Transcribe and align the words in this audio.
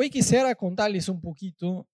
hoy 0.00 0.10
quisiera 0.10 0.54
contarles 0.54 1.08
un 1.08 1.20
poquito 1.20 1.88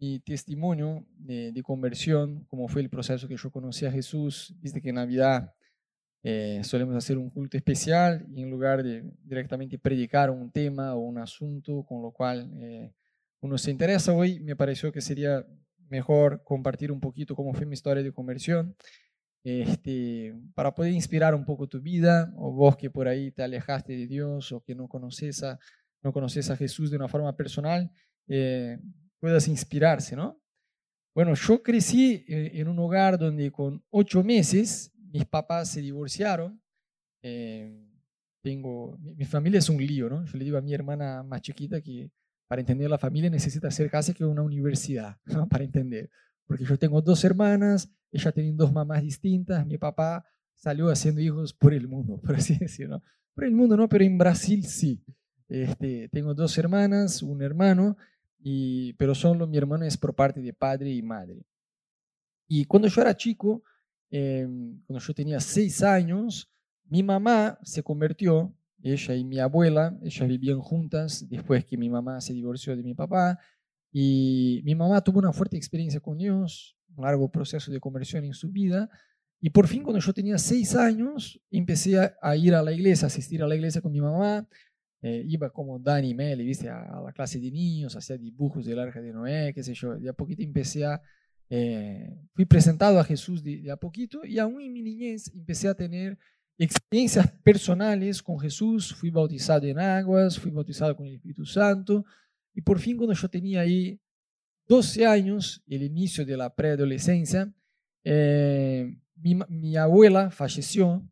mi 0.00 0.18
testimonio 0.20 1.04
de, 1.18 1.52
de, 1.52 1.62
conversión, 1.62 2.46
cómo 2.48 2.68
fue 2.68 2.80
el 2.80 2.88
proceso 2.88 3.28
que 3.28 3.36
yo 3.36 3.50
conocí 3.50 3.84
a 3.84 3.92
Jesús. 3.92 4.54
Viste 4.62 4.80
que 4.80 4.88
en 4.88 4.94
Navidad 4.94 5.52
eh, 6.22 6.62
solemos 6.64 6.96
hacer 6.96 7.18
un 7.18 7.28
culto 7.28 7.58
especial 7.58 8.26
y 8.30 8.40
en 8.40 8.50
lugar 8.50 8.82
de 8.82 9.04
directamente 9.22 9.78
predicar 9.78 10.30
un 10.30 10.50
tema 10.50 10.94
o 10.94 11.00
un 11.00 11.18
asunto 11.18 11.84
con 11.84 12.00
lo 12.00 12.12
cual 12.12 12.50
eh, 12.62 12.94
uno 13.40 13.58
se 13.58 13.70
interesa 13.70 14.14
hoy, 14.14 14.40
me 14.40 14.56
pareció 14.56 14.90
que 14.90 15.02
sería 15.02 15.46
mejor 15.90 16.42
compartir 16.42 16.90
un 16.90 17.00
poquito 17.00 17.36
cómo 17.36 17.52
fue 17.52 17.66
mi 17.66 17.74
historia 17.74 18.02
de 18.02 18.12
conversión. 18.12 18.74
Este, 19.44 20.34
para 20.54 20.74
poder 20.74 20.92
inspirar 20.92 21.34
un 21.34 21.44
poco 21.44 21.66
tu 21.66 21.80
vida, 21.80 22.32
o 22.36 22.52
vos 22.52 22.76
que 22.76 22.90
por 22.90 23.06
ahí 23.06 23.30
te 23.30 23.42
alejaste 23.42 23.94
de 23.94 24.06
Dios 24.06 24.50
o 24.52 24.62
que 24.62 24.74
no 24.74 24.88
conoces 24.88 25.42
a, 25.42 25.58
no 26.02 26.12
conoces 26.12 26.50
a 26.50 26.56
Jesús 26.56 26.90
de 26.90 26.96
una 26.96 27.08
forma 27.08 27.36
personal, 27.36 27.90
eh, 28.28 28.78
puedas 29.18 29.48
inspirarse, 29.48 30.16
¿no? 30.16 30.40
Bueno, 31.14 31.34
yo 31.34 31.62
crecí 31.62 32.24
eh, 32.28 32.52
en 32.54 32.68
un 32.68 32.78
hogar 32.78 33.18
donde 33.18 33.50
con 33.50 33.82
ocho 33.90 34.22
meses 34.22 34.92
mis 35.12 35.24
papás 35.24 35.70
se 35.70 35.80
divorciaron. 35.80 36.62
Eh, 37.22 37.86
tengo, 38.42 38.96
mi, 38.98 39.24
familia 39.24 39.58
es 39.58 39.68
un 39.68 39.84
lío, 39.84 40.08
¿no? 40.08 40.24
Yo 40.24 40.38
le 40.38 40.44
digo 40.44 40.56
a 40.56 40.62
mi 40.62 40.72
hermana 40.72 41.22
más 41.22 41.42
chiquita 41.42 41.80
que 41.80 42.10
para 42.48 42.60
entender 42.60 42.88
la 42.88 42.98
familia 42.98 43.28
necesita 43.28 43.70
ser 43.70 43.90
casi 43.90 44.14
que 44.14 44.24
una 44.24 44.42
universidad, 44.42 45.18
¿no? 45.26 45.48
Para 45.48 45.64
entender. 45.64 46.10
Porque 46.46 46.64
yo 46.64 46.78
tengo 46.78 47.02
dos 47.02 47.22
hermanas, 47.24 47.92
ella 48.10 48.32
tiene 48.32 48.52
dos 48.52 48.72
mamás 48.72 49.02
distintas, 49.02 49.66
mi 49.66 49.78
papá 49.78 50.24
salió 50.54 50.88
haciendo 50.88 51.20
hijos 51.20 51.52
por 51.52 51.74
el 51.74 51.88
mundo, 51.88 52.20
por 52.24 52.36
así 52.36 52.56
decirlo. 52.56 53.02
Por 53.34 53.44
el 53.44 53.52
mundo 53.52 53.76
no, 53.76 53.88
pero 53.88 54.04
en 54.04 54.18
Brasil 54.18 54.64
sí. 54.64 55.04
Este, 55.50 56.08
tengo 56.10 56.32
dos 56.32 56.56
hermanas, 56.58 57.22
un 57.24 57.42
hermano, 57.42 57.96
y, 58.38 58.92
pero 58.92 59.16
solo 59.16 59.48
mi 59.48 59.58
hermano 59.58 59.84
es 59.84 59.96
por 59.96 60.14
parte 60.14 60.40
de 60.40 60.52
padre 60.52 60.92
y 60.92 61.02
madre. 61.02 61.44
Y 62.46 62.64
cuando 62.66 62.86
yo 62.86 63.02
era 63.02 63.16
chico, 63.16 63.64
eh, 64.12 64.46
cuando 64.86 65.04
yo 65.04 65.12
tenía 65.12 65.40
seis 65.40 65.82
años, 65.82 66.48
mi 66.84 67.02
mamá 67.02 67.58
se 67.64 67.82
convirtió, 67.82 68.54
ella 68.80 69.14
y 69.16 69.24
mi 69.24 69.40
abuela, 69.40 69.98
ellas 70.04 70.28
vivían 70.28 70.60
juntas 70.60 71.28
después 71.28 71.64
que 71.64 71.76
mi 71.76 71.90
mamá 71.90 72.20
se 72.20 72.32
divorció 72.32 72.76
de 72.76 72.84
mi 72.84 72.94
papá, 72.94 73.36
y 73.92 74.62
mi 74.64 74.76
mamá 74.76 75.00
tuvo 75.02 75.18
una 75.18 75.32
fuerte 75.32 75.56
experiencia 75.56 75.98
con 75.98 76.16
Dios, 76.16 76.76
un 76.94 77.04
largo 77.04 77.28
proceso 77.28 77.72
de 77.72 77.80
conversión 77.80 78.24
en 78.24 78.34
su 78.34 78.50
vida, 78.50 78.88
y 79.40 79.50
por 79.50 79.66
fin 79.66 79.82
cuando 79.82 79.98
yo 80.00 80.12
tenía 80.12 80.38
seis 80.38 80.76
años, 80.76 81.40
empecé 81.50 81.98
a 82.22 82.36
ir 82.36 82.54
a 82.54 82.62
la 82.62 82.72
iglesia, 82.72 83.06
a 83.06 83.08
asistir 83.08 83.42
a 83.42 83.48
la 83.48 83.56
iglesia 83.56 83.80
con 83.80 83.90
mi 83.90 84.00
mamá, 84.00 84.46
eh, 85.02 85.24
iba 85.26 85.50
como 85.50 85.78
Dani 85.78 86.14
Meli, 86.14 86.44
viste, 86.44 86.68
a, 86.68 87.00
la 87.04 87.12
clase 87.12 87.40
de 87.40 87.50
niños, 87.50 87.96
hacía 87.96 88.18
dibujos 88.18 88.66
del 88.66 88.78
arca 88.78 89.00
de 89.00 89.12
Noé, 89.12 89.52
qué 89.54 89.62
sé 89.62 89.72
yo. 89.72 89.98
De 89.98 90.10
a 90.10 90.12
poquito 90.12 90.42
empecé 90.42 90.84
a, 90.84 91.00
eh, 91.48 92.14
fui 92.34 92.44
presentado 92.44 92.98
a 92.98 93.04
Jesús 93.04 93.42
de, 93.42 93.70
a 93.70 93.76
poquito 93.76 94.24
y 94.24 94.38
aún 94.38 94.60
en 94.60 94.72
mi 94.72 94.82
niñez 94.82 95.32
empecé 95.34 95.68
a 95.68 95.74
tener 95.74 96.18
experiencias 96.58 97.32
personales 97.42 98.22
con 98.22 98.38
Jesús. 98.38 98.94
Fui 98.94 99.10
bautizado 99.10 99.66
en 99.66 99.78
aguas, 99.78 100.38
fui 100.38 100.50
bautizado 100.50 100.94
con 100.94 101.06
el 101.06 101.14
Espíritu 101.14 101.46
Santo 101.46 102.04
y 102.54 102.60
por 102.60 102.78
fin 102.78 102.96
cuando 102.96 103.14
yo 103.14 103.28
tenía 103.28 103.60
ahí 103.60 103.98
12 104.68 105.06
años, 105.06 105.64
el 105.66 105.82
inicio 105.82 106.24
de 106.24 106.36
la 106.36 106.54
preadolescencia, 106.54 107.52
eh, 108.04 108.96
mi, 109.16 109.36
mi 109.48 109.76
abuela 109.76 110.30
falleció 110.30 111.02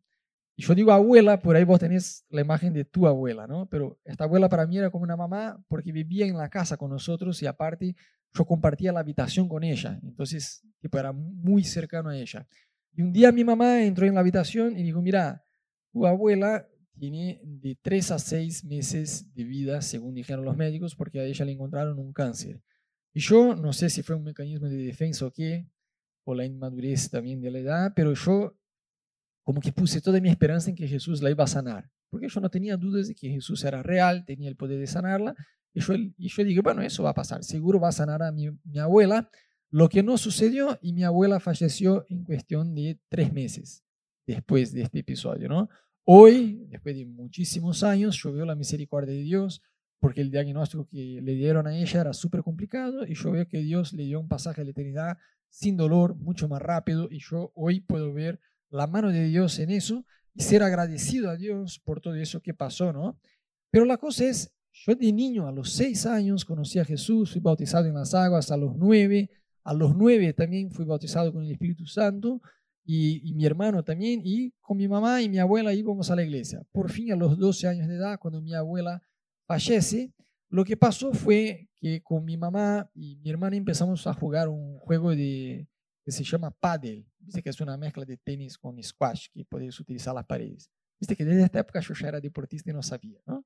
y 0.59 0.61
yo 0.61 0.75
digo 0.75 0.91
abuela, 0.91 1.39
por 1.39 1.55
ahí 1.55 1.63
vos 1.63 1.79
tenés 1.79 2.25
la 2.29 2.41
imagen 2.41 2.73
de 2.73 2.83
tu 2.83 3.07
abuela, 3.07 3.47
¿no? 3.47 3.65
Pero 3.69 3.97
esta 4.03 4.25
abuela 4.25 4.49
para 4.49 4.67
mí 4.67 4.77
era 4.77 4.89
como 4.89 5.05
una 5.05 5.15
mamá 5.15 5.57
porque 5.69 5.93
vivía 5.93 6.25
en 6.25 6.35
la 6.35 6.49
casa 6.49 6.75
con 6.75 6.89
nosotros 6.89 7.41
y 7.41 7.45
aparte 7.45 7.95
yo 8.33 8.43
compartía 8.43 8.91
la 8.91 8.99
habitación 8.99 9.47
con 9.47 9.63
ella. 9.63 9.97
Entonces, 10.03 10.61
tipo, 10.81 10.99
era 10.99 11.13
muy 11.13 11.63
cercano 11.63 12.09
a 12.09 12.17
ella. 12.17 12.45
Y 12.91 13.03
un 13.03 13.13
día 13.13 13.31
mi 13.31 13.45
mamá 13.45 13.81
entró 13.83 14.05
en 14.05 14.13
la 14.13 14.19
habitación 14.19 14.77
y 14.77 14.83
dijo, 14.83 15.01
mira, 15.01 15.45
tu 15.93 16.05
abuela 16.05 16.67
tiene 16.97 17.39
de 17.41 17.77
tres 17.81 18.11
a 18.11 18.19
seis 18.19 18.65
meses 18.65 19.33
de 19.33 19.45
vida, 19.45 19.81
según 19.81 20.13
dijeron 20.13 20.43
los 20.43 20.57
médicos, 20.57 20.93
porque 20.93 21.21
a 21.21 21.23
ella 21.23 21.45
le 21.45 21.53
encontraron 21.53 21.97
un 21.99 22.11
cáncer. 22.11 22.61
Y 23.13 23.21
yo 23.21 23.55
no 23.55 23.71
sé 23.71 23.89
si 23.89 24.03
fue 24.03 24.17
un 24.17 24.25
mecanismo 24.25 24.67
de 24.67 24.75
defensa 24.75 25.25
o 25.25 25.31
qué, 25.31 25.69
o 26.25 26.35
la 26.35 26.43
inmadurez 26.43 27.09
también 27.09 27.39
de 27.39 27.49
la 27.49 27.59
edad, 27.59 27.93
pero 27.95 28.13
yo 28.13 28.58
como 29.49 29.61
que 29.61 29.71
puse 29.71 29.99
toda 29.99 30.21
mi 30.21 30.29
esperanza 30.29 30.69
en 30.69 30.75
que 30.75 30.87
Jesús 30.87 31.23
la 31.23 31.31
iba 31.31 31.43
a 31.43 31.47
sanar, 31.47 31.89
porque 32.11 32.29
yo 32.29 32.39
no 32.39 32.51
tenía 32.51 32.77
dudas 32.77 33.07
de 33.07 33.15
que 33.15 33.29
Jesús 33.29 33.63
era 33.63 33.81
real, 33.81 34.23
tenía 34.23 34.47
el 34.47 34.55
poder 34.55 34.79
de 34.79 34.85
sanarla, 34.85 35.35
y 35.73 35.81
yo, 35.81 35.95
y 35.95 36.29
yo 36.29 36.43
dije, 36.43 36.61
bueno, 36.61 36.83
eso 36.83 37.01
va 37.01 37.09
a 37.09 37.13
pasar, 37.15 37.43
seguro 37.43 37.79
va 37.79 37.87
a 37.89 37.91
sanar 37.91 38.21
a 38.21 38.31
mi, 38.31 38.51
mi 38.63 38.77
abuela, 38.77 39.27
lo 39.71 39.89
que 39.89 40.03
no 40.03 40.19
sucedió 40.19 40.77
y 40.83 40.93
mi 40.93 41.03
abuela 41.03 41.39
falleció 41.39 42.05
en 42.09 42.25
cuestión 42.25 42.75
de 42.75 42.99
tres 43.09 43.33
meses 43.33 43.83
después 44.27 44.71
de 44.71 44.83
este 44.83 44.99
episodio, 44.99 45.49
¿no? 45.49 45.67
Hoy, 46.03 46.67
después 46.69 46.95
de 46.95 47.07
muchísimos 47.07 47.81
años, 47.81 48.21
yo 48.21 48.31
veo 48.31 48.45
la 48.45 48.53
misericordia 48.53 49.15
de 49.15 49.23
Dios 49.23 49.63
porque 49.99 50.21
el 50.21 50.29
diagnóstico 50.29 50.87
que 50.87 51.21
le 51.23 51.33
dieron 51.33 51.65
a 51.65 51.75
ella 51.75 52.01
era 52.01 52.13
súper 52.13 52.43
complicado 52.43 53.03
y 53.03 53.15
yo 53.15 53.31
veo 53.31 53.47
que 53.47 53.63
Dios 53.63 53.93
le 53.93 54.03
dio 54.03 54.19
un 54.19 54.27
pasaje 54.27 54.61
a 54.61 54.63
la 54.63 54.69
eternidad 54.69 55.17
sin 55.49 55.75
dolor, 55.75 56.15
mucho 56.17 56.47
más 56.47 56.61
rápido 56.61 57.07
y 57.09 57.17
yo 57.17 57.51
hoy 57.55 57.79
puedo 57.79 58.13
ver 58.13 58.39
la 58.69 58.87
mano 58.87 59.11
de 59.11 59.25
Dios 59.25 59.59
en 59.59 59.71
eso 59.71 60.05
y 60.33 60.43
ser 60.43 60.63
agradecido 60.63 61.29
a 61.29 61.35
Dios 61.35 61.79
por 61.79 62.01
todo 62.01 62.15
eso 62.15 62.41
que 62.41 62.53
pasó, 62.53 62.93
¿no? 62.93 63.19
Pero 63.71 63.85
la 63.85 63.97
cosa 63.97 64.25
es, 64.25 64.53
yo 64.71 64.95
de 64.95 65.11
niño 65.11 65.47
a 65.47 65.51
los 65.51 65.73
seis 65.73 66.05
años 66.05 66.45
conocí 66.45 66.79
a 66.79 66.85
Jesús, 66.85 67.31
fui 67.31 67.41
bautizado 67.41 67.87
en 67.87 67.95
las 67.95 68.13
aguas 68.13 68.51
a 68.51 68.57
los 68.57 68.75
nueve, 68.75 69.29
a 69.63 69.73
los 69.73 69.95
nueve 69.95 70.33
también 70.33 70.71
fui 70.71 70.85
bautizado 70.85 71.33
con 71.33 71.43
el 71.43 71.51
Espíritu 71.51 71.85
Santo 71.85 72.41
y, 72.85 73.33
mi 73.35 73.45
hermano 73.45 73.83
también, 73.83 74.21
y 74.23 74.51
con 74.61 74.77
mi 74.77 74.87
mamá 74.87 75.21
y 75.21 75.29
mi 75.29 75.37
abuela 75.37 75.73
íbamos 75.75 76.09
a 76.09 76.15
la 76.15 76.23
iglesia. 76.23 76.63
Por 76.71 76.89
fin 76.89 77.11
a 77.11 77.15
los 77.15 77.37
12 77.37 77.67
años 77.67 77.87
de 77.87 77.95
edad, 77.95 78.17
cuando 78.19 78.41
mi 78.41 78.55
abuela 78.55 79.03
fallece, 79.45 80.11
lo 80.49 80.65
que 80.65 80.75
pasó 80.75 81.13
fue 81.13 81.69
que 81.75 82.01
con 82.01 82.25
mi 82.25 82.35
mamá 82.35 82.89
y 82.95 83.17
mi 83.17 83.29
hermana 83.29 83.55
empezamos 83.57 84.07
a 84.07 84.13
jugar 84.15 84.49
un 84.49 84.79
juego 84.79 85.11
de, 85.11 85.67
que 86.03 86.11
se 86.11 86.23
llama 86.23 86.49
paddle. 86.49 87.05
Viste 87.29 87.43
que 87.43 87.51
es 87.51 87.61
una 87.61 87.77
mezcla 87.77 88.03
de 88.05 88.17
tenis 88.17 88.57
con 88.57 88.81
squash, 88.81 89.27
que 89.31 89.45
puedes 89.45 89.79
utilizar 89.79 90.15
las 90.15 90.25
paredes. 90.25 90.67
Viste 90.99 91.15
que 91.15 91.23
desde 91.23 91.43
esta 91.43 91.59
época 91.59 91.79
yo 91.79 91.93
ya 91.93 92.07
era 92.07 92.19
deportista 92.19 92.71
y 92.71 92.73
no 92.73 92.81
sabía, 92.81 93.21
¿no? 93.27 93.45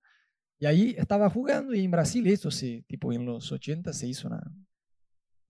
Y 0.57 0.65
ahí 0.65 0.95
estaba 0.97 1.29
jugando 1.29 1.73
y 1.73 1.83
en 1.83 1.91
Brasil 1.91 2.25
esto 2.27 2.49
se, 2.49 2.85
tipo 2.87 3.11
en 3.11 3.25
los 3.25 3.51
80 3.51 3.91
se 3.91 4.07
hizo 4.07 4.29
una 4.29 4.41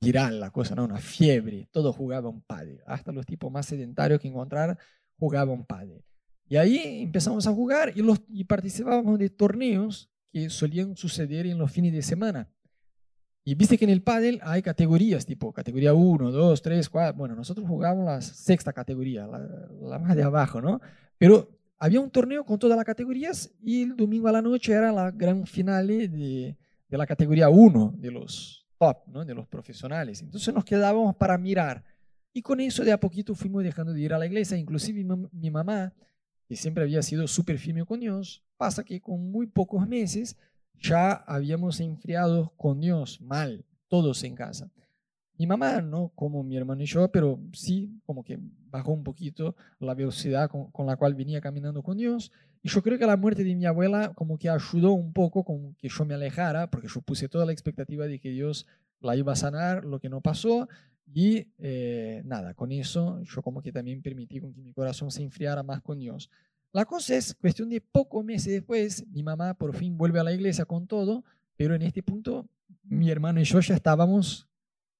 viral 0.02 0.40
la 0.40 0.50
cosa, 0.50 0.74
¿no? 0.74 0.86
Una 0.86 0.98
fiebre. 0.98 1.70
Todos 1.72 1.96
jugaban 1.96 2.42
paddle. 2.42 2.82
Hasta 2.88 3.12
los 3.12 3.24
tipos 3.24 3.52
más 3.52 3.68
sedentarios 3.68 4.20
que 4.20 4.30
encontrar 4.30 4.80
jugaban 5.20 5.64
paddle. 5.64 6.04
Y 6.48 6.56
ahí 6.56 7.04
empezamos 7.04 7.46
a 7.46 7.54
jugar 7.54 7.94
y, 7.96 8.02
los, 8.02 8.20
y 8.30 8.46
participábamos 8.46 9.20
de 9.20 9.30
torneos 9.30 10.10
que 10.32 10.50
solían 10.50 10.98
suceder 10.98 11.46
en 11.46 11.60
los 11.60 11.72
fines 11.72 11.94
de 11.94 12.02
semana. 12.02 12.52
Y 13.46 13.56
viste 13.56 13.78
que 13.78 13.84
en 13.84 13.92
el 13.92 14.02
pádel 14.02 14.40
hay 14.44 14.62
categorías, 14.62 15.26
tipo 15.26 15.52
categoría 15.52 15.94
1, 15.94 16.31
2, 16.31 16.62
3, 16.62 16.90
4. 16.90 17.18
Bueno, 17.18 17.36
nosotros 17.36 17.68
jugábamos 17.68 18.06
la 18.06 18.22
sexta 18.22 18.72
categoría, 18.72 19.28
la, 19.28 20.00
más 20.00 20.16
de 20.16 20.24
abajo, 20.24 20.62
¿no? 20.62 20.80
Pero 21.18 21.50
había 21.78 22.00
un 22.00 22.09
torneo 22.09 22.46
con 22.46 22.58
todas 22.58 22.78
las 22.78 22.86
categorías 22.86 23.52
y 23.62 23.84
el 23.84 23.98
domingo 23.98 24.30
a 24.30 24.31
la 24.31 24.42
noche 24.42 24.72
era 24.72 24.94
la 24.94 25.12
gran 25.12 25.46
final 25.46 25.88
de, 25.88 26.56
de 26.88 26.98
la 26.98 27.06
categoría 27.06 27.50
1, 27.50 27.96
de 27.98 28.12
los 28.12 28.66
top, 28.78 29.08
¿no? 29.08 29.26
De 29.26 29.34
los 29.34 29.46
profesionales. 29.48 30.22
Entonces 30.22 30.54
nos 30.54 30.64
quedábamos 30.64 31.14
para 31.18 31.38
mirar. 31.38 31.84
Y 32.31 32.42
con 32.42 32.62
eso 32.62 32.86
de 32.86 32.94
a 32.94 33.00
poquito 33.00 33.36
fuimos 33.36 33.62
dejando 33.64 33.92
de 33.92 34.00
ir 34.00 34.14
a 34.14 34.18
la 34.18 34.25
iglesia. 34.25 34.58
Inclusive 34.58 35.04
mi, 35.04 35.28
mi 35.34 35.52
mamá, 35.52 35.94
que 36.48 36.56
siempre 36.56 36.84
había 36.84 37.02
sido 37.02 37.28
súper 37.28 37.58
firme 37.58 37.86
con 37.86 38.00
Dios, 38.00 38.42
pasa 38.56 38.86
que 38.86 39.02
con 39.02 39.30
muy 39.31 39.48
pocos 39.48 39.86
meses 39.86 40.38
ya 40.80 41.12
habíamos 41.12 41.80
enfriado 41.80 42.54
con 42.58 42.80
Dios 42.80 43.22
mal, 43.22 43.66
todos 43.88 44.24
en 44.24 44.36
casa. 44.36 44.72
Mi 45.38 45.48
mamá, 45.48 45.81
no 45.81 46.12
como 46.16 46.44
mi 46.44 46.56
hermano 46.56 46.84
y 46.84 46.86
yo, 46.86 47.12
pero 47.12 47.40
sí 47.54 48.00
como 48.06 48.24
que 48.24 48.40
bajó 48.70 48.92
un 48.92 49.04
poquito 49.04 49.56
la 49.80 49.96
velocidad 49.96 50.50
con, 50.50 50.86
la 50.86 50.96
cual 50.96 51.16
venía 51.16 51.42
caminando 51.42 51.81
con 51.81 51.98
Dios. 51.98 52.31
Y 52.62 52.70
yo 52.70 52.84
creo 52.84 53.00
que 53.00 53.06
la 53.06 53.18
muerte 53.18 53.44
de 53.44 53.56
mi 53.56 53.66
abuela 53.66 54.14
como 54.14 54.38
que 54.38 54.50
ayudó 54.50 54.92
un 54.94 55.12
poco 55.12 55.44
con 55.44 55.74
que 55.75 55.90
yo 55.90 56.06
me 56.06 56.14
alejara, 56.14 56.70
porque 56.70 56.88
yo 56.88 57.02
puse 57.02 57.28
toda 57.30 57.46
la 57.46 57.52
expectativa 57.52 58.06
de 58.06 58.19
que 58.19 58.30
Dios 58.30 58.68
la 59.00 59.16
iba 59.16 59.34
a 59.34 59.36
sanar, 59.36 59.86
lo 59.86 60.00
que 60.00 60.10
no 60.10 60.22
pasó. 60.22 60.69
Y 61.12 61.48
eh, 61.58 62.22
nada, 62.26 62.54
con 62.54 62.72
eso 62.72 63.22
yo 63.24 63.42
como 63.42 63.62
que 63.62 63.72
también 63.72 64.02
permití 64.02 64.40
con 64.40 64.54
que 64.54 64.62
mi 64.62 64.72
corazón 64.72 65.12
se 65.12 65.24
enfriara 65.24 65.64
más 65.64 65.81
con 65.81 66.00
Dios. 66.00 66.30
La 66.74 66.86
cosa 66.86 67.16
es, 67.16 67.36
cuestión 67.36 67.70
de 67.70 67.80
pocos 67.80 68.25
meses 68.25 68.52
después, 68.52 69.06
mi 69.08 69.22
mamá 69.22 69.54
por 69.54 69.75
fin 69.75 69.96
vuelve 69.96 70.20
a 70.20 70.24
la 70.24 70.34
iglesia 70.34 70.66
con 70.66 70.88
todo, 70.88 71.24
pero 71.56 71.75
en 71.75 71.84
este 71.84 72.02
punto 72.02 72.50
mi 72.84 73.12
hermano 73.12 73.40
y 73.40 73.44
yo 73.44 73.60
ya 73.60 73.75
estábamos 73.75 74.48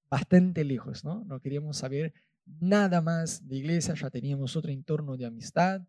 bastante 0.08 0.64
lejos, 0.64 1.04
¿no? 1.04 1.24
No 1.25 1.40
queríamos 1.40 1.78
saber 1.78 2.14
nada 2.60 3.02
más 3.02 3.48
de 3.48 3.56
iglesia, 3.56 3.96
ya 3.96 4.12
teníamos 4.12 4.56
otro 4.56 4.72
entorno 4.72 5.18
de 5.18 5.25
amistad. 5.25 5.81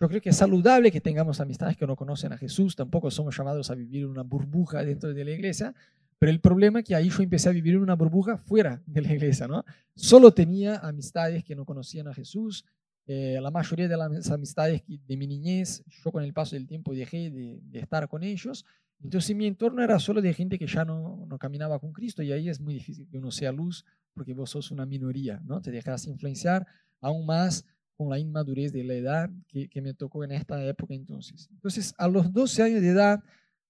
Yo 0.00 0.08
creo 0.08 0.20
que 0.20 0.30
es 0.30 0.36
saludable 0.36 0.90
que 0.90 1.00
tengamos 1.00 1.38
amistades 1.38 1.76
que 1.76 1.86
no 1.86 1.94
conocen 1.94 2.32
a 2.32 2.36
Jesús, 2.36 2.74
tampoco 2.74 3.08
somos 3.12 3.36
llamados 3.36 3.70
a 3.70 3.76
vivir 3.76 4.06
una 4.06 4.22
burbuja 4.22 4.82
dentro 4.82 5.14
de 5.14 5.24
la 5.24 5.30
iglesia, 5.30 5.74
Pero 6.18 6.32
el 6.32 6.40
problema 6.40 6.80
es 6.80 6.84
que 6.84 6.94
ahí 6.96 7.08
yo 7.08 7.22
empecé 7.22 7.48
a 7.48 7.52
vivir 7.52 7.78
una 7.78 7.94
burbuja 7.94 8.36
fuera 8.36 8.82
de 8.84 9.00
la 9.00 9.14
iglesia, 9.14 9.46
¿no? 9.46 9.64
Solo 9.94 10.34
tenía 10.34 10.76
amistades 10.76 11.44
que 11.44 11.54
no 11.54 11.64
conocían 11.64 12.08
a 12.08 12.14
Jesús. 12.14 12.64
Eh, 13.06 13.38
la 13.40 13.50
mayoría 13.50 13.88
de 13.88 13.96
las 13.96 14.30
amistades 14.30 14.82
de 14.86 15.16
mi 15.16 15.26
niñez, 15.26 15.82
yo 15.88 16.12
con 16.12 16.22
el 16.22 16.32
paso 16.32 16.54
del 16.54 16.66
tiempo 16.66 16.94
dejé 16.94 17.30
de, 17.30 17.60
estar 17.72 18.08
con 18.08 18.22
ellos. 18.22 18.64
Entonces 19.02 19.34
mi 19.34 19.46
entorno 19.46 19.82
era 19.82 19.98
solo 19.98 20.20
de 20.20 20.32
gente 20.34 20.58
que 20.58 20.66
ya 20.66 20.84
no, 20.84 21.26
no, 21.26 21.38
caminaba 21.38 21.78
con 21.78 21.92
Cristo 21.92 22.22
y 22.22 22.32
ahí 22.32 22.48
es 22.48 22.60
muy 22.60 22.74
difícil 22.74 23.08
que 23.08 23.18
uno 23.18 23.30
sea 23.30 23.50
luz 23.50 23.84
porque 24.12 24.34
vos 24.34 24.50
sos 24.50 24.70
una 24.70 24.86
minoría, 24.86 25.40
¿no? 25.44 25.60
Te 25.60 25.70
dejas 25.70 26.06
influenciar 26.06 26.66
aún 27.00 27.24
más 27.24 27.64
con 27.96 28.10
la 28.10 28.18
inmadurez 28.18 28.72
de 28.72 28.84
la 28.84 28.94
edad 28.94 29.30
que, 29.48 29.68
que 29.68 29.80
me 29.80 29.94
tocó 29.94 30.22
en 30.24 30.32
esta 30.32 30.62
época 30.64 30.94
entonces. 30.94 31.48
Entonces 31.50 31.94
a 31.96 32.08
los 32.08 32.32
12 32.32 32.62
años 32.62 32.80
de 32.82 32.88
edad 32.88 33.22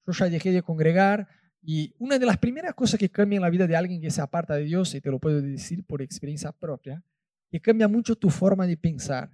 yo 0.07 0.13
ya 0.13 0.29
dejé 0.29 0.51
de 0.51 0.63
congregar, 0.63 1.29
y 1.63 1.95
una 1.99 2.19
de 2.19 2.27
las 2.27 2.39
primeras 2.39 2.75
cosas 2.75 2.99
que 2.99 3.11
cambia 3.11 3.37
en 3.37 3.43
la 3.43 3.51
vida 3.51 3.67
de 3.67 3.77
alguien 3.77 4.01
que 4.01 4.11
se 4.11 4.23
aparta 4.23 4.55
de 4.55 4.65
Dios, 4.65 4.95
y 4.95 5.01
te 5.01 5.11
lo 5.11 5.19
puedo 5.19 5.43
decir 5.43 5.85
por 5.85 6.01
experiencia 6.01 6.53
propia, 6.53 7.03
que 7.51 7.61
cambia 7.61 7.89
mucho 7.89 8.17
tu 8.17 8.31
forma 8.31 8.67
de 8.67 8.77
pensar. 8.77 9.31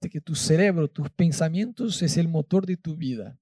De 0.00 0.10
que 0.10 0.20
tu 0.20 0.34
cerebro, 0.34 0.88
tus 0.88 1.08
pensamientos 1.10 2.02
es 2.02 2.16
el 2.16 2.28
motor 2.28 2.66
de 2.66 2.76
tu 2.76 2.96
vida. 2.96 3.38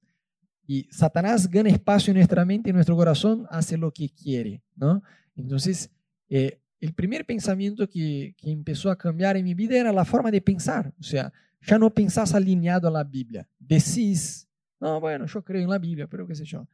Y 0.67 0.87
Satanás 0.91 1.51
gana 1.51 1.71
espacio 1.71 2.13
en 2.13 2.19
nuestra 2.19 2.45
mente 2.45 2.71
y 2.71 2.73
nuestro 2.73 2.95
corazón, 2.95 3.47
hace 3.51 3.77
lo 3.77 3.93
que 3.93 4.09
quiere, 4.09 4.63
¿no? 4.77 5.03
Entonces, 5.35 5.91
eh, 6.29 6.61
el 6.81 6.93
primer 6.95 7.27
pensamiento 7.27 7.89
que, 7.89 8.35
que 8.37 8.51
empezó 8.53 8.91
a 8.91 8.97
cambiar 8.97 9.37
en 9.37 9.45
mi 9.45 9.55
vida 9.55 9.79
era 9.79 9.93
la 9.93 10.05
forma 10.05 10.31
de 10.31 10.41
pensar. 10.41 10.93
O 11.01 11.03
sea, 11.03 11.33
ya 11.61 11.79
no 11.79 11.93
pensás 11.93 12.35
alineado 12.35 12.87
a 12.89 12.91
la 12.91 13.05
Biblia. 13.05 13.49
Decís, 13.59 14.49
no, 14.79 15.01
bueno, 15.01 15.27
yo 15.27 15.43
creo 15.43 15.63
en 15.63 15.71
la 15.71 15.79
Biblia, 15.79 16.07
pero 16.07 16.27
qué 16.27 16.35
sé 16.35 16.45
yo 16.45 16.69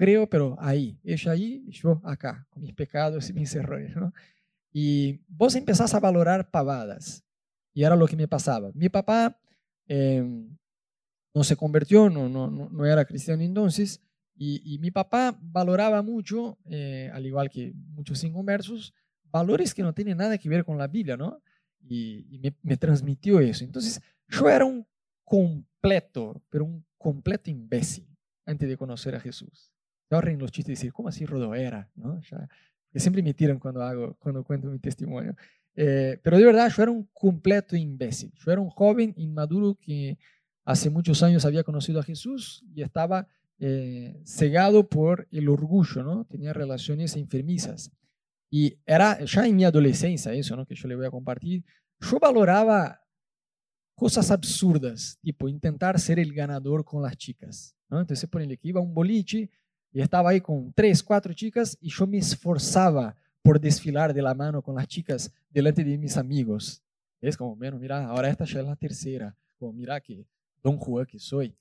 creo, 0.00 0.26
pero 0.26 0.56
ahí, 0.58 0.98
ella 1.04 1.32
ahí, 1.32 1.62
yo 1.68 2.00
acá, 2.04 2.46
con 2.48 2.62
mis 2.62 2.72
pecados 2.72 3.28
y 3.28 3.34
mis 3.34 3.54
errores. 3.54 3.94
¿no? 3.94 4.14
Y 4.72 5.20
vos 5.28 5.54
empezás 5.54 5.94
a 5.94 6.00
valorar 6.00 6.50
pavadas. 6.50 7.24
Y 7.72 7.84
era 7.84 7.96
lo 7.96 8.06
que 8.06 8.16
me 8.16 8.28
pasaba. 8.28 8.70
Mi 8.74 8.88
papá 8.88 9.40
em, 9.86 10.56
no 11.34 11.44
se 11.44 11.56
convirtió, 11.56 12.10
no, 12.10 12.28
no, 12.28 12.48
no 12.48 12.86
era 12.86 13.04
cristiano 13.04 13.42
entonces, 13.42 14.00
y, 14.42 14.78
mi 14.78 14.90
papá 14.90 15.38
valoraba 15.38 16.00
mucho, 16.00 16.56
eh, 16.64 17.10
al 17.12 17.26
igual 17.26 17.50
que 17.50 17.74
muchos 17.74 18.24
inconversos, 18.24 18.94
valores 19.24 19.74
que 19.74 19.82
no 19.82 19.92
tienen 19.92 20.16
nada 20.16 20.38
que 20.38 20.48
ver 20.48 20.64
con 20.64 20.78
la 20.78 20.86
Biblia, 20.86 21.14
¿no? 21.14 21.42
Y, 21.86 22.38
me, 22.42 22.54
me 22.62 22.78
transmitió 22.78 23.38
eso. 23.40 23.64
Entonces, 23.64 24.00
yo 24.28 24.48
era 24.48 24.64
un 24.64 24.86
completo, 25.24 26.42
pero 26.48 26.64
un 26.64 26.86
completo 26.96 27.50
imbécil 27.50 28.08
antes 28.46 28.66
de 28.66 28.78
conocer 28.78 29.14
a 29.14 29.20
Jesús 29.20 29.70
ahorren 30.14 30.38
los 30.38 30.50
chistes 30.50 30.78
decir, 30.78 30.92
¿cómo 30.92 31.08
así 31.08 31.24
Rodo 31.24 31.54
era? 31.54 31.90
¿no? 31.94 32.20
Que 32.92 33.00
siempre 33.00 33.22
me 33.22 33.34
tiran 33.34 33.58
cuando, 33.58 33.82
hago, 33.82 34.16
cuando 34.18 34.44
cuento 34.44 34.68
mi 34.68 34.78
testimonio. 34.78 35.34
Eh, 35.74 36.18
pero 36.22 36.38
de 36.38 36.44
verdad, 36.44 36.70
yo 36.70 36.82
era 36.82 36.92
un 36.92 37.08
completo 37.12 37.76
imbécil. 37.76 38.32
Yo 38.34 38.50
era 38.50 38.60
un 38.60 38.70
joven 38.70 39.14
inmaduro 39.16 39.78
que 39.80 40.18
hace 40.64 40.90
muchos 40.90 41.22
años 41.22 41.44
había 41.44 41.64
conocido 41.64 42.00
a 42.00 42.02
Jesús 42.02 42.64
y 42.74 42.82
estaba 42.82 43.26
eh, 43.58 44.20
cegado 44.24 44.88
por 44.88 45.28
el 45.30 45.48
orgullo, 45.48 46.02
¿no? 46.02 46.24
Tenía 46.24 46.52
relaciones 46.52 47.16
enfermizas. 47.16 47.92
Y 48.50 48.78
era 48.84 49.24
ya 49.24 49.46
en 49.46 49.54
mi 49.54 49.64
adolescencia, 49.64 50.32
eso, 50.32 50.56
¿no? 50.56 50.66
Que 50.66 50.74
yo 50.74 50.88
le 50.88 50.96
voy 50.96 51.06
a 51.06 51.10
compartir. 51.10 51.64
Yo 52.00 52.18
valoraba 52.18 53.00
cosas 53.94 54.30
absurdas, 54.30 55.18
tipo 55.20 55.46
intentar 55.48 56.00
ser 56.00 56.18
el 56.18 56.32
ganador 56.32 56.84
con 56.84 57.02
las 57.02 57.16
chicas, 57.16 57.76
¿no? 57.88 58.00
Entonces, 58.00 58.28
ponele 58.28 58.56
que 58.56 58.68
iba 58.68 58.80
un 58.80 58.94
boliche 58.94 59.50
y 59.92 60.00
estaba 60.00 60.30
ahí 60.30 60.40
con 60.40 60.72
tres, 60.72 61.02
cuatro 61.02 61.32
chicas 61.32 61.76
y 61.80 61.90
yo 61.90 62.06
me 62.06 62.18
esforzaba 62.18 63.16
por 63.42 63.60
desfilar 63.60 64.14
de 64.14 64.22
la 64.22 64.34
mano 64.34 64.62
con 64.62 64.74
las 64.74 64.86
chicas 64.86 65.32
delante 65.50 65.82
de 65.82 65.98
mis 65.98 66.16
amigos. 66.16 66.82
Es 67.20 67.36
como, 67.36 67.56
bueno, 67.56 67.78
mira, 67.78 68.06
ahora 68.06 68.28
esta 68.28 68.44
ya 68.44 68.60
es 68.60 68.66
la 68.66 68.76
tercera. 68.76 69.34
Como, 69.58 69.72
mira 69.72 70.00
que 70.00 70.26
don 70.62 70.76
Juan 70.76 71.06
que 71.06 71.18
soy. 71.18 71.54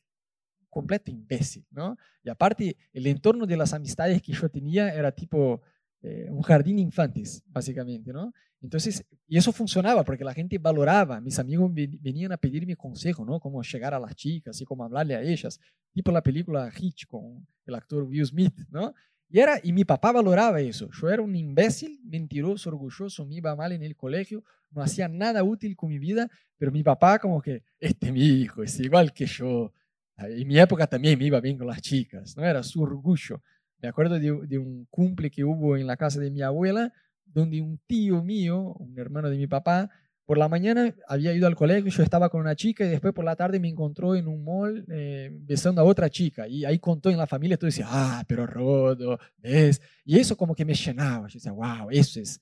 Completo 0.69 1.09
imbécil, 1.09 1.65
¿no? 1.71 1.97
Y 2.23 2.29
aparte, 2.29 2.77
el 2.93 3.07
entorno 3.07 3.47
de 3.47 3.57
las 3.57 3.73
amistades 3.73 4.21
que 4.21 4.33
yo 4.33 4.49
tenía 4.49 4.93
era 4.93 5.11
tipo 5.11 5.61
eh, 6.01 6.27
un 6.29 6.41
jardín 6.41 6.79
infantes, 6.79 7.43
básicamente, 7.47 8.13
¿no? 8.13 8.33
Entonces, 8.61 9.05
y 9.27 9.37
eso 9.37 9.51
funcionaba 9.51 10.03
porque 10.03 10.23
la 10.23 10.33
gente 10.33 10.57
valoraba, 10.57 11.21
mis 11.21 11.39
amigos 11.39 11.71
venían 11.73 12.31
a 12.31 12.37
pedirme 12.37 12.75
consejo, 12.75 13.25
¿no? 13.25 13.39
Cómo 13.39 13.61
llegar 13.63 13.93
a 13.93 13.99
las 13.99 14.15
chicas 14.15 14.59
y 14.59 14.65
cómo 14.65 14.83
hablarle 14.83 15.15
a 15.15 15.21
ellas, 15.21 15.59
tipo 15.93 16.11
la 16.11 16.21
película 16.21 16.69
Hitch 16.77 17.05
con 17.05 17.47
el 17.65 17.75
actor 17.75 18.03
Will 18.03 18.25
Smith, 18.25 18.55
¿no? 18.69 18.93
Y, 19.29 19.39
era, 19.39 19.59
y 19.63 19.71
mi 19.71 19.85
papá 19.85 20.11
valoraba 20.11 20.59
eso. 20.59 20.89
Yo 20.91 21.09
era 21.09 21.21
un 21.21 21.35
imbécil, 21.35 21.99
mentiroso, 22.03 22.69
orgulloso, 22.69 23.25
me 23.25 23.35
iba 23.35 23.55
mal 23.55 23.71
en 23.71 23.83
el 23.83 23.95
colegio, 23.95 24.43
no 24.71 24.81
hacía 24.81 25.07
nada 25.07 25.43
útil 25.43 25.75
con 25.75 25.89
mi 25.89 25.99
vida, 25.99 26.29
pero 26.57 26.71
mi 26.71 26.83
papá 26.83 27.19
como 27.19 27.41
que, 27.41 27.63
este 27.79 28.07
es 28.07 28.13
mi 28.13 28.25
hijo, 28.25 28.63
es 28.63 28.79
igual 28.79 29.13
que 29.13 29.25
yo. 29.25 29.71
En 30.17 30.47
mi 30.47 30.59
época 30.59 30.85
también 30.85 31.17
me 31.17 31.25
iba 31.25 31.39
bien 31.39 31.57
con 31.57 31.67
las 31.67 31.81
chicas, 31.81 32.35
¿no? 32.35 32.43
Era 32.43 32.61
su 32.63 32.81
orgullo. 32.81 33.41
Me 33.81 33.87
acuerdo 33.89 34.19
de, 34.19 34.47
de 34.47 34.57
un 34.57 34.85
cumple 34.89 35.29
que 35.31 35.43
hubo 35.43 35.77
en 35.77 35.87
la 35.87 35.97
casa 35.97 36.19
de 36.19 36.31
mi 36.31 36.41
abuela, 36.41 36.93
donde 37.25 37.61
un 37.61 37.79
tío 37.87 38.23
mío, 38.23 38.73
un 38.79 38.97
hermano 38.97 39.29
de 39.29 39.37
mi 39.37 39.47
papá, 39.47 39.89
por 40.29 40.37
la 40.37 40.47
mañana 40.47 40.93
había 41.07 41.33
ido 41.33 41.47
al 41.47 41.55
colegio, 41.55 41.89
yo 41.89 42.03
estaba 42.03 42.29
con 42.29 42.41
una 42.41 42.55
chica 42.55 42.85
y 42.85 42.89
después 42.89 43.15
por 43.15 43.25
la 43.25 43.35
tarde 43.35 43.59
me 43.59 43.67
encontró 43.67 44.15
en 44.15 44.27
un 44.27 44.43
mall 44.43 44.85
eh, 44.87 45.31
besando 45.33 45.81
a 45.81 45.83
otra 45.83 46.07
chica. 46.07 46.47
Y 46.47 46.65
ahí 46.65 46.77
contó 46.77 47.09
en 47.09 47.17
la 47.17 47.25
familia, 47.25 47.57
todo 47.57 47.65
decía, 47.65 47.87
ah, 47.89 48.23
pero 48.27 48.45
Rodo, 48.45 49.17
¿ves? 49.37 49.81
Y 50.05 50.19
eso 50.19 50.37
como 50.37 50.53
que 50.53 50.65
me 50.65 50.75
llenaba. 50.75 51.27
Yo 51.29 51.33
decía, 51.33 51.51
wow, 51.51 51.89
eso 51.89 52.19
es 52.19 52.39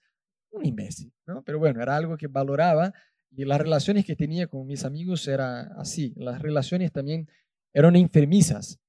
un 0.52 0.66
imbécil, 0.66 1.14
¿no? 1.26 1.42
Pero 1.46 1.60
bueno, 1.60 1.82
era 1.82 1.96
algo 1.96 2.18
que 2.18 2.28
valoraba 2.28 2.94
y 3.32 3.46
las 3.46 3.62
relaciones 3.62 4.06
que 4.06 4.18
tenía 4.18 4.48
con 4.48 4.68
mis 4.68 4.84
amigos 4.84 5.26
eran 5.26 5.72
así. 5.78 6.14
Las 6.18 6.42
relaciones 6.42 6.92
también 6.92 7.30
eran 7.72 7.96
enfermizas. 7.96 8.82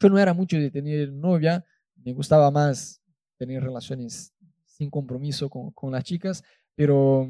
Yo 0.00 0.08
no 0.08 0.18
era 0.18 0.32
mucho 0.32 0.56
de 0.58 0.70
tener 0.70 1.12
novia, 1.12 1.64
me 1.96 2.12
gustaba 2.12 2.50
más 2.50 3.02
tener 3.36 3.62
relaciones 3.62 4.32
sin 4.64 4.90
compromiso 4.90 5.48
con, 5.48 5.72
con 5.72 5.92
las 5.92 6.04
chicas, 6.04 6.42
pero 6.74 7.28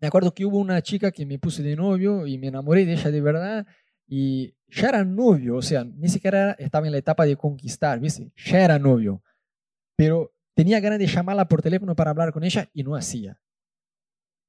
me 0.00 0.08
acuerdo 0.08 0.32
que 0.32 0.44
hubo 0.44 0.58
una 0.58 0.82
chica 0.82 1.10
que 1.10 1.26
me 1.26 1.38
puse 1.38 1.62
de 1.62 1.76
novio 1.76 2.26
y 2.26 2.38
me 2.38 2.48
enamoré 2.48 2.84
de 2.84 2.94
ella 2.94 3.10
de 3.10 3.20
verdad 3.20 3.66
y 4.06 4.54
ya 4.68 4.88
era 4.88 5.04
novio, 5.04 5.56
o 5.56 5.62
sea, 5.62 5.84
ni 5.84 6.08
siquiera 6.08 6.52
estaba 6.52 6.86
en 6.86 6.92
la 6.92 6.98
etapa 6.98 7.24
de 7.24 7.36
conquistar, 7.36 8.00
¿viste? 8.00 8.32
Ya 8.36 8.62
era 8.62 8.78
novio, 8.78 9.22
pero 9.96 10.32
tenía 10.54 10.80
ganas 10.80 10.98
de 10.98 11.06
llamarla 11.06 11.46
por 11.46 11.62
teléfono 11.62 11.94
para 11.94 12.10
hablar 12.10 12.32
con 12.32 12.44
ella 12.44 12.68
y 12.72 12.82
no 12.82 12.96
hacía. 12.96 13.40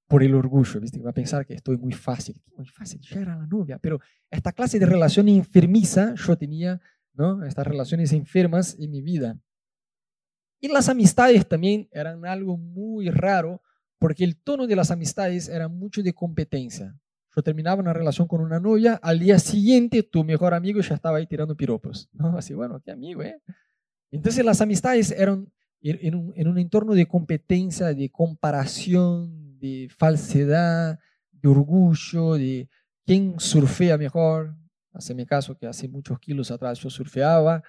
Por 0.08 0.24
el 0.24 0.36
orgullo, 0.36 0.80
¿viste? 0.80 1.02
Va 1.02 1.10
a 1.10 1.14
pensar 1.14 1.46
que 1.46 1.54
estoy 1.54 1.78
muy 1.78 1.92
fácil. 1.92 2.42
Muy 2.56 2.66
fácil, 2.66 3.02
ya 3.02 3.20
era 3.20 3.36
la 3.36 3.46
novia. 3.46 3.78
Pero 3.78 4.00
esta 4.32 4.54
clase 4.54 4.80
de 4.80 4.86
relación 4.86 5.28
enfermiza 5.28 6.16
yo 6.16 6.38
tenía, 6.38 6.80
¿no? 7.18 7.44
Estas 7.44 7.68
relaciones 7.68 8.14
enfermas 8.14 8.78
en 8.80 8.92
mi 8.92 9.02
vida. 9.02 9.40
Y 10.60 10.68
las 10.70 10.90
amistades 10.90 11.48
también 11.48 11.88
eran 11.92 12.26
algo 12.26 12.58
muy 12.58 13.10
raro 13.10 13.62
porque 14.00 14.24
el 14.24 14.38
tono 14.38 14.68
de 14.68 14.76
las 14.76 14.92
amistades 14.92 15.50
era 15.50 15.68
mucho 15.68 16.02
de 16.02 16.14
competencia. 16.14 16.96
Yo 17.36 17.44
terminaba 17.44 17.82
una 17.82 17.94
relación 17.94 18.28
con 18.28 18.42
una 18.42 18.60
novia, 18.60 19.00
al 19.02 19.20
día 19.20 19.38
siguiente 19.38 20.04
tu 20.04 20.24
mejor 20.24 20.54
amigo 20.54 20.82
ya 20.82 20.96
estaba 20.96 21.18
ahí 21.18 21.28
tirando 21.28 21.56
piropos. 21.56 22.10
¿no? 22.14 22.30
Así, 22.38 22.54
bueno, 22.54 22.80
qué 22.80 22.92
amigo, 22.92 23.24
¿eh? 23.24 23.42
Entonces 24.12 24.44
las 24.46 24.62
amistades 24.62 25.12
eran 25.12 25.52
en 25.82 26.16
un, 26.16 26.34
en 26.36 26.48
un 26.48 26.58
entorno 26.58 26.94
de 26.94 27.08
competencia, 27.08 27.94
de 27.94 28.10
comparación, 28.10 29.60
de 29.60 29.90
falsedad, 29.96 30.98
de 31.32 31.50
orgullo, 31.50 32.34
de 32.36 32.70
quién 33.06 33.40
surfea 33.40 33.98
mejor. 33.98 34.56
Hace 34.98 35.14
mi 35.14 35.26
caso 35.26 35.58
que 35.58 35.68
hace 35.68 35.88
muchos 35.88 36.20
kilos 36.20 36.52
atrás 36.52 36.80
yo 36.80 36.90
surfeaba 36.90 37.64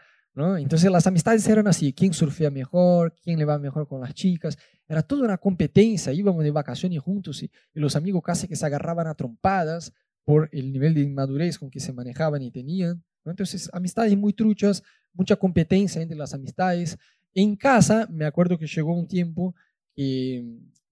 entonces 0.58 0.90
las 0.90 1.06
amistades 1.06 1.46
eran 1.48 1.66
así, 1.66 1.92
quién 1.92 2.12
surfea 2.12 2.50
mejor, 2.50 3.14
quién 3.22 3.38
le 3.38 3.44
va 3.44 3.58
mejor 3.58 3.88
con 3.88 4.00
las 4.00 4.14
chicas, 4.14 4.56
era 4.86 5.02
toda 5.02 5.24
una 5.24 5.38
competencia, 5.38 6.12
íbamos 6.12 6.44
de 6.44 6.50
vacaciones 6.52 7.00
juntos 7.00 7.42
y, 7.42 7.50
los 7.74 7.96
amigos 7.96 8.22
casi 8.22 8.46
que 8.46 8.54
se 8.54 8.64
agarraban 8.64 9.08
a 9.08 9.14
trompadas 9.14 9.92
por 10.24 10.48
el 10.52 10.72
nivel 10.72 10.94
de 10.94 11.00
inmadurez 11.00 11.58
con 11.58 11.70
que 11.70 11.80
se 11.80 11.92
manejaban 11.92 12.42
y 12.42 12.50
tenían. 12.50 13.02
Entonces, 13.24 13.68
amistades 13.72 14.16
muy 14.16 14.32
truchas, 14.32 14.82
mucha 15.12 15.36
competencia 15.36 16.00
entre 16.00 16.16
las 16.16 16.34
amistades. 16.34 16.96
En 17.34 17.56
casa, 17.56 18.06
me 18.10 18.24
acuerdo 18.24 18.58
que 18.58 18.66
llegó 18.66 18.94
un 18.94 19.08
tiempo 19.08 19.54
que, 19.94 20.44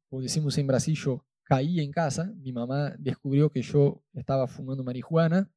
como 0.09 0.23
decimos 0.23 0.59
en 0.59 0.67
Brasil, 0.67 0.97
yo 0.97 1.25
caí 1.45 1.81
en 1.81 1.93
casa, 1.93 2.33
mi 2.37 2.53
mamá 2.53 2.95
descubrió 2.99 3.51
que 3.51 3.63
yo 3.63 4.03
estaba 4.15 4.47
fumando 4.49 4.83
marihuana 4.83 5.49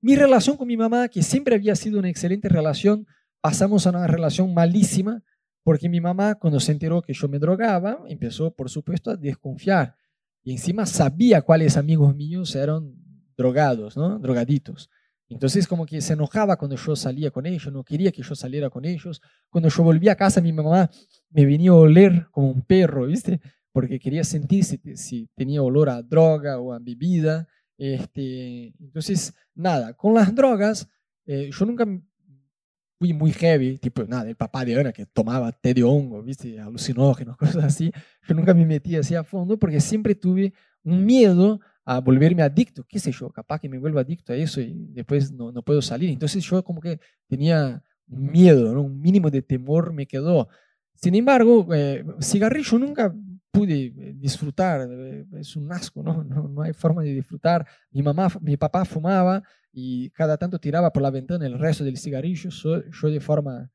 mi 0.00 0.16
relación 0.16 0.56
con 0.56 0.68
mi 0.68 0.76
mamá, 0.76 1.08
que 1.08 1.22
siempre 1.22 1.54
había 1.54 1.74
sido 1.74 1.98
una 1.98 2.08
excelente 2.08 2.48
relación, 2.48 3.06
pasamos 3.40 3.86
a 3.86 3.90
una 3.90 4.06
relación 4.06 4.52
malísima 4.54 5.22
porque 5.68 5.88
mi 5.88 6.00
mamá, 6.00 6.34
cuando 6.36 6.60
se 6.60 6.72
enteró 6.72 7.02
que 7.02 7.12
yo 7.12 7.28
me 7.28 7.38
drogaba, 7.38 7.98
empezó, 8.08 8.50
por 8.50 8.70
supuesto, 8.70 9.10
a 9.10 9.16
desconfiar. 9.16 9.96
Y 10.42 10.52
encima 10.52 10.86
sabía 10.86 11.42
cuáles 11.42 11.76
amigos 11.76 12.16
míos 12.16 12.56
eran 12.56 12.94
drogados, 13.36 13.94
¿no? 13.94 14.18
Drogaditos. 14.18 14.88
Entonces 15.28 15.68
como 15.68 15.84
que 15.84 16.00
se 16.00 16.14
enojaba 16.14 16.56
cuando 16.56 16.76
yo 16.76 16.96
salía 16.96 17.30
con 17.30 17.44
ellos, 17.44 17.70
no 17.70 17.84
quería 17.84 18.10
que 18.10 18.22
yo 18.22 18.34
saliera 18.34 18.70
con 18.70 18.86
ellos. 18.86 19.20
Cuando 19.50 19.68
yo 19.68 19.82
volvía 19.82 20.12
a 20.12 20.16
casa, 20.16 20.40
mi 20.40 20.52
mamá 20.54 20.90
me 21.30 21.44
venía 21.44 21.70
a 21.70 21.74
oler 21.74 22.28
como 22.30 22.50
un 22.50 22.62
perro, 22.62 23.06
¿viste? 23.06 23.40
Porque 23.70 23.98
quería 23.98 24.24
sentir 24.24 24.64
si, 24.64 25.28
tenía 25.36 25.62
olor 25.62 25.90
a 25.90 26.02
droga 26.02 26.58
o 26.58 26.72
a 26.72 26.78
bebida. 26.78 27.46
Este, 27.78 28.74
entonces, 28.80 29.32
nada, 29.54 29.94
con 29.94 30.12
las 30.12 30.34
drogas, 30.34 30.88
eh, 31.24 31.48
yo 31.52 31.64
nunca 31.64 31.86
fui 32.98 33.12
muy 33.12 33.32
heavy, 33.32 33.78
tipo, 33.78 34.02
nada, 34.04 34.28
el 34.28 34.34
papá 34.34 34.64
de 34.64 34.78
Ana 34.78 34.92
que 34.92 35.06
tomaba 35.06 35.52
té 35.52 35.72
de 35.72 35.84
hongo, 35.84 36.22
¿viste? 36.22 36.58
Alucinógenos, 36.58 37.36
cosas 37.38 37.64
así. 37.64 37.92
Yo 38.26 38.34
nunca 38.34 38.52
me 38.52 38.66
metí 38.66 38.96
así 38.96 39.14
a 39.14 39.22
fondo 39.22 39.56
porque 39.58 39.80
siempre 39.80 40.14
tuve 40.16 40.52
un 40.82 41.04
miedo 41.04 41.60
a 41.84 42.00
volverme 42.00 42.42
adicto, 42.42 42.84
qué 42.86 42.98
sé 42.98 43.12
yo, 43.12 43.30
capaz 43.30 43.60
que 43.60 43.68
me 43.68 43.78
vuelvo 43.78 43.98
adicto 43.98 44.32
a 44.32 44.36
eso 44.36 44.60
y 44.60 44.88
después 44.90 45.32
no, 45.32 45.52
no 45.52 45.62
puedo 45.62 45.80
salir. 45.80 46.10
Entonces 46.10 46.44
yo 46.44 46.62
como 46.62 46.80
que 46.80 47.00
tenía 47.28 47.82
un 48.08 48.30
miedo, 48.30 48.74
¿no? 48.74 48.82
un 48.82 49.00
mínimo 49.00 49.30
de 49.30 49.42
temor 49.42 49.92
me 49.92 50.06
quedó. 50.06 50.48
Sin 50.94 51.14
embargo, 51.14 51.66
eh, 51.72 52.04
cigarrillo 52.20 52.78
nunca 52.78 53.14
pude 53.50 53.86
eh, 53.86 54.14
disfrutar, 54.16 54.88
eh, 54.90 55.26
es 55.38 55.56
un 55.56 55.70
asco, 55.72 56.02
¿no? 56.02 56.24
¿no? 56.24 56.48
No, 56.48 56.62
hay 56.62 56.72
forma 56.72 57.02
de 57.02 57.14
disfrutar. 57.14 57.66
Mi 57.90 58.02
mamá, 58.02 58.28
mi 58.40 58.56
papá 58.56 58.84
fumaba 58.84 59.42
y 59.72 60.10
cada 60.10 60.36
tanto 60.36 60.58
tiraba 60.58 60.92
por 60.92 61.02
la 61.02 61.10
ventana 61.10 61.46
el 61.46 61.58
resto 61.58 61.84
del 61.84 61.98
cigarrillo, 61.98 62.50
yo 62.50 63.10
de 63.10 63.20
forma 63.20 63.70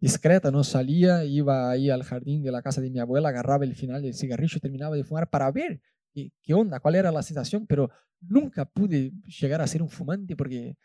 discreta 0.00 0.50
no 0.50 0.64
salía, 0.64 1.24
iba 1.24 1.70
ahí 1.70 1.88
al 1.88 2.02
jardín 2.02 2.42
de 2.42 2.50
la 2.50 2.60
casa 2.60 2.80
de 2.80 2.90
mi 2.90 2.98
abuela, 2.98 3.28
agarraba 3.28 3.64
el 3.64 3.76
final 3.76 4.02
del 4.02 4.14
cigarrillo 4.14 4.58
terminaba 4.58 4.96
de 4.96 5.04
fumar 5.04 5.30
para 5.30 5.50
ver 5.52 5.80
qué, 6.12 6.54
onda, 6.54 6.80
cuál 6.80 6.96
era 6.96 7.12
la 7.12 7.22
sensación, 7.22 7.66
pero 7.66 7.88
nunca 8.20 8.64
pude 8.64 9.12
llegar 9.40 9.60
a 9.60 9.66
ser 9.66 9.82
un 9.82 9.88
fumante 9.88 10.36
porque 10.36 10.76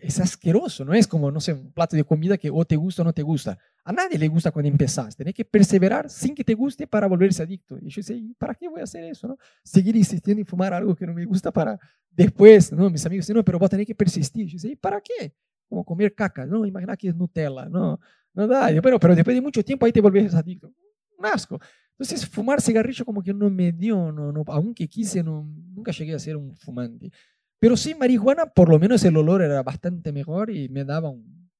es 0.00 0.20
asqueroso, 0.20 0.84
no 0.84 0.94
es 0.94 1.06
como, 1.06 1.30
no 1.30 1.40
sé, 1.40 1.52
un 1.52 1.72
plato 1.72 1.96
de 1.96 2.04
comida 2.04 2.36
que 2.36 2.50
o 2.50 2.64
te 2.64 2.76
gusta 2.76 3.02
o 3.02 3.04
no 3.04 3.12
te 3.12 3.22
gusta. 3.22 3.58
A 3.84 3.92
nadie 3.92 4.18
le 4.18 4.28
gusta 4.28 4.50
cuando 4.50 4.68
empezás, 4.68 5.16
tenés 5.16 5.34
que 5.34 5.44
perseverar 5.44 6.08
sin 6.08 6.34
que 6.34 6.44
te 6.44 6.54
guste 6.54 6.86
para 6.86 7.06
volverse 7.06 7.42
adicto. 7.42 7.78
Y 7.80 7.90
yo 7.90 8.00
decía, 8.00 8.16
¿para 8.38 8.54
qué 8.54 8.68
voy 8.68 8.80
a 8.80 8.84
hacer 8.84 9.04
eso? 9.04 9.28
No? 9.28 9.38
Seguir 9.62 9.96
insistiendo 9.96 10.40
y 10.40 10.44
fumar 10.44 10.72
algo 10.72 10.94
que 10.94 11.06
no 11.06 11.14
me 11.14 11.24
gusta 11.24 11.52
para 11.52 11.78
después, 12.10 12.72
¿no? 12.72 12.90
Mis 12.90 13.04
amigos 13.06 13.26
dicen, 13.26 13.36
no, 13.36 13.44
pero 13.44 13.58
vos 13.58 13.70
tenés 13.70 13.86
que 13.86 13.94
persistir. 13.94 14.46
Yo 14.46 14.54
decía, 14.54 14.76
¿para 14.80 15.00
qué? 15.00 15.34
Como 15.68 15.84
comer 15.84 16.14
caca, 16.14 16.46
¿no? 16.46 16.64
Imagina 16.64 16.96
que 16.96 17.08
es 17.08 17.14
Nutella, 17.14 17.68
¿no? 17.68 18.00
No 18.32 18.46
da, 18.46 18.68
pero, 18.82 18.98
pero 18.98 19.14
después 19.14 19.34
de 19.34 19.40
mucho 19.40 19.62
tiempo 19.64 19.86
ahí 19.86 19.92
te 19.92 20.00
volvés 20.00 20.34
adicto. 20.34 20.72
Un 21.18 21.26
asco. 21.26 21.60
Entonces, 21.96 22.28
fumar 22.28 22.60
cigarrillo 22.60 23.04
como 23.04 23.22
que 23.22 23.32
no 23.32 23.48
me 23.48 23.70
dio, 23.70 24.10
no, 24.10 24.32
no, 24.32 24.42
aunque 24.48 24.88
quise, 24.88 25.22
no, 25.22 25.48
nunca 25.72 25.92
llegué 25.92 26.14
a 26.14 26.18
ser 26.18 26.36
un 26.36 26.56
fumante. 26.56 27.12
Pero 27.64 27.78
sí, 27.78 27.94
marihuana, 27.94 28.44
por 28.44 28.68
lo 28.68 28.78
menos 28.78 29.02
el 29.06 29.16
olor 29.16 29.40
era 29.40 29.62
bastante 29.62 30.12
mejor 30.12 30.50
y 30.50 30.68
me 30.68 30.84
daba 30.84 31.08
un 31.08 31.50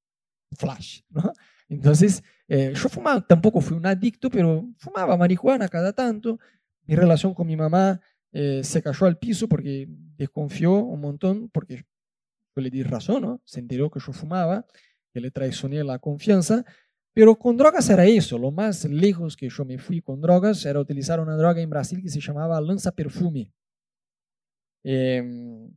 flash, 0.54 1.00
¿no? 1.08 1.32
Entonces, 1.66 2.22
eh, 2.46 2.74
yo 2.74 2.90
fumaba, 2.90 3.26
tampoco 3.26 3.62
fui 3.62 3.74
un 3.74 3.86
adicto, 3.86 4.28
pero 4.28 4.68
fumaba 4.76 5.16
marihuana 5.16 5.66
cada 5.66 5.94
tanto. 5.94 6.38
Mi 6.82 6.94
relación 6.94 7.32
con 7.32 7.46
mi 7.46 7.56
mamá 7.56 8.02
eh, 8.32 8.60
se 8.62 8.82
cayó 8.82 9.06
al 9.06 9.16
piso 9.16 9.48
porque 9.48 9.86
desconfió 9.88 10.74
un 10.74 11.00
montón, 11.00 11.48
porque 11.48 11.76
yo 11.76 12.62
le 12.62 12.68
di 12.68 12.82
razón, 12.82 13.22
¿no? 13.22 13.40
Se 13.46 13.60
enteró 13.60 13.90
que 13.90 13.98
yo 13.98 14.12
fumaba, 14.12 14.66
que 15.10 15.20
le 15.22 15.30
traicioné 15.30 15.82
la 15.84 15.98
confianza. 16.00 16.66
Pero 17.14 17.38
con 17.38 17.56
drogas 17.56 17.88
era 17.88 18.04
eso, 18.04 18.36
lo 18.36 18.50
más 18.50 18.84
lejos 18.84 19.38
que 19.38 19.48
yo 19.48 19.64
me 19.64 19.78
fui 19.78 20.02
con 20.02 20.20
drogas 20.20 20.66
era 20.66 20.80
utilizar 20.80 21.18
una 21.18 21.34
droga 21.34 21.62
en 21.62 21.70
Brasil 21.70 22.02
que 22.02 22.10
se 22.10 22.20
llamaba 22.20 22.60
lanza 22.60 22.92
perfume. 22.92 23.50
Em, 24.82 25.72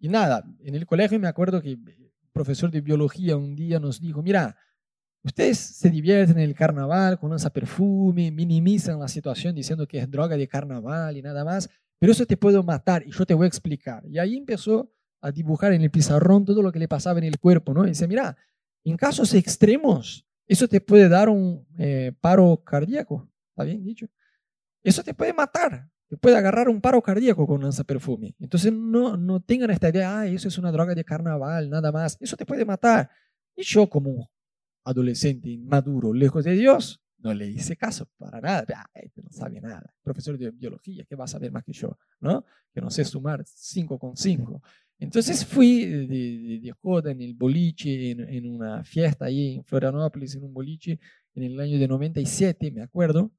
y 0.00 0.08
nada, 0.08 0.44
en 0.64 0.74
el 0.74 0.86
colegio 0.86 1.20
me 1.20 1.28
acuerdo 1.28 1.60
que 1.60 1.72
el 1.72 2.12
profesor 2.32 2.70
de 2.70 2.80
biología 2.80 3.36
un 3.36 3.54
día 3.54 3.78
nos 3.78 4.00
dijo, 4.00 4.22
mira, 4.22 4.56
ustedes 5.22 5.58
se 5.58 5.90
divierten 5.90 6.38
en 6.38 6.44
el 6.44 6.54
carnaval 6.54 7.18
con 7.18 7.30
lanza 7.30 7.50
perfume, 7.50 8.30
minimizan 8.30 8.98
la 8.98 9.08
situación 9.08 9.54
diciendo 9.54 9.86
que 9.86 9.98
es 9.98 10.10
droga 10.10 10.36
de 10.36 10.48
carnaval 10.48 11.16
y 11.16 11.22
nada 11.22 11.44
más, 11.44 11.68
pero 11.98 12.12
eso 12.12 12.24
te 12.24 12.38
puede 12.38 12.62
matar 12.62 13.06
y 13.06 13.10
yo 13.10 13.26
te 13.26 13.34
voy 13.34 13.44
a 13.44 13.48
explicar. 13.48 14.02
Y 14.06 14.18
ahí 14.18 14.38
empezó 14.38 14.90
a 15.20 15.30
dibujar 15.30 15.74
en 15.74 15.82
el 15.82 15.90
pizarrón 15.90 16.46
todo 16.46 16.62
lo 16.62 16.72
que 16.72 16.78
le 16.78 16.88
pasaba 16.88 17.18
en 17.18 17.26
el 17.26 17.38
cuerpo, 17.38 17.74
¿no? 17.74 17.84
Y 17.84 17.90
dice, 17.90 18.08
mira, 18.08 18.36
en 18.84 18.96
casos 18.96 19.34
extremos, 19.34 20.26
eso 20.46 20.66
te 20.66 20.80
puede 20.80 21.10
dar 21.10 21.28
un 21.28 21.66
eh, 21.78 22.12
paro 22.20 22.62
cardíaco, 22.64 23.28
¿está 23.50 23.64
bien 23.64 23.84
dicho? 23.84 24.06
Eso 24.82 25.04
te 25.04 25.12
puede 25.12 25.34
matar, 25.34 25.90
puede 26.16 26.36
agarrar 26.36 26.68
un 26.68 26.80
paro 26.80 27.00
cardíaco 27.02 27.46
con 27.46 27.62
perfume. 27.86 28.34
Entonces 28.40 28.72
no, 28.72 29.16
no 29.16 29.40
tengan 29.40 29.70
esta 29.70 29.88
idea, 29.88 30.20
ah, 30.20 30.26
eso 30.26 30.48
es 30.48 30.58
una 30.58 30.72
droga 30.72 30.94
de 30.94 31.04
carnaval, 31.04 31.70
nada 31.70 31.92
más. 31.92 32.16
Eso 32.20 32.36
te 32.36 32.46
puede 32.46 32.64
matar. 32.64 33.10
Y 33.54 33.62
yo 33.62 33.88
como 33.88 34.30
adolescente 34.84 35.56
maduro, 35.58 36.12
lejos 36.12 36.44
de 36.44 36.54
Dios, 36.54 37.00
no 37.18 37.34
le 37.34 37.48
hice 37.48 37.76
caso 37.76 38.08
para 38.16 38.40
nada. 38.40 38.64
Ah, 38.74 38.90
este 38.94 39.22
no 39.22 39.30
sabe 39.30 39.60
nada. 39.60 39.92
Profesor 40.02 40.38
de 40.38 40.50
biología, 40.50 41.04
¿qué 41.04 41.14
va 41.14 41.24
a 41.24 41.28
saber 41.28 41.52
más 41.52 41.64
que 41.64 41.72
yo? 41.72 41.96
¿No? 42.20 42.44
Que 42.72 42.80
no 42.80 42.90
sé 42.90 43.04
sumar 43.04 43.42
5 43.44 43.98
con 43.98 44.16
5. 44.16 44.62
Entonces 44.98 45.46
fui 45.46 45.86
de, 45.86 46.06
de, 46.06 46.60
de 46.62 46.72
joda 46.72 47.10
en 47.10 47.22
el 47.22 47.34
boliche, 47.34 48.10
en, 48.10 48.20
en, 48.20 48.46
una 48.46 48.84
fiesta 48.84 49.26
ahí 49.26 49.56
en 49.56 49.64
Florianópolis, 49.64 50.34
en 50.34 50.44
un 50.44 50.52
boliche, 50.52 50.98
en 51.34 51.42
el 51.42 51.60
año 51.60 51.78
de 51.78 51.88
97, 51.88 52.70
me 52.70 52.82
acuerdo. 52.82 53.30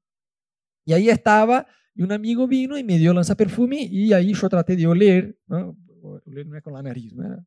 Y 0.84 0.92
ahí 0.92 1.08
estaba, 1.08 1.66
y 1.94 2.02
un 2.02 2.12
amigo 2.12 2.46
vino 2.46 2.78
y 2.78 2.84
me 2.84 2.98
dio 2.98 3.14
perfume 3.36 3.82
y 3.82 4.12
ahí 4.12 4.32
yo 4.32 4.48
traté 4.48 4.76
de 4.76 4.86
oler, 4.86 5.38
¿no? 5.46 5.76
Oler 6.02 6.46
no 6.46 6.56
es 6.56 6.62
con 6.62 6.72
la 6.72 6.82
nariz, 6.82 7.12
¿no? 7.14 7.44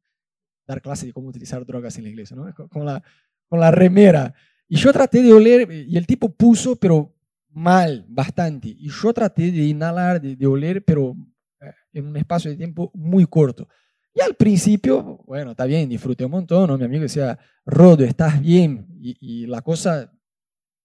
Dar 0.68 0.82
clase 0.82 1.08
de 1.08 1.14
cómo 1.14 1.28
utilizar 1.28 1.66
drogas 1.66 1.98
en 1.98 2.04
la 2.04 2.10
iglesia, 2.10 2.36
¿no? 2.36 2.54
Con 2.70 2.86
la, 2.86 3.04
con 3.48 3.60
la 3.60 3.72
remera. 3.72 4.34
Y 4.68 4.78
yo 4.78 4.92
traté 4.92 5.22
de 5.22 5.34
oler, 5.34 5.72
y 5.72 5.96
el 5.98 6.08
tipo 6.08 6.30
puso, 6.30 6.76
pero 6.76 7.14
mal, 7.52 8.06
bastante. 8.08 8.70
Y 8.70 8.90
yo 8.90 9.14
traté 9.14 9.52
de 9.52 9.64
inhalar, 9.64 10.22
de, 10.22 10.36
de 10.36 10.48
oler, 10.48 10.84
pero 10.84 11.16
eh, 11.62 11.72
en 11.94 12.08
un 12.08 12.18
espacio 12.18 12.50
de 12.52 12.58
tiempo 12.58 12.92
muy 12.94 13.26
corto. 13.26 13.68
Y 14.16 14.22
al 14.22 14.36
principio, 14.36 15.22
bueno, 15.26 15.52
está 15.52 15.66
bien, 15.66 15.90
disfruté 15.90 16.24
un 16.24 16.32
montón, 16.32 16.70
¿no? 16.70 16.78
Mi 16.78 16.86
amigo 16.86 17.04
decía, 17.04 17.38
Rodo, 17.66 18.06
estás 18.06 18.40
bien. 18.40 18.88
Y, 19.02 19.46
la 19.46 19.62
cosa 19.62 20.10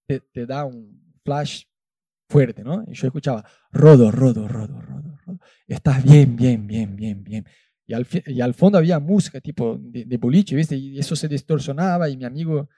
te, 0.06 0.46
da 0.46 0.64
un 0.64 1.14
flash 1.24 1.62
fuerte, 2.30 2.62
¿no? 2.62 2.84
Y 2.86 2.94
yo 2.94 3.08
escuchaba, 3.08 3.44
Rodo, 3.72 4.10
Rodo, 4.10 4.46
Rodo, 4.46 4.80
Rodo, 4.80 5.16
Rodo. 5.26 5.38
Estás 5.66 6.02
bien, 6.02 6.36
bien, 6.36 6.66
bien, 6.66 6.96
bien, 6.96 7.22
bien. 7.22 7.44
Y 7.86 7.92
al, 7.92 8.06
y 8.26 8.40
al 8.40 8.54
fondo 8.54 8.78
había 8.78 9.00
música 9.00 9.40
tipo 9.40 9.76
de, 9.78 10.04
de, 10.04 10.16
boliche, 10.16 10.54
¿viste? 10.54 10.76
Y 10.76 10.98
eso 10.98 11.16
se 11.16 11.26
distorsionaba 11.26 12.08
y 12.08 12.16
mi 12.16 12.24
amigo, 12.24 12.68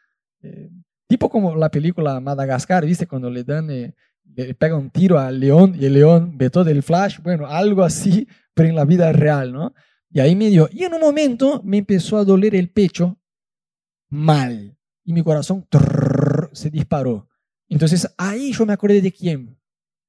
eh, 0.40 0.70
tipo 1.06 1.28
como 1.28 1.54
la 1.54 1.70
película 1.70 2.18
Madagascar, 2.18 2.86
¿viste? 2.86 3.06
Cuando 3.06 3.28
le 3.28 3.44
dan, 3.44 3.70
eh, 3.70 3.94
le 4.34 4.54
pega 4.54 4.76
un 4.76 4.90
tiro 4.90 5.18
al 5.18 5.38
león 5.38 5.76
y 5.78 5.84
el 5.84 5.92
león 5.92 6.38
ve 6.38 6.48
todo 6.48 6.70
el 6.70 6.82
flash, 6.82 7.18
bueno, 7.22 7.46
algo 7.46 7.82
así, 7.82 8.26
pero 8.54 8.70
en 8.70 8.74
la 8.74 8.86
vida 8.86 9.12
real, 9.12 9.52
¿no? 9.52 9.74
Y 10.10 10.20
ahí 10.20 10.34
me 10.34 10.48
dio. 10.48 10.68
Y 10.72 10.84
en 10.84 10.94
un 10.94 11.00
momento 11.00 11.60
me 11.62 11.78
empezó 11.78 12.16
a 12.16 12.24
doler 12.24 12.54
el 12.54 12.70
pecho 12.70 13.18
mal. 14.08 14.78
Y 15.04 15.12
mi 15.12 15.22
corazón 15.22 15.66
se 16.52 16.70
disparó. 16.70 17.28
Entonces 17.74 18.06
ahí 18.16 18.52
yo 18.52 18.66
me 18.66 18.72
acordé 18.72 19.00
de 19.00 19.12
quién. 19.12 19.56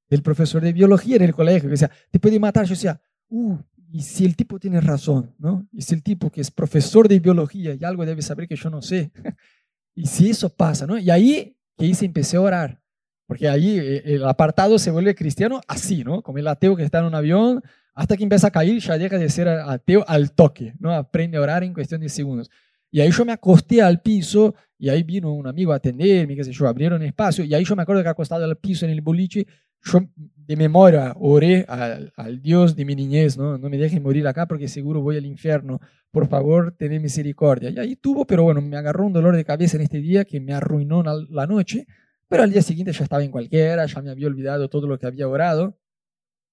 Del 0.08 0.22
profesor 0.22 0.62
de 0.62 0.72
biología 0.72 1.16
en 1.16 1.22
el 1.22 1.34
colegio. 1.34 1.62
Que 1.62 1.72
decía, 1.72 1.90
te 2.10 2.20
puede 2.20 2.38
matar. 2.38 2.64
Yo 2.66 2.70
decía, 2.70 3.00
uh, 3.28 3.56
y 3.90 4.02
si 4.02 4.24
el 4.24 4.36
tipo 4.36 4.58
tiene 4.58 4.80
razón, 4.80 5.34
¿no? 5.38 5.66
Y 5.72 5.82
si 5.82 5.94
el 5.94 6.02
tipo 6.02 6.30
que 6.30 6.40
es 6.40 6.50
profesor 6.50 7.08
de 7.08 7.20
biología 7.20 7.74
y 7.74 7.84
algo 7.84 8.04
debe 8.04 8.22
saber 8.22 8.46
que 8.46 8.56
yo 8.56 8.68
no 8.68 8.82
sé. 8.82 9.12
y 9.94 10.06
si 10.06 10.30
eso 10.30 10.50
pasa, 10.50 10.86
¿no? 10.86 10.98
Y 10.98 11.10
ahí 11.10 11.56
que 11.76 11.86
hice, 11.86 12.04
empecé 12.04 12.36
a 12.36 12.42
orar. 12.42 12.80
Porque 13.26 13.48
ahí 13.48 13.78
eh, 13.78 14.02
el 14.04 14.24
apartado 14.24 14.78
se 14.78 14.90
vuelve 14.90 15.14
cristiano 15.14 15.60
así, 15.66 16.04
¿no? 16.04 16.22
Como 16.22 16.38
el 16.38 16.46
ateo 16.48 16.76
que 16.76 16.82
está 16.82 16.98
en 16.98 17.06
un 17.06 17.14
avión 17.14 17.62
hasta 17.94 18.16
que 18.16 18.24
empieza 18.24 18.48
a 18.48 18.50
caer, 18.50 18.78
ya 18.78 18.98
deja 18.98 19.16
de 19.16 19.28
ser 19.30 19.48
ateo 19.48 20.04
al 20.06 20.32
toque, 20.32 20.74
¿no? 20.78 20.92
Aprende 20.92 21.38
a 21.38 21.40
orar 21.40 21.64
en 21.64 21.72
cuestión 21.72 22.00
de 22.00 22.08
segundos. 22.08 22.50
Y 22.90 23.00
ahí 23.00 23.10
yo 23.10 23.24
me 23.24 23.32
acosté 23.32 23.80
al 23.80 24.02
piso 24.02 24.54
y 24.84 24.90
ahí 24.90 25.02
vino 25.02 25.32
un 25.32 25.46
amigo 25.46 25.72
a 25.72 25.76
atenderme, 25.76 26.36
qué 26.36 26.44
sé 26.44 26.52
yo, 26.52 26.68
abrieron 26.68 27.02
espacio 27.02 27.42
y 27.42 27.54
ahí 27.54 27.64
yo 27.64 27.74
me 27.74 27.80
acuerdo 27.80 28.02
que 28.02 28.10
acostado 28.10 28.44
al 28.44 28.58
piso 28.58 28.84
en 28.84 28.92
el 28.92 29.00
boliche, 29.00 29.46
yo 29.82 30.00
de 30.14 30.56
memoria 30.56 31.14
oré 31.18 31.64
al, 31.66 32.42
Dios 32.42 32.76
de 32.76 32.84
mi 32.84 32.94
niñez, 32.94 33.38
¿no? 33.38 33.56
No 33.56 33.70
me 33.70 33.78
dejen 33.78 34.02
morir 34.02 34.26
acá 34.26 34.46
porque 34.46 34.68
seguro 34.68 35.00
voy 35.00 35.16
al 35.16 35.24
infierno. 35.24 35.80
Por 36.10 36.28
favor, 36.28 36.74
tened 36.76 37.00
misericordia. 37.00 37.70
Y 37.70 37.78
ahí 37.78 37.96
tuvo, 37.96 38.26
pero 38.26 38.42
bueno, 38.42 38.60
me 38.60 38.76
agarró 38.76 39.06
un 39.06 39.14
dolor 39.14 39.34
de 39.34 39.44
cabeza 39.46 39.78
en 39.78 39.84
este 39.84 40.02
día 40.02 40.26
que 40.26 40.38
me 40.38 40.52
arruinó 40.52 41.02
la 41.02 41.46
noche. 41.46 41.86
Pero 42.28 42.42
al 42.42 42.52
día 42.52 42.60
siguiente 42.60 42.92
ya 42.92 43.04
estaba 43.04 43.24
en 43.24 43.30
cualquiera, 43.30 43.86
ya 43.86 44.02
me 44.02 44.10
había 44.10 44.26
olvidado 44.26 44.68
todo 44.68 44.86
lo 44.86 44.98
que 44.98 45.06
había 45.06 45.26
orado 45.26 45.78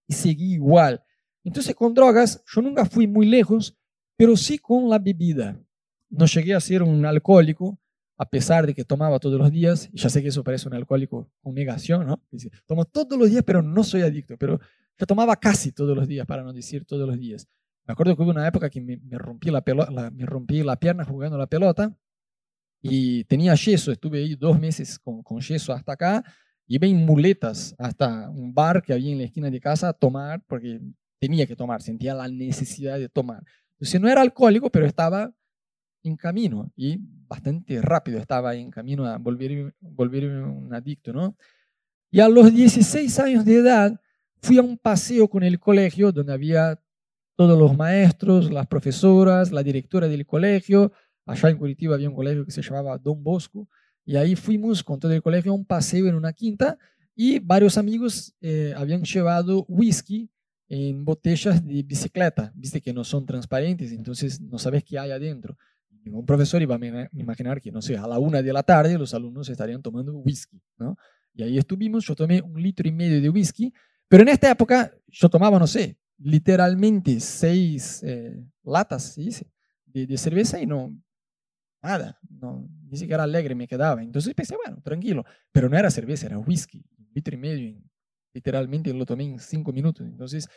y 0.07 0.13
seguí 0.13 0.53
igual. 0.53 1.03
Entonces 1.43 1.75
con 1.75 1.93
drogas 1.93 2.41
yo 2.47 2.61
nunca 2.61 2.85
fui 2.85 3.07
muy 3.07 3.25
lejos, 3.25 3.77
pero 4.15 4.37
sí 4.37 4.57
con 4.57 4.89
la 4.89 4.99
bebida. 4.99 5.59
No 6.09 6.25
llegué 6.27 6.53
a 6.53 6.61
ser 6.61 6.81
un 6.81 7.05
alcohólico, 7.05 7.77
a 8.17 8.29
pesar 8.29 8.67
de 8.67 8.73
que 8.73 8.83
tomaba 8.83 9.19
todos 9.19 9.39
los 9.39 9.51
días, 9.51 9.89
y 9.91 9.97
ya 9.97 10.09
sé 10.09 10.21
que 10.21 10.29
eso 10.29 10.43
parece 10.43 10.67
un 10.67 10.75
alcohólico 10.75 11.29
con 11.41 11.53
negación, 11.53 12.05
¿no? 12.05 12.21
Dice, 12.31 12.51
tomo 12.65 12.85
todos 12.85 13.17
los 13.17 13.29
días, 13.29 13.43
pero 13.45 13.61
no 13.61 13.83
soy 13.83 14.01
adicto, 14.01 14.37
pero 14.37 14.59
yo 14.97 15.05
tomaba 15.05 15.35
casi 15.35 15.71
todos 15.71 15.95
los 15.95 16.07
días, 16.07 16.27
para 16.27 16.43
no 16.43 16.53
decir 16.53 16.85
todos 16.85 17.07
los 17.07 17.17
días. 17.17 17.47
Me 17.85 17.93
acuerdo 17.93 18.15
que 18.15 18.21
hubo 18.21 18.31
una 18.31 18.47
época 18.47 18.69
que 18.69 18.79
me, 18.79 18.99
rompí, 19.17 19.49
la 19.49 19.61
pelota, 19.61 20.11
me 20.11 20.25
rompí 20.25 20.61
la 20.63 20.75
pierna 20.77 21.03
jugando 21.03 21.37
la 21.37 21.47
pelota 21.47 21.95
y 22.81 23.23
tenía 23.25 23.55
yeso, 23.55 23.91
estuve 23.91 24.19
ahí 24.19 24.35
dos 24.35 24.59
meses 24.59 24.99
con, 24.99 25.23
con 25.23 25.39
yeso 25.41 25.73
hasta 25.73 25.93
acá, 25.93 26.23
iba 26.67 26.87
en 26.87 27.05
muletas 27.05 27.75
hasta 27.77 28.29
un 28.29 28.53
bar 28.53 28.81
que 28.81 28.93
había 28.93 29.11
en 29.11 29.17
la 29.17 29.25
esquina 29.25 29.49
de 29.49 29.59
casa 29.59 29.89
a 29.89 29.93
tomar, 29.93 30.43
porque 30.47 30.79
tenía 31.19 31.45
que 31.45 31.55
tomar, 31.55 31.81
sentía 31.81 32.13
la 32.13 32.27
necesidad 32.27 32.97
de 32.97 33.09
tomar. 33.09 33.43
Entonces 33.73 33.99
no 33.99 34.07
era 34.07 34.21
alcohólico, 34.21 34.69
pero 34.69 34.85
estaba 34.85 35.33
en 36.03 36.15
camino 36.15 36.71
y 36.75 36.97
bastante 37.27 37.81
rápido 37.81 38.19
estaba 38.19 38.55
en 38.55 38.71
camino 38.71 39.05
a 39.05 39.17
volver, 39.17 39.73
volver 39.79 40.25
un 40.25 40.73
adicto, 40.73 41.13
¿no? 41.13 41.35
Y 42.09 42.19
a 42.19 42.27
los 42.27 42.53
16 42.53 43.19
años 43.19 43.45
de 43.45 43.55
edad 43.55 43.99
fui 44.41 44.57
a 44.57 44.61
un 44.61 44.77
paseo 44.77 45.29
con 45.29 45.43
el 45.43 45.59
colegio 45.59 46.11
donde 46.11 46.33
había 46.33 46.79
todos 47.35 47.57
los 47.57 47.75
maestros, 47.77 48.51
las 48.51 48.67
profesoras, 48.67 49.51
la 49.51 49.63
directora 49.63 50.07
del 50.07 50.25
colegio. 50.25 50.91
Allá 51.25 51.49
en 51.49 51.57
Curitiba 51.57 51.95
había 51.95 52.09
un 52.09 52.15
colegio 52.15 52.45
que 52.45 52.51
se 52.51 52.61
llamaba 52.61 52.97
Don 52.97 53.23
Bosco. 53.23 53.67
Y 54.03 54.17
ahí 54.17 54.35
fuimos 54.35 54.83
con 54.83 54.99
todo 54.99 55.13
el 55.13 55.21
colegio 55.21 55.51
a 55.51 55.55
un 55.55 55.65
paseo 55.65 56.07
en 56.07 56.15
una 56.15 56.33
quinta 56.33 56.77
y 57.15 57.39
varios 57.39 57.77
amigos 57.77 58.33
eh, 58.41 58.73
habían 58.75 59.03
llevado 59.03 59.65
whisky 59.67 60.29
en 60.67 61.03
botellas 61.03 61.65
de 61.65 61.83
bicicleta, 61.83 62.51
viste 62.55 62.81
que 62.81 62.93
no 62.93 63.03
son 63.03 63.25
transparentes, 63.25 63.91
entonces 63.91 64.39
no 64.39 64.57
sabes 64.57 64.83
qué 64.83 64.97
hay 64.97 65.11
adentro. 65.11 65.57
Un 66.05 66.25
profesor 66.25 66.61
iba 66.61 66.75
a 66.75 67.09
imaginar 67.13 67.61
que, 67.61 67.71
no 67.71 67.81
sé, 67.81 67.97
a 67.97 68.07
la 68.07 68.17
una 68.17 68.41
de 68.41 68.51
la 68.53 68.63
tarde 68.63 68.97
los 68.97 69.13
alumnos 69.13 69.49
estarían 69.49 69.81
tomando 69.81 70.13
whisky, 70.13 70.61
¿no? 70.77 70.97
Y 71.33 71.43
ahí 71.43 71.57
estuvimos, 71.57 72.05
yo 72.05 72.15
tomé 72.15 72.41
un 72.41 72.61
litro 72.61 72.87
y 72.87 72.91
medio 72.91 73.21
de 73.21 73.29
whisky, 73.29 73.71
pero 74.07 74.23
en 74.23 74.29
esta 74.29 74.51
época 74.51 74.93
yo 75.07 75.29
tomaba, 75.29 75.57
no 75.57 75.67
sé, 75.67 75.97
literalmente 76.17 77.19
seis 77.19 78.03
eh, 78.03 78.43
latas 78.63 79.15
de, 79.15 80.07
de, 80.07 80.17
cerveza 80.17 80.61
y 80.61 80.65
no, 80.65 80.95
nada, 81.81 82.19
no, 82.29 82.67
ni 82.89 82.97
siquiera 82.97 83.23
alegre 83.23 83.55
me 83.55 83.67
quedaba. 83.67 84.03
Entonces 84.03 84.33
pensé, 84.33 84.55
bueno, 84.63 84.81
tranquilo, 84.81 85.23
pero 85.51 85.69
no 85.69 85.77
era 85.77 85.89
cerveza, 85.89 86.25
era 86.25 86.37
whisky, 86.37 86.83
un 86.97 87.09
litro 87.13 87.35
y 87.35 87.37
medio, 87.37 87.81
literalmente 88.33 88.93
lo 88.93 89.05
tomé 89.05 89.23
en 89.25 89.39
cinco 89.39 89.71
minutos. 89.71 90.05
Entonces, 90.05 90.47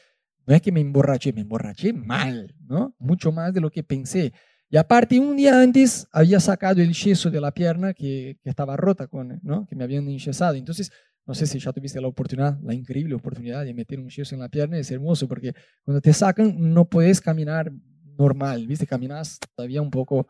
no 0.46 0.54
es 0.54 0.60
que 0.60 0.72
me 0.72 0.80
emborraché, 0.80 1.32
me 1.32 1.40
emborraché 1.40 1.92
mal, 1.92 2.54
¿no? 2.66 2.94
Mucho 2.98 3.32
más 3.32 3.52
de 3.54 3.60
lo 3.60 3.70
que 3.70 3.82
pensé. 3.82 4.32
Y 4.74 4.76
aparte, 4.76 5.20
un 5.20 5.36
día 5.36 5.62
antes 5.62 6.08
había 6.10 6.40
sacado 6.40 6.82
el 6.82 6.92
yeso 6.92 7.30
de 7.30 7.40
la 7.40 7.52
pierna 7.52 7.94
que, 7.94 8.40
que 8.42 8.50
estaba 8.50 8.76
rota, 8.76 9.06
con, 9.06 9.38
¿no? 9.44 9.68
que 9.68 9.76
me 9.76 9.84
habían 9.84 10.02
enyesado. 10.08 10.56
Entonces, 10.56 10.90
no 11.24 11.32
sé 11.32 11.46
si 11.46 11.60
ya 11.60 11.72
tuviste 11.72 12.00
la 12.00 12.08
oportunidad, 12.08 12.58
la 12.60 12.74
increíble 12.74 13.14
oportunidad 13.14 13.64
de 13.64 13.72
meter 13.72 14.00
un 14.00 14.08
yeso 14.08 14.34
en 14.34 14.40
la 14.40 14.48
pierna, 14.48 14.76
es 14.76 14.90
hermoso 14.90 15.28
porque 15.28 15.54
cuando 15.84 16.00
te 16.00 16.12
sacan 16.12 16.56
no 16.58 16.86
puedes 16.86 17.20
caminar 17.20 17.70
normal, 18.18 18.66
¿viste? 18.66 18.84
Caminas 18.84 19.38
todavía 19.54 19.80
un 19.80 19.92
poco, 19.92 20.26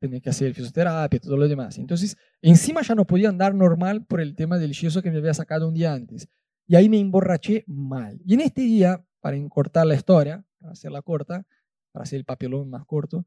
tenés 0.00 0.20
que 0.20 0.30
hacer 0.30 0.52
fisioterapia, 0.52 1.20
todo 1.20 1.36
lo 1.36 1.46
demás. 1.46 1.78
Entonces, 1.78 2.16
encima 2.42 2.82
ya 2.82 2.96
no 2.96 3.06
podía 3.06 3.28
andar 3.28 3.54
normal 3.54 4.04
por 4.04 4.20
el 4.20 4.34
tema 4.34 4.58
del 4.58 4.72
yeso 4.72 5.00
que 5.00 5.12
me 5.12 5.18
había 5.18 5.32
sacado 5.32 5.68
un 5.68 5.74
día 5.74 5.92
antes. 5.92 6.26
Y 6.66 6.74
ahí 6.74 6.88
me 6.88 6.98
emborraché 6.98 7.62
mal. 7.68 8.20
Y 8.26 8.34
en 8.34 8.40
este 8.40 8.62
día, 8.62 9.06
para 9.20 9.36
encortar 9.36 9.86
la 9.86 9.94
historia, 9.94 10.44
para 10.58 10.72
hacerla 10.72 11.02
corta, 11.02 11.46
para 11.92 12.02
hacer 12.02 12.18
el 12.18 12.24
papelón 12.24 12.68
más 12.68 12.84
corto, 12.84 13.24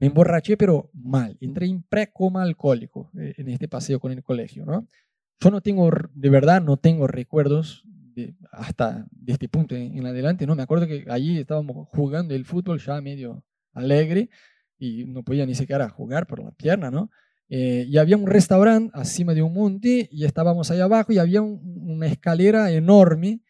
me 0.00 0.06
emborraché 0.06 0.56
pero 0.56 0.90
mal. 0.94 1.36
Entré 1.40 1.66
en 1.66 1.82
precoma 1.82 2.42
alcohólico 2.42 3.10
eh, 3.18 3.34
en 3.36 3.48
este 3.50 3.68
paseo 3.68 4.00
con 4.00 4.10
el 4.12 4.22
colegio, 4.22 4.64
¿no? 4.64 4.86
Yo 5.38 5.50
no 5.50 5.60
tengo, 5.60 5.90
de 6.12 6.30
verdad, 6.30 6.62
no 6.62 6.76
tengo 6.78 7.06
recuerdos 7.06 7.84
de, 7.86 8.34
hasta 8.50 9.06
de 9.10 9.32
este 9.32 9.48
punto 9.48 9.74
en, 9.76 10.04
adelante, 10.06 10.46
¿no? 10.46 10.54
Me 10.54 10.62
acuerdo 10.62 10.86
que 10.86 11.04
allí 11.08 11.38
estábamos 11.38 11.88
jugando 11.88 12.34
el 12.34 12.44
fútbol 12.44 12.78
ya 12.78 13.00
medio 13.00 13.44
alegre 13.72 14.30
y 14.78 15.04
no 15.04 15.22
podía 15.22 15.46
ni 15.46 15.54
siquiera 15.54 15.88
jugar 15.88 16.26
por 16.26 16.42
la 16.42 16.50
pierna, 16.50 16.90
¿no? 16.90 17.10
Eh, 17.48 17.84
y 17.88 17.98
había 17.98 18.16
un 18.16 18.26
restaurante 18.26 18.96
encima 18.96 19.34
de 19.34 19.42
un 19.42 19.52
monte 19.52 20.08
y 20.12 20.24
estábamos 20.24 20.70
ahí 20.70 20.80
abajo 20.80 21.12
y 21.12 21.18
había 21.18 21.42
una 21.42 22.06
escalera 22.06 22.70
enorme 22.70 23.40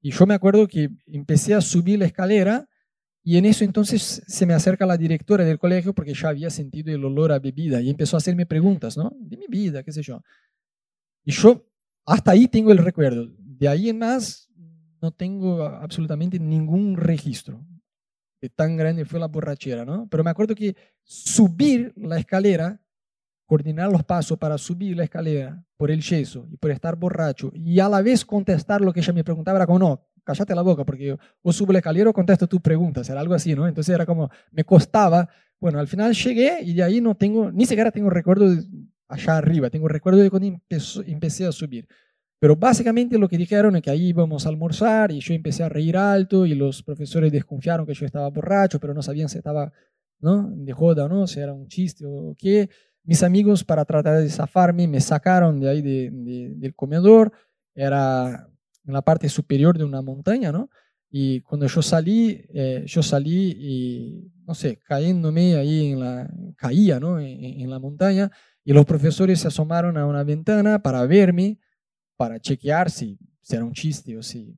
y 0.00 0.10
yo 0.10 0.26
me 0.26 0.34
acuerdo 0.34 0.66
que 0.66 0.90
empecé 1.06 1.54
a 1.54 1.60
subir 1.60 1.98
la 1.98 2.06
escalera 2.06 2.68
y 3.24 3.36
en 3.36 3.44
eso 3.44 3.64
entonces 3.64 4.22
se 4.26 4.46
me 4.46 4.54
acerca 4.54 4.84
la 4.84 4.96
directora 4.96 5.44
del 5.44 5.58
colegio 5.58 5.94
porque 5.94 6.14
ya 6.14 6.28
había 6.28 6.50
sentido 6.50 6.92
el 6.94 7.04
olor 7.04 7.32
a 7.32 7.38
bebida 7.38 7.80
y 7.80 7.90
empezó 7.90 8.16
a 8.16 8.18
hacerme 8.18 8.46
preguntas, 8.46 8.96
¿no? 8.96 9.12
De 9.18 9.36
mi 9.36 9.46
vida, 9.48 9.82
qué 9.82 9.92
sé 9.92 10.02
yo. 10.02 10.22
Y 11.24 11.32
yo 11.32 11.64
hasta 12.04 12.32
ahí 12.32 12.48
tengo 12.48 12.72
el 12.72 12.78
recuerdo. 12.78 13.28
De 13.38 13.68
ahí 13.68 13.88
en 13.88 13.98
más 13.98 14.50
no 15.00 15.12
tengo 15.12 15.62
absolutamente 15.62 16.38
ningún 16.38 16.96
registro 16.96 17.64
de 18.42 18.48
tan 18.48 18.76
grande 18.76 19.04
fue 19.04 19.20
la 19.20 19.28
borrachera, 19.28 19.84
¿no? 19.84 20.08
Pero 20.08 20.24
me 20.24 20.30
acuerdo 20.30 20.56
que 20.56 20.74
subir 21.04 21.92
la 21.96 22.18
escalera, 22.18 22.82
coordinar 23.46 23.90
los 23.90 24.02
pasos 24.02 24.36
para 24.36 24.58
subir 24.58 24.96
la 24.96 25.04
escalera 25.04 25.64
por 25.76 25.92
el 25.92 26.02
yeso 26.02 26.48
y 26.50 26.56
por 26.56 26.72
estar 26.72 26.96
borracho 26.96 27.52
y 27.54 27.78
a 27.78 27.88
la 27.88 28.02
vez 28.02 28.24
contestar 28.24 28.80
lo 28.80 28.92
que 28.92 28.98
ella 28.98 29.12
me 29.12 29.22
preguntaba 29.22 29.58
era 29.58 29.66
como, 29.66 29.78
no, 29.78 30.06
cállate 30.24 30.54
la 30.54 30.62
boca 30.62 30.84
porque 30.84 31.16
o 31.42 31.52
subo 31.52 31.72
la 31.72 31.78
escalera 31.78 32.10
o 32.10 32.12
contesto 32.12 32.46
tus 32.46 32.60
preguntas, 32.60 33.08
era 33.10 33.20
algo 33.20 33.34
así, 33.34 33.54
¿no? 33.54 33.66
Entonces 33.66 33.94
era 33.94 34.06
como, 34.06 34.30
me 34.50 34.64
costaba. 34.64 35.28
Bueno, 35.60 35.78
al 35.78 35.88
final 35.88 36.12
llegué 36.12 36.60
y 36.62 36.74
de 36.74 36.82
ahí 36.82 37.00
no 37.00 37.14
tengo, 37.14 37.52
ni 37.52 37.66
siquiera 37.66 37.90
tengo 37.90 38.10
recuerdo 38.10 38.50
de, 38.50 38.64
allá 39.12 39.36
arriba. 39.36 39.70
Tengo 39.70 39.88
recuerdo 39.88 40.20
de 40.20 40.30
cuando 40.30 40.60
empecé 41.06 41.46
a 41.46 41.52
subir. 41.52 41.86
Pero 42.38 42.56
básicamente 42.56 43.18
lo 43.18 43.28
que 43.28 43.38
dijeron 43.38 43.76
es 43.76 43.82
que 43.82 43.90
ahí 43.90 44.08
íbamos 44.08 44.46
a 44.46 44.48
almorzar 44.48 45.12
y 45.12 45.20
yo 45.20 45.32
empecé 45.32 45.62
a 45.62 45.68
reír 45.68 45.96
alto 45.96 46.44
y 46.44 46.54
los 46.54 46.82
profesores 46.82 47.30
desconfiaron 47.30 47.86
que 47.86 47.94
yo 47.94 48.04
estaba 48.04 48.28
borracho, 48.30 48.80
pero 48.80 48.94
no 48.94 49.02
sabían 49.02 49.28
si 49.28 49.38
estaba 49.38 49.72
¿no? 50.18 50.50
de 50.50 50.72
joda 50.72 51.04
o 51.04 51.08
no, 51.08 51.26
si 51.28 51.38
era 51.38 51.52
un 51.52 51.68
chiste 51.68 52.04
o 52.04 52.34
qué. 52.36 52.68
Mis 53.04 53.22
amigos, 53.22 53.64
para 53.64 53.84
tratar 53.84 54.20
de 54.20 54.28
zafarme, 54.28 54.88
me 54.88 55.00
sacaron 55.00 55.60
de 55.60 55.68
ahí 55.68 55.82
de, 55.82 56.10
del 56.56 56.74
comedor. 56.74 57.32
Era 57.74 58.48
en 58.84 58.92
la 58.92 59.02
parte 59.02 59.28
superior 59.28 59.76
de 59.76 59.84
una 59.84 60.02
montaña, 60.02 60.52
¿no? 60.52 60.70
Y 61.10 61.40
cuando 61.40 61.66
yo 61.66 61.82
salí, 61.82 62.44
eh, 62.54 62.84
yo 62.86 63.02
salí 63.02 63.50
y, 63.58 64.32
no 64.46 64.54
sé, 64.54 64.78
cayéndome 64.78 65.56
ahí 65.56 65.92
en 65.92 66.00
la, 66.00 66.30
caía, 66.56 66.98
¿no? 66.98 67.20
en 67.20 67.68
la 67.68 67.78
montaña 67.78 68.30
y 68.64 68.72
los 68.72 68.84
profesores 68.84 69.40
se 69.40 69.48
asomaron 69.48 69.96
a 69.96 70.06
una 70.06 70.24
ventana 70.24 70.80
para 70.80 71.04
verme, 71.06 71.58
para 72.16 72.38
chequear 72.38 72.90
si, 72.90 73.18
era 73.50 73.64
un 73.64 73.72
chiste 73.72 74.16
o 74.16 74.22
si 74.22 74.56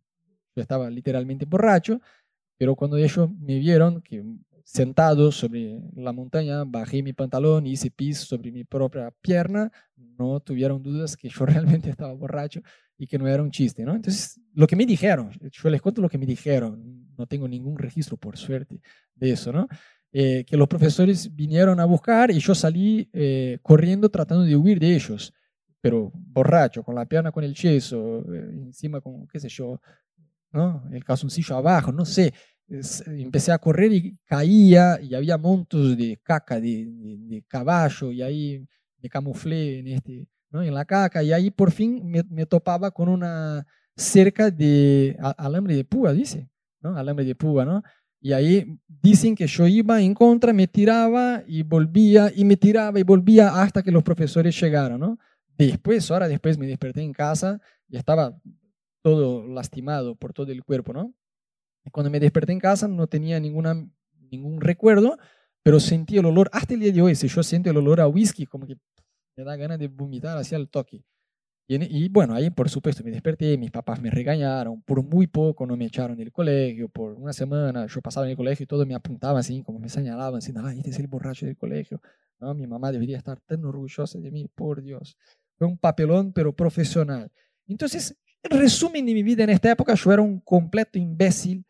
yo 0.54 0.62
estaba 0.62 0.90
literalmente 0.90 1.46
borracho. 1.46 2.00
Pero 2.56 2.76
cuando 2.76 2.96
ellos 2.96 3.30
me 3.40 3.58
vieron 3.58 4.02
que 4.02 4.22
sentado 4.64 5.30
sobre 5.30 5.78
la 5.94 6.12
montaña, 6.12 6.64
bajé 6.64 7.02
mi 7.02 7.12
pantalón 7.12 7.66
hice 7.66 7.90
pis 7.90 8.18
sobre 8.18 8.50
mi 8.50 8.64
propia 8.64 9.12
pierna, 9.20 9.70
no 9.96 10.40
tuvieron 10.40 10.82
dudas 10.82 11.16
que 11.16 11.28
yo 11.28 11.46
realmente 11.46 11.90
estaba 11.90 12.12
borracho 12.12 12.60
y 12.96 13.06
que 13.06 13.18
no 13.18 13.28
era 13.28 13.42
un 13.42 13.50
chiste, 13.50 13.84
¿no? 13.84 13.94
Entonces, 13.94 14.40
lo 14.54 14.66
que 14.66 14.76
me 14.76 14.86
dijeron, 14.86 15.30
yo 15.40 15.70
les 15.70 15.82
cuento 15.82 16.00
lo 16.00 16.08
que 16.08 16.18
me 16.18 16.26
dijeron, 16.26 17.06
no 17.16 17.26
tengo 17.26 17.46
ningún 17.46 17.78
registro, 17.78 18.16
por 18.16 18.36
suerte, 18.36 18.80
de 19.14 19.30
eso, 19.30 19.52
¿no? 19.52 19.68
Eh, 20.12 20.44
que 20.44 20.56
los 20.56 20.68
profesores 20.68 21.34
vinieron 21.34 21.80
a 21.80 21.84
buscar 21.84 22.30
y 22.30 22.38
yo 22.38 22.54
salí 22.54 23.08
eh, 23.12 23.58
corriendo 23.62 24.08
tratando 24.08 24.44
de 24.44 24.56
huir 24.56 24.78
de 24.78 24.94
ellos, 24.94 25.32
pero 25.80 26.12
borracho, 26.14 26.84
con 26.84 26.94
la 26.94 27.04
pierna 27.04 27.32
con 27.32 27.42
el 27.42 27.54
yeso, 27.54 28.20
eh, 28.32 28.50
encima 28.52 29.00
con, 29.00 29.26
qué 29.26 29.40
sé 29.40 29.48
yo, 29.48 29.80
¿no? 30.52 30.84
el 30.92 31.04
calzoncillo 31.04 31.56
abajo, 31.56 31.92
no 31.92 32.04
sé. 32.04 32.32
Empecé 32.68 33.52
a 33.52 33.58
correr 33.58 33.92
y 33.92 34.18
caía 34.24 34.98
y 35.00 35.14
había 35.14 35.38
montos 35.38 35.96
de 35.96 36.18
caca 36.22 36.60
de, 36.60 36.86
de, 36.88 37.44
caballo 37.46 38.10
y 38.10 38.22
ahí 38.22 38.66
me 39.02 39.08
camuflé 39.08 39.80
en, 39.80 39.88
este, 39.88 40.28
¿no? 40.50 40.62
en 40.62 40.74
la 40.74 40.84
caca 40.84 41.22
y 41.22 41.32
ahí 41.32 41.50
por 41.50 41.70
fin 41.70 42.00
me, 42.04 42.22
me 42.30 42.46
topaba 42.46 42.90
con 42.90 43.08
una 43.08 43.66
cerca 43.96 44.50
de 44.50 45.16
alambre 45.36 45.76
de 45.76 45.84
púa, 45.84 46.12
dice, 46.12 46.48
¿no? 46.80 46.96
alambre 46.96 47.24
de 47.24 47.34
púa, 47.34 47.64
¿no? 47.64 47.82
Y 48.20 48.32
ahí 48.32 48.78
dicen 48.88 49.34
que 49.34 49.46
yo 49.46 49.66
iba 49.66 50.00
en 50.00 50.14
contra, 50.14 50.54
me 50.54 50.66
tiraba 50.66 51.42
y 51.46 51.62
volvía, 51.62 52.32
y 52.34 52.44
me 52.46 52.56
tiraba 52.56 52.98
y 52.98 53.02
volvía 53.02 53.60
hasta 53.60 53.82
que 53.82 53.90
los 53.90 54.02
profesores 54.02 54.58
llegaron, 54.58 54.98
¿no? 54.98 55.18
Después, 55.58 56.10
ahora 56.10 56.26
después 56.26 56.56
me 56.56 56.66
desperté 56.66 57.02
en 57.02 57.12
casa 57.12 57.60
y 57.86 57.98
estaba 57.98 58.34
todo 59.02 59.46
lastimado 59.46 60.16
por 60.16 60.32
todo 60.32 60.50
el 60.50 60.64
cuerpo, 60.64 60.94
¿no? 60.94 61.14
Y 61.84 61.90
cuando 61.90 62.10
me 62.10 62.20
desperté 62.20 62.52
en 62.52 62.60
casa 62.60 62.88
no 62.88 63.06
tenía 63.06 63.38
ninguna, 63.40 63.74
ningún 64.30 64.60
recuerdo, 64.60 65.18
pero 65.62 65.80
sentí 65.80 66.18
el 66.18 66.26
olor, 66.26 66.50
hasta 66.52 66.74
el 66.74 66.80
día 66.80 66.92
de 66.92 67.02
hoy, 67.02 67.14
si 67.14 67.28
yo 67.28 67.42
siento 67.42 67.70
el 67.70 67.76
olor 67.76 68.00
a 68.00 68.08
whisky, 68.08 68.46
como 68.46 68.66
que 68.66 68.76
me 69.36 69.44
da 69.44 69.56
ganas 69.56 69.78
de 69.78 69.88
vomitar 69.88 70.36
hacia 70.38 70.56
el 70.56 70.68
toque. 70.68 71.04
Y, 71.66 72.10
bueno, 72.10 72.34
ahí 72.34 72.50
por 72.50 72.68
supuesto 72.68 73.02
me 73.02 73.10
desperté, 73.10 73.56
mis 73.56 73.70
papás 73.70 73.98
me 73.98 74.10
regañaron, 74.10 74.82
por 74.82 75.02
muy 75.02 75.26
poco 75.26 75.64
no 75.66 75.78
me 75.78 75.86
echaron 75.86 76.14
del 76.18 76.30
colegio, 76.30 76.90
por 76.90 77.14
una 77.14 77.32
semana 77.32 77.86
yo 77.86 78.02
pasaba 78.02 78.26
en 78.26 78.32
el 78.32 78.36
colegio 78.36 78.64
y 78.64 78.66
todo 78.66 78.84
me 78.84 78.94
apuntaba 78.94 79.40
así, 79.40 79.62
como 79.62 79.78
me 79.78 79.88
señalaban, 79.88 80.38
así, 80.38 80.52
ay, 80.62 80.78
este 80.78 80.90
es 80.90 80.98
el 80.98 81.06
borracho 81.06 81.46
del 81.46 81.56
colegio. 81.56 82.02
¿no? 82.38 82.52
Mi 82.52 82.66
mamá 82.66 82.92
debería 82.92 83.16
estar 83.16 83.40
tan 83.40 83.64
orgullosa 83.64 84.18
de 84.18 84.30
mí, 84.30 84.46
por 84.54 84.82
Dios. 84.82 85.16
Fue 85.56 85.66
un 85.66 85.78
papelón, 85.78 86.34
pero 86.34 86.54
profesional. 86.54 87.32
Entonces, 87.66 88.14
en 88.42 88.58
resumen 88.58 89.06
de 89.06 89.14
mi 89.14 89.22
vida 89.22 89.44
en 89.44 89.50
esta 89.50 89.70
época, 89.70 89.94
yo 89.94 90.12
era 90.12 90.20
un 90.20 90.40
completo 90.40 90.98
imbécil, 90.98 91.64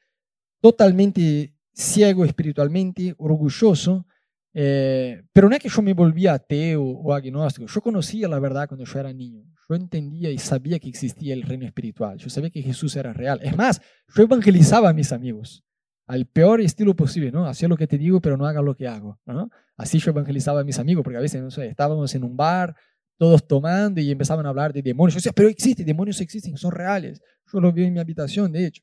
totalmente 0.65 1.53
ciego 1.75 2.25
espiritualmente, 2.25 3.15
orgulloso, 3.19 4.07
eh, 4.55 5.23
pero 5.31 5.51
no 5.51 5.55
es 5.55 5.61
que 5.61 5.69
yo 5.69 5.83
me 5.83 5.93
volvía 5.93 6.33
ateo 6.33 6.83
o 6.83 7.13
agnóstico, 7.13 7.67
yo 7.67 7.83
conocía 7.83 8.29
la 8.29 8.39
verdad 8.39 8.67
cuando 8.67 8.87
yo 8.87 8.99
era 8.99 9.13
niño, 9.13 9.45
yo 9.69 9.75
entendía 9.75 10.31
y 10.31 10.39
sabía 10.39 10.79
que 10.79 10.89
existía 10.89 11.35
el 11.35 11.43
reino 11.43 11.67
espiritual, 11.67 12.17
yo 12.17 12.31
sabía 12.31 12.49
que 12.49 12.63
Jesús 12.63 12.97
era 12.97 13.13
real. 13.13 13.41
Es 13.43 13.55
más, 13.55 13.83
yo 14.09 14.23
evangelizaba 14.23 14.89
a 14.89 14.95
mis 14.95 15.13
amigos 15.13 15.63
al 16.07 16.25
peor 16.25 16.63
estilo 16.63 16.97
posible, 16.97 17.31
¿no? 17.31 17.45
Hacía 17.47 17.69
lo 17.69 17.77
que 17.77 17.87
te 17.87 17.99
digo, 17.99 18.23
pero 18.23 18.39
no 18.39 18.47
haga 18.47 18.63
lo 18.63 18.75
que 18.75 18.89
hago, 18.89 19.21
¿no? 19.27 19.51
Así 19.77 19.99
yo 19.99 20.13
evangelizaba 20.13 20.61
a 20.61 20.65
mis 20.65 20.79
amigos, 20.79 21.05
porque 21.05 21.19
a 21.19 21.21
veces, 21.21 21.43
no 21.43 21.51
sé, 21.51 21.67
estábamos 21.67 22.15
en 22.15 22.25
un 22.25 22.39
bar, 22.39 22.75
todos 23.19 23.47
tomando 23.47 24.01
y 24.01 24.11
empezaban 24.11 24.47
a 24.47 24.49
hablar 24.49 24.73
de 24.73 24.81
demonios. 24.81 25.13
Yo 25.13 25.19
decía, 25.19 25.33
pero 25.33 25.51
existen, 25.51 25.85
demonios 25.85 26.23
existen, 26.23 26.57
son 26.57 26.73
reales. 26.73 27.21
Yo 27.53 27.61
los 27.61 27.75
vi 27.75 27.85
en 27.85 27.93
mi 27.93 28.01
habitación, 28.01 28.51
de 28.51 28.65
hecho. 28.65 28.83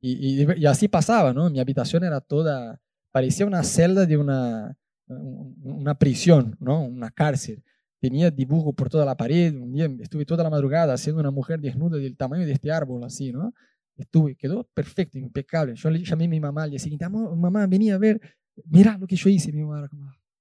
Y, 0.00 0.66
así 0.66 0.88
pasaba, 0.88 1.32
¿no? 1.32 1.50
Mi 1.50 1.60
habitación 1.60 2.04
era 2.04 2.20
toda, 2.20 2.80
parecía 3.12 3.46
una 3.46 3.62
celda 3.62 4.06
de 4.06 4.16
una, 4.16 4.76
una 5.06 5.94
prisión, 5.98 6.56
¿no? 6.60 6.82
Una 6.82 7.10
cárcel. 7.10 7.62
Tenía 8.00 8.30
dibujo 8.30 8.72
por 8.72 8.88
toda 8.88 9.04
la 9.04 9.16
pared. 9.16 9.54
Un 9.54 9.72
día 9.72 9.90
estuve 10.00 10.24
toda 10.24 10.42
la 10.42 10.50
madrugada 10.50 10.94
haciendo 10.94 11.20
una 11.20 11.30
mujer 11.30 11.60
desnuda 11.60 11.98
del 11.98 12.16
tamaño 12.16 12.46
de 12.46 12.52
este 12.52 12.72
árbol, 12.72 13.04
así, 13.04 13.30
¿no? 13.30 13.52
Estuve, 13.96 14.36
quedó 14.36 14.64
perfecto, 14.72 15.18
impecable. 15.18 15.74
Yo 15.74 15.90
le 15.90 16.02
llamé 16.02 16.24
a 16.24 16.28
mi 16.28 16.40
mamá 16.40 16.62
al 16.62 16.70
día 16.70 16.78
siguiente, 16.78 17.06
mamá, 17.08 17.66
venía 17.66 17.96
a 17.96 17.98
ver, 17.98 18.20
mira 18.64 18.96
lo 18.96 19.06
que 19.06 19.16
yo 19.16 19.28
hice. 19.28 19.52
Mi 19.52 19.62
mamá 19.62 19.88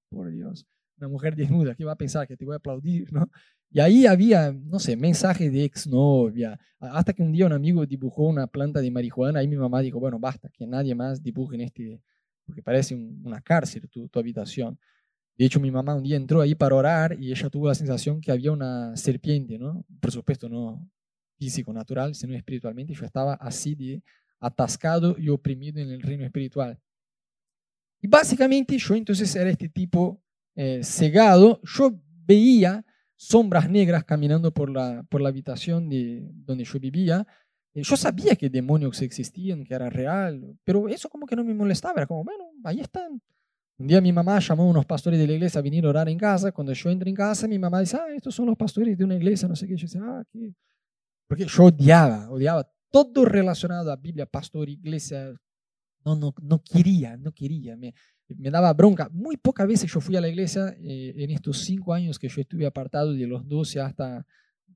por 0.09 0.31
Dios, 0.31 0.65
una 0.97 1.09
mujer 1.09 1.35
desnuda, 1.35 1.75
¿qué 1.75 1.83
va 1.83 1.91
a 1.91 1.97
pensar? 1.97 2.25
Que 2.27 2.37
te 2.37 2.45
voy 2.45 2.53
a 2.53 2.57
aplaudir, 2.57 3.11
¿no? 3.11 3.29
Y 3.71 3.79
ahí 3.79 4.05
había, 4.05 4.51
no 4.51 4.79
sé, 4.79 4.95
mensajes 4.95 5.51
de 5.51 5.63
exnovia. 5.63 6.59
Hasta 6.79 7.13
que 7.13 7.21
un 7.21 7.31
día 7.31 7.45
un 7.45 7.53
amigo 7.53 7.85
dibujó 7.85 8.23
una 8.23 8.47
planta 8.47 8.81
de 8.81 8.89
marihuana. 8.89 9.39
Ahí 9.39 9.47
mi 9.47 9.57
mamá 9.57 9.81
dijo, 9.81 9.99
bueno, 9.99 10.19
basta, 10.19 10.49
que 10.49 10.65
nadie 10.65 10.95
más 10.95 11.21
dibuje 11.21 11.55
en 11.55 11.61
este, 11.61 12.01
porque 12.45 12.63
parece 12.63 12.95
una 12.95 13.41
cárcel 13.41 13.87
tu, 13.89 14.07
tu 14.07 14.19
habitación. 14.19 14.79
De 15.37 15.45
hecho, 15.45 15.59
mi 15.59 15.71
mamá 15.71 15.95
un 15.95 16.03
día 16.03 16.17
entró 16.17 16.41
ahí 16.41 16.55
para 16.55 16.75
orar 16.75 17.15
y 17.19 17.31
ella 17.31 17.49
tuvo 17.49 17.67
la 17.67 17.75
sensación 17.75 18.19
que 18.19 18.31
había 18.31 18.51
una 18.51 18.95
serpiente, 18.97 19.57
¿no? 19.57 19.85
Por 20.01 20.11
supuesto, 20.11 20.49
no 20.49 20.89
físico, 21.37 21.71
natural, 21.71 22.13
sino 22.15 22.35
espiritualmente. 22.35 22.93
Yo 22.93 23.05
estaba 23.05 23.35
así 23.35 24.03
atascado 24.39 25.15
y 25.17 25.29
oprimido 25.29 25.79
en 25.79 25.91
el 25.91 26.01
reino 26.01 26.25
espiritual. 26.25 26.77
Y 28.01 28.07
básicamente 28.07 28.77
yo 28.77 28.95
entonces 28.95 29.33
era 29.35 29.49
este 29.49 29.69
tipo 29.69 30.21
eh, 30.55 30.81
cegado. 30.83 31.61
Yo 31.63 31.97
veía 32.25 32.85
sombras 33.21 33.69
negras 33.69 34.05
caminando 34.05 34.53
por 34.53 34.69
la, 34.69 35.03
por 35.09 35.19
la 35.19 35.27
habitación 35.27 35.89
de 35.89 36.29
donde 36.31 36.63
yo 36.63 36.79
vivía 36.79 37.27
eh, 37.73 37.83
yo 37.83 37.95
sabía 37.97 38.35
que 38.35 38.49
demonios 38.49 39.01
existían, 39.01 39.63
que 39.63 39.73
era 39.73 39.89
real, 39.89 40.57
pero 40.63 40.87
eso 40.87 41.09
como 41.09 41.25
que 41.25 41.35
no 41.35 41.43
me 41.43 41.53
molestaba, 41.53 41.95
era 41.97 42.07
como, 42.07 42.23
bueno, 42.23 42.45
ahí 42.63 42.79
están. 42.79 43.21
Un 43.77 43.87
día 43.87 44.01
mi 44.01 44.11
mamá 44.11 44.39
llamó 44.39 44.63
a 44.63 44.67
unos 44.67 44.85
pastores 44.85 45.19
de 45.19 45.27
la 45.27 45.33
iglesia 45.33 45.59
a 45.59 45.61
venir 45.61 45.85
a 45.85 45.89
orar 45.89 46.09
en 46.09 46.17
casa. 46.17 46.51
Cuando 46.51 46.73
yo 46.73 46.89
entro 46.89 47.07
en 47.07 47.15
casa, 47.15 47.47
mi 47.47 47.57
mamá 47.57 47.79
dice, 47.79 47.97
ah, 47.97 48.13
estos 48.13 48.35
son 48.35 48.47
los 48.47 48.57
pastores 48.57 48.97
de 48.97 49.05
una 49.05 49.15
iglesia, 49.15 49.47
no 49.47 49.55
sé 49.55 49.67
qué. 49.67 49.77
Yo 49.77 49.83
decía, 49.83 50.01
ah, 50.03 50.23
¿qué? 50.31 50.53
Porque 51.27 51.45
yo 51.45 51.65
odiaba, 51.65 52.29
odiaba 52.29 52.69
todo 52.91 53.23
relacionado 53.23 53.91
a 53.91 53.95
Biblia, 53.95 54.25
pastor, 54.25 54.67
iglesia. 54.67 55.33
No, 56.05 56.15
no, 56.15 56.33
no 56.41 56.61
quería, 56.63 57.17
no 57.17 57.31
quería. 57.31 57.75
Me, 57.75 57.93
me 58.37 58.51
daba 58.51 58.73
bronca. 58.73 59.09
Muy 59.11 59.37
pocas 59.37 59.67
veces 59.67 59.91
yo 59.91 59.99
fui 59.99 60.15
a 60.15 60.21
la 60.21 60.27
iglesia 60.27 60.75
eh, 60.79 61.13
en 61.17 61.31
estos 61.31 61.59
cinco 61.59 61.93
años 61.93 62.19
que 62.19 62.29
yo 62.29 62.41
estuve 62.41 62.65
apartado 62.65 63.13
de 63.13 63.27
los 63.27 63.47
12 63.47 63.79
hasta 63.81 64.25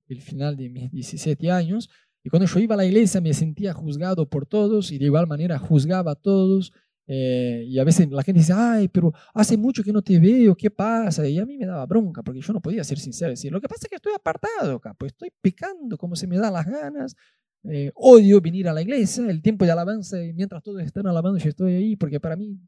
el 0.08 0.22
final 0.22 0.58
de 0.58 0.70
mis 0.70 0.92
17 0.92 1.52
años. 1.52 1.90
Y 2.24 2.30
cuando 2.30 2.48
yo 2.48 2.60
iba 2.60 2.76
a 2.76 2.78
la 2.78 2.86
iglesia 2.86 3.22
me 3.22 3.34
sentía 3.34 3.74
juzgado 3.74 4.30
por 4.30 4.46
todos 4.46 4.92
y 4.92 4.98
de 4.98 5.06
igual 5.06 5.28
manera 5.28 5.60
juzgaba 5.60 6.12
a 6.12 6.16
todos. 6.16 6.72
Eh, 7.06 7.66
y 7.68 7.80
a 7.80 7.84
veces 7.84 8.10
la 8.10 8.24
gente 8.24 8.40
dice, 8.40 8.54
ay, 8.56 8.88
pero 8.88 9.12
hace 9.34 9.58
mucho 9.58 9.84
que 9.84 9.92
no 9.92 10.02
te 10.02 10.18
veo, 10.20 10.56
¿qué 10.56 10.72
pasa? 10.72 11.28
Y 11.28 11.38
a 11.38 11.46
mí 11.46 11.58
me 11.58 11.66
daba 11.66 11.86
bronca 11.86 12.24
porque 12.24 12.40
yo 12.40 12.54
no 12.54 12.62
podía 12.62 12.84
ser 12.84 12.98
sincero 12.98 13.32
y 13.32 13.34
decir, 13.34 13.52
lo 13.52 13.60
que 13.60 13.68
pasa 13.68 13.82
es 13.84 13.90
que 13.90 13.98
estoy 13.98 14.14
apartado 14.14 14.78
acá, 14.78 14.94
pues 14.94 15.12
estoy 15.12 15.30
pecando 15.42 15.98
como 15.98 16.16
se 16.16 16.28
me 16.28 16.38
da 16.38 16.50
las 16.50 16.66
ganas. 16.66 17.16
Eh, 17.66 17.92
odio 17.96 18.42
venir 18.42 18.68
a 18.68 18.74
la 18.74 18.82
iglesia, 18.82 19.30
el 19.30 19.42
tiempo 19.42 19.66
de 19.66 19.72
alabanza, 19.72 20.18
mientras 20.34 20.62
todos 20.62 20.82
están 20.82 21.08
alabando, 21.08 21.40
yo 21.40 21.50
estoy 21.50 21.74
ahí 21.76 21.96
porque 21.96 22.20
para 22.20 22.36
mí 22.36 22.60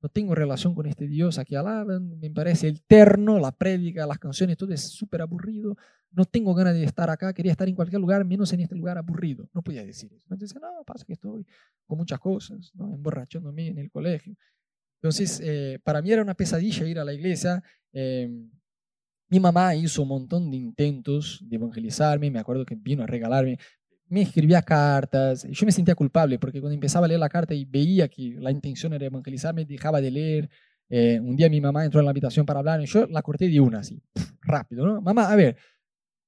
no 0.00 0.08
tengo 0.08 0.34
relación 0.34 0.74
con 0.74 0.86
este 0.86 1.08
Dios 1.08 1.38
a 1.38 1.44
que 1.44 1.56
alaban, 1.56 2.20
me 2.20 2.30
parece 2.30 2.68
eterno, 2.68 3.38
la 3.40 3.52
prédica, 3.52 4.06
las 4.06 4.18
canciones, 4.18 4.56
todo 4.56 4.72
es 4.72 4.82
súper 4.82 5.22
aburrido 5.22 5.76
no 6.14 6.24
tengo 6.24 6.54
ganas 6.54 6.74
de 6.74 6.84
estar 6.84 7.10
acá, 7.10 7.32
quería 7.32 7.52
estar 7.52 7.68
en 7.68 7.74
cualquier 7.74 8.00
lugar, 8.00 8.24
menos 8.24 8.52
en 8.52 8.60
este 8.60 8.76
lugar 8.76 8.96
aburrido. 8.96 9.48
No 9.52 9.62
podía 9.62 9.84
decir 9.84 10.12
eso. 10.12 10.26
Entonces, 10.30 10.60
no, 10.60 10.84
pasa 10.86 11.04
que 11.04 11.14
estoy 11.14 11.44
con 11.86 11.98
muchas 11.98 12.20
cosas, 12.20 12.70
¿no? 12.74 12.94
emborrachándome 12.94 13.68
en 13.68 13.78
el 13.78 13.90
colegio. 13.90 14.36
Entonces, 15.00 15.40
eh, 15.42 15.80
para 15.82 16.00
mí 16.00 16.12
era 16.12 16.22
una 16.22 16.34
pesadilla 16.34 16.86
ir 16.86 16.98
a 17.00 17.04
la 17.04 17.12
iglesia. 17.12 17.62
Em, 17.92 18.48
mi 19.28 19.40
mamá 19.40 19.74
hizo 19.74 20.02
un 20.02 20.08
montón 20.08 20.50
de 20.50 20.56
intentos 20.56 21.40
de 21.44 21.56
evangelizarme, 21.56 22.30
me 22.30 22.38
acuerdo 22.38 22.64
que 22.64 22.76
vino 22.76 23.02
a 23.02 23.06
regalarme, 23.06 23.58
me 24.08 24.22
escribía 24.22 24.62
cartas, 24.62 25.46
yo 25.50 25.66
me 25.66 25.72
sentía 25.72 25.94
culpable 25.94 26.38
porque 26.38 26.60
cuando 26.60 26.74
empezaba 26.74 27.06
a 27.06 27.08
leer 27.08 27.20
la 27.20 27.28
carta 27.28 27.54
y 27.54 27.64
veía 27.64 28.08
que 28.08 28.36
la 28.38 28.50
intención 28.50 28.92
era 28.92 29.06
evangelizarme, 29.06 29.64
dejaba 29.64 30.00
de 30.00 30.10
leer. 30.10 30.50
Eh, 30.88 31.18
un 31.18 31.34
día 31.34 31.48
mi 31.48 31.60
mamá 31.60 31.84
entró 31.84 32.00
en 32.00 32.04
la 32.04 32.10
habitación 32.10 32.44
para 32.44 32.60
hablar 32.60 32.82
y 32.82 32.86
yo 32.86 33.06
la 33.06 33.22
corté 33.22 33.48
de 33.48 33.58
una, 33.58 33.80
así, 33.80 34.02
rápido, 34.42 34.86
¿no? 34.86 35.00
Mamá, 35.00 35.32
a 35.32 35.36
ver, 35.36 35.56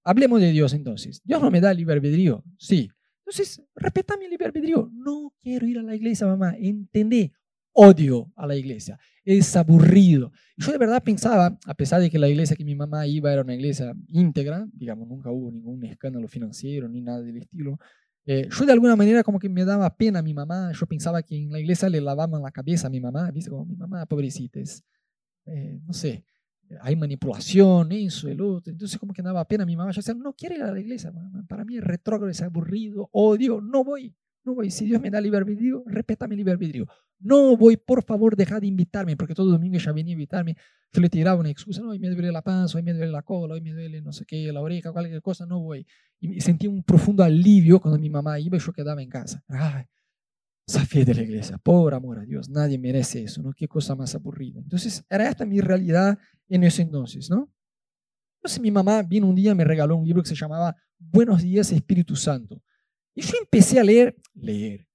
Hablemos 0.06 0.40
de 0.40 0.52
Dios 0.52 0.72
entonces. 0.72 1.20
Dios 1.24 1.42
no 1.42 1.50
me 1.50 1.60
da 1.60 1.74
libre 1.74 1.94
albedrío. 1.94 2.44
Sí. 2.58 2.88
Entonces, 3.24 3.60
respeta 3.74 4.16
mi 4.16 4.28
libre 4.28 4.46
albedrío. 4.46 4.88
No 4.92 5.34
quiero 5.42 5.66
ir 5.66 5.80
a 5.80 5.82
la 5.82 5.96
iglesia, 5.96 6.28
mamá. 6.28 6.54
Entendé. 6.56 7.32
Odio 7.78 8.32
a 8.36 8.46
la 8.46 8.56
iglesia. 8.56 8.98
Es 9.22 9.54
aburrido. 9.54 10.32
Yo 10.56 10.72
de 10.72 10.78
verdad 10.78 11.02
pensaba, 11.02 11.58
a 11.66 11.74
pesar 11.74 12.00
de 12.00 12.08
que 12.08 12.18
la 12.18 12.28
iglesia 12.28 12.56
que 12.56 12.64
mi 12.64 12.74
mamá 12.74 13.06
iba 13.06 13.30
era 13.30 13.42
una 13.42 13.54
iglesia 13.54 13.94
íntegra, 14.08 14.66
digamos, 14.72 15.06
nunca 15.06 15.30
hubo 15.30 15.50
ningún 15.50 15.84
escándalo 15.84 16.26
financiero 16.26 16.88
ni 16.88 17.02
nada 17.02 17.20
del 17.20 17.36
estilo, 17.36 17.78
eh, 18.24 18.48
yo 18.50 18.64
de 18.64 18.72
alguna 18.72 18.96
manera 18.96 19.22
como 19.22 19.38
que 19.38 19.48
me 19.50 19.64
daba 19.64 19.94
pena 19.94 20.20
a 20.20 20.22
mi 20.22 20.32
mamá. 20.32 20.72
Yo 20.72 20.86
pensaba 20.86 21.22
que 21.22 21.36
en 21.36 21.52
la 21.52 21.60
iglesia 21.60 21.88
le 21.90 22.00
lavaban 22.00 22.42
la 22.42 22.50
cabeza 22.50 22.86
a 22.86 22.90
mi 22.90 23.00
mamá. 23.00 23.30
¿Viste? 23.30 23.50
Como 23.50 23.66
mi 23.66 23.76
mamá, 23.76 24.06
pobrecita, 24.06 24.58
es, 24.58 24.82
eh, 25.44 25.78
no 25.84 25.92
sé, 25.92 26.24
hay 26.80 26.96
manipulación, 26.96 27.92
eso, 27.92 28.28
el 28.28 28.40
otro. 28.40 28.72
Entonces, 28.72 28.98
como 28.98 29.12
que 29.12 29.22
daba 29.22 29.46
pena 29.46 29.66
mi 29.66 29.76
mamá. 29.76 29.92
Yo 29.92 30.00
decía, 30.00 30.14
no 30.14 30.32
quiero 30.32 30.56
ir 30.56 30.62
a 30.62 30.72
la 30.72 30.80
iglesia. 30.80 31.12
Para 31.48 31.64
mí 31.64 31.76
es 31.76 31.84
retrógrado, 31.84 32.30
es 32.30 32.42
aburrido, 32.42 33.08
odio, 33.12 33.60
no 33.60 33.84
voy, 33.84 34.14
no 34.46 34.54
voy. 34.54 34.70
Si 34.70 34.86
Dios 34.86 35.00
me 35.02 35.10
da 35.10 35.20
libre 35.20 35.38
albedrío, 35.38 35.82
respeta 35.86 36.26
mi 36.28 36.36
libre 36.36 36.52
albedrío. 36.52 36.86
No 37.18 37.56
voy, 37.56 37.76
por 37.76 38.04
favor, 38.04 38.36
deja 38.36 38.60
de 38.60 38.68
invitarme, 38.68 39.16
porque 39.16 39.34
todo 39.34 39.50
domingo 39.50 39.76
ella 39.76 39.92
venía 39.92 40.12
a 40.12 40.14
invitarme. 40.14 40.56
Yo 40.92 41.00
le 41.00 41.08
tiraba 41.08 41.40
una 41.40 41.50
excusa, 41.50 41.82
no, 41.82 41.90
hoy 41.90 41.98
me 41.98 42.08
duele 42.08 42.30
la 42.30 42.42
panza, 42.42 42.78
hoy 42.78 42.84
me 42.84 42.92
duele 42.92 43.10
la 43.10 43.22
cola, 43.22 43.54
hoy 43.54 43.60
me 43.60 43.72
duele 43.72 44.00
no 44.00 44.12
sé 44.12 44.24
qué, 44.24 44.52
la 44.52 44.60
oreja, 44.60 44.92
cualquier 44.92 45.20
cosa, 45.20 45.44
no 45.44 45.60
voy. 45.60 45.86
Y 46.20 46.40
sentí 46.40 46.66
un 46.66 46.82
profundo 46.82 47.24
alivio 47.24 47.80
cuando 47.80 47.98
mi 47.98 48.08
mamá 48.08 48.38
iba 48.38 48.56
y 48.56 48.60
yo 48.60 48.72
quedaba 48.72 49.02
en 49.02 49.08
casa. 49.08 49.42
Ay, 49.48 49.84
fe 50.66 51.04
de 51.04 51.14
la 51.14 51.22
iglesia, 51.22 51.58
por 51.58 51.92
amor 51.94 52.20
a 52.20 52.24
Dios, 52.24 52.48
nadie 52.48 52.78
merece 52.78 53.22
eso, 53.22 53.42
¿no? 53.42 53.52
Qué 53.52 53.66
cosa 53.66 53.94
más 53.94 54.14
aburrida. 54.14 54.60
Entonces, 54.60 55.04
era 55.10 55.28
esta 55.28 55.44
mi 55.44 55.60
realidad 55.60 56.18
en 56.48 56.64
ese 56.64 56.82
entonces, 56.82 57.30
¿no? 57.30 57.52
Entonces 58.38 58.60
mi 58.60 58.70
mamá 58.70 59.02
vino 59.02 59.26
un 59.26 59.34
día 59.34 59.50
y 59.50 59.54
me 59.56 59.64
regaló 59.64 59.96
un 59.96 60.06
libro 60.06 60.22
que 60.22 60.28
se 60.28 60.36
llamaba 60.36 60.76
Buenos 60.98 61.42
días 61.42 61.72
Espíritu 61.72 62.14
Santo. 62.14 62.62
Y 63.16 63.22
yo 63.22 63.32
empecé 63.40 63.80
a 63.80 63.84
leer, 63.84 64.14
leer. 64.34 64.86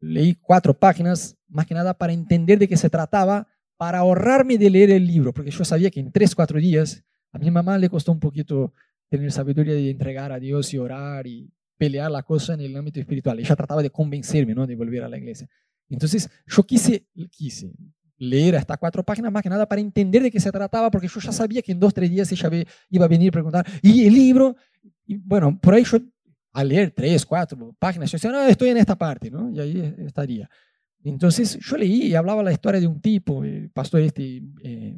Leí 0.00 0.34
cuatro 0.34 0.74
páginas, 0.78 1.36
más 1.48 1.66
que 1.66 1.74
nada 1.74 1.94
para 1.94 2.12
entender 2.12 2.58
de 2.58 2.66
qué 2.66 2.76
se 2.76 2.90
trataba, 2.90 3.46
para 3.76 4.00
ahorrarme 4.00 4.58
de 4.58 4.68
leer 4.68 4.90
el 4.90 5.06
libro, 5.06 5.32
porque 5.32 5.50
yo 5.50 5.64
sabía 5.64 5.90
que 5.90 6.00
en 6.00 6.10
tres, 6.10 6.34
cuatro 6.34 6.58
días 6.58 7.02
a 7.32 7.38
mi 7.38 7.50
mamá 7.50 7.78
le 7.78 7.88
costó 7.88 8.12
un 8.12 8.20
poquito 8.20 8.74
tener 9.08 9.30
sabiduría 9.30 9.74
de 9.74 9.90
entregar 9.90 10.32
a 10.32 10.40
Dios 10.40 10.74
y 10.74 10.78
orar 10.78 11.26
y 11.26 11.50
pelear 11.78 12.10
la 12.10 12.22
cosa 12.24 12.54
en 12.54 12.60
el 12.60 12.76
ámbito 12.76 13.00
espiritual. 13.00 13.38
Ella 13.38 13.56
trataba 13.56 13.82
de 13.82 13.90
convencerme, 13.90 14.54
¿no? 14.54 14.66
De 14.66 14.74
volver 14.74 15.04
a 15.04 15.08
la 15.08 15.16
iglesia. 15.16 15.48
Entonces, 15.88 16.28
yo 16.46 16.62
quise, 16.64 17.06
quise 17.30 17.72
leer 18.16 18.56
hasta 18.56 18.76
cuatro 18.76 19.02
páginas 19.02 19.32
más 19.32 19.42
que 19.42 19.48
nada 19.48 19.66
para 19.66 19.80
entender 19.80 20.22
de 20.22 20.30
qué 20.30 20.40
se 20.40 20.50
trataba, 20.50 20.90
porque 20.90 21.08
yo 21.08 21.20
ya 21.20 21.32
sabía 21.32 21.62
que 21.62 21.72
en 21.72 21.80
dos, 21.80 21.94
tres 21.94 22.10
días 22.10 22.30
ella 22.32 22.50
iba 22.90 23.04
a 23.04 23.08
venir 23.08 23.30
a 23.30 23.32
preguntar, 23.32 23.66
¿y 23.80 24.06
el 24.06 24.14
libro? 24.14 24.56
Y 25.06 25.16
bueno, 25.16 25.58
por 25.58 25.74
ahí 25.74 25.84
yo, 25.84 25.98
al 26.52 26.68
leer 26.68 26.90
tres, 26.90 27.24
cuatro 27.24 27.74
páginas, 27.78 28.10
yo 28.10 28.16
decía, 28.16 28.30
no, 28.30 28.42
estoy 28.46 28.70
en 28.70 28.78
esta 28.78 28.96
parte, 28.96 29.30
¿no? 29.30 29.50
Y 29.50 29.60
ahí 29.60 29.94
estaría. 29.98 30.48
Entonces 31.02 31.58
yo 31.58 31.76
leí 31.76 32.08
y 32.08 32.14
hablaba 32.14 32.42
la 32.42 32.52
historia 32.52 32.80
de 32.80 32.86
un 32.86 33.00
tipo, 33.00 33.42
el 33.44 33.70
pastor 33.70 34.00
este, 34.02 34.42
eh, 34.62 34.96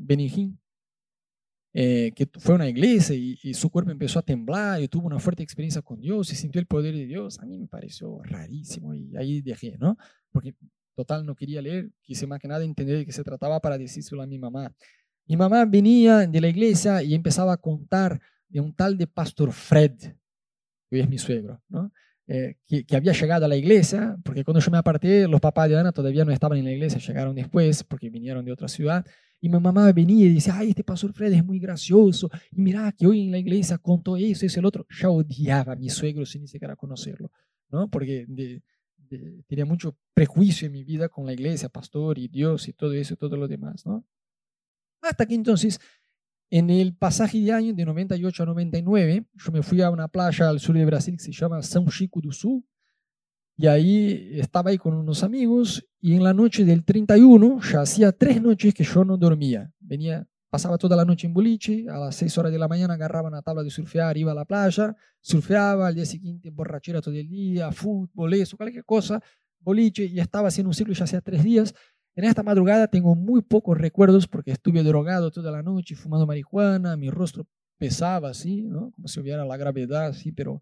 eh, 1.74 2.12
que 2.14 2.28
fue 2.38 2.54
a 2.54 2.56
una 2.56 2.68
iglesia 2.68 3.14
y, 3.14 3.54
su 3.54 3.70
cuerpo 3.70 3.90
empezó 3.90 4.18
a 4.18 4.22
temblar 4.22 4.82
y 4.82 4.88
tuvo 4.88 5.06
una 5.06 5.18
fuerte 5.18 5.42
experiencia 5.42 5.80
con 5.80 6.00
Dios 6.00 6.32
y 6.32 6.36
sintió 6.36 6.60
el 6.60 6.66
poder 6.66 6.94
de 6.94 7.06
Dios, 7.06 7.38
a 7.38 7.46
mí 7.46 7.56
me 7.58 7.66
pareció 7.66 8.20
rarísimo 8.22 8.94
y 8.94 9.16
ahí 9.16 9.40
dejé, 9.40 9.76
¿no? 9.78 9.96
Porque 10.32 10.54
total 10.94 11.24
no 11.24 11.34
quería 11.34 11.62
leer, 11.62 11.90
quise 12.02 12.26
más 12.26 12.40
que 12.40 12.48
nada 12.48 12.64
entender 12.64 12.98
de 12.98 13.06
qué 13.06 13.12
se 13.12 13.22
trataba 13.22 13.60
para 13.60 13.78
decírselo 13.78 14.22
a 14.22 14.26
mi 14.26 14.38
mamá. 14.38 14.74
Mi 15.26 15.36
mamá 15.36 15.64
venía 15.64 16.26
de 16.26 16.40
la 16.40 16.48
iglesia 16.48 17.02
y 17.02 17.14
empezaba 17.14 17.52
a 17.52 17.56
contar 17.56 18.20
de 18.48 18.60
un 18.60 18.74
tal 18.74 18.98
de 18.98 19.06
Pastor 19.06 19.52
Fred, 19.52 20.16
que 20.96 21.02
es 21.02 21.09
mi 21.09 21.18
suegro, 21.18 21.61
¿no? 21.68 21.92
eh, 22.26 22.57
que, 22.66 22.96
había 22.96 23.12
llegado 23.12 23.44
a 23.44 23.48
la 23.48 23.57
iglesia, 23.57 24.16
porque 24.24 24.44
cuando 24.44 24.61
yo 24.61 24.70
me 24.70 24.78
aparté, 24.78 25.26
los 25.26 25.40
papás 25.40 25.68
de 25.68 25.78
Ana 25.78 25.92
todavía 25.92 26.24
no 26.24 26.33
estaban 26.33 26.59
en 26.59 26.64
la 26.64 26.72
iglesia, 26.72 26.98
llegaron 26.98 27.35
después, 27.35 27.85
porque 27.85 28.11
vinieron 28.11 28.44
de 28.44 28.52
otra 28.52 28.68
ciudad. 28.68 29.05
Y 29.40 29.48
mi 29.48 29.59
mamá 29.59 29.90
venía 29.92 30.26
y 30.26 30.35
decía, 30.35 30.57
ay, 30.57 30.70
este 30.70 30.85
pastor 30.85 31.12
Fred 31.12 31.33
es 31.33 31.44
muy 31.44 31.59
gracioso, 31.59 32.31
y 32.52 32.61
mira 32.61 32.92
que 32.92 33.07
hoy 33.07 33.24
en 33.24 33.33
la 33.33 33.38
iglesia 33.38 33.76
contó 33.78 34.16
eso, 34.16 34.46
eso, 34.46 34.61
el 34.61 34.66
otro. 34.66 34.87
Ya 35.00 35.11
odiaba 35.11 35.72
a 35.72 35.76
mi 35.76 35.90
suegro 35.90 36.24
sin 36.24 36.42
ni 36.42 36.48
siquiera 36.48 36.76
conocerlo, 36.76 37.31
¿no? 37.70 37.88
Porque 37.88 38.26
tenía 39.46 39.66
mucho 39.66 39.96
prejuicio 40.14 40.66
en 40.66 40.72
mi 40.72 40.85
vida 40.85 41.09
con 41.09 41.26
la 41.26 41.33
iglesia, 41.33 41.68
pastor 41.68 42.18
y 42.18 42.28
Dios 42.28 42.68
y 42.68 42.72
todo 42.72 42.92
eso 42.92 43.14
y 43.14 43.16
todo 43.16 43.37
lo 43.37 43.48
demás, 43.48 43.85
¿no? 43.85 44.07
Hasta 45.02 45.26
que 45.26 45.35
entonces 45.35 45.81
en 46.52 46.68
el 46.68 46.94
pasaje 46.94 47.40
de 47.40 47.50
año 47.50 47.72
de 47.72 47.82
98 47.86 48.42
a 48.42 48.46
99, 48.46 49.24
yo 49.32 49.52
me 49.52 49.62
fui 49.62 49.80
a 49.80 49.90
una 49.90 50.06
playa 50.06 50.50
al 50.50 50.60
sur 50.60 50.76
de 50.76 50.84
Brasil 50.84 51.16
que 51.16 51.22
se 51.22 51.32
llama 51.32 51.62
São 51.62 51.90
Chico 51.90 52.20
do 52.20 52.30
Sul, 52.30 52.62
y 53.56 53.66
ahí 53.66 54.32
estaba 54.38 54.68
ahí 54.68 54.76
con 54.76 54.92
unos 54.92 55.22
amigos, 55.22 55.82
y 55.98 56.14
en 56.14 56.22
la 56.22 56.34
noche 56.34 56.66
del 56.66 56.84
31, 56.84 57.58
ya 57.62 57.80
hacía 57.80 58.12
tres 58.12 58.42
noches 58.42 58.74
que 58.74 58.84
yo 58.84 59.02
no 59.02 59.16
dormía. 59.16 59.72
Venía, 59.80 60.26
pasaba 60.50 60.76
toda 60.76 60.94
la 60.94 61.06
noche 61.06 61.26
en 61.26 61.32
boliche, 61.32 61.86
a 61.88 61.96
las 61.96 62.16
6 62.16 62.36
horas 62.36 62.52
de 62.52 62.58
la 62.58 62.68
mañana 62.68 62.94
agarraba 62.94 63.28
una 63.28 63.40
tabla 63.40 63.62
de 63.62 63.70
surfear, 63.70 64.18
iba 64.18 64.32
a 64.32 64.34
la 64.34 64.44
playa, 64.44 64.94
surfeaba, 65.22 65.86
al 65.86 65.94
día 65.94 66.04
siguiente 66.04 66.50
borrachera 66.50 67.00
todo 67.00 67.14
el 67.14 67.30
día, 67.30 67.72
fútbol, 67.72 68.34
eso, 68.34 68.58
cualquier 68.58 68.84
cosa, 68.84 69.22
boliche, 69.58 70.04
y 70.04 70.20
estaba 70.20 70.48
haciendo 70.48 70.68
un 70.68 70.74
ciclo 70.74 70.92
ya 70.92 71.04
hacía 71.04 71.22
tres 71.22 71.42
días, 71.42 71.74
en 72.14 72.25
esta 72.25 72.42
madrugada 72.42 72.88
tengo 72.88 73.14
muy 73.14 73.42
pocos 73.42 73.79
recuerdos 73.79 74.27
porque 74.27 74.53
estuve 74.53 74.83
drogado 74.83 75.31
toda 75.31 75.51
la 75.51 75.62
noche, 75.62 75.94
fumando 75.94 76.27
marihuana, 76.27 76.96
mi 76.96 77.11
rostro 77.11 77.46
pesaba 77.79 78.31
así, 78.31 78.62
¿no? 78.62 78.92
como 78.92 79.09
si 79.09 79.20
hubiera 79.20 79.44
la 79.44 79.57
gravedad 79.57 80.07
así, 80.07 80.31
pero 80.33 80.61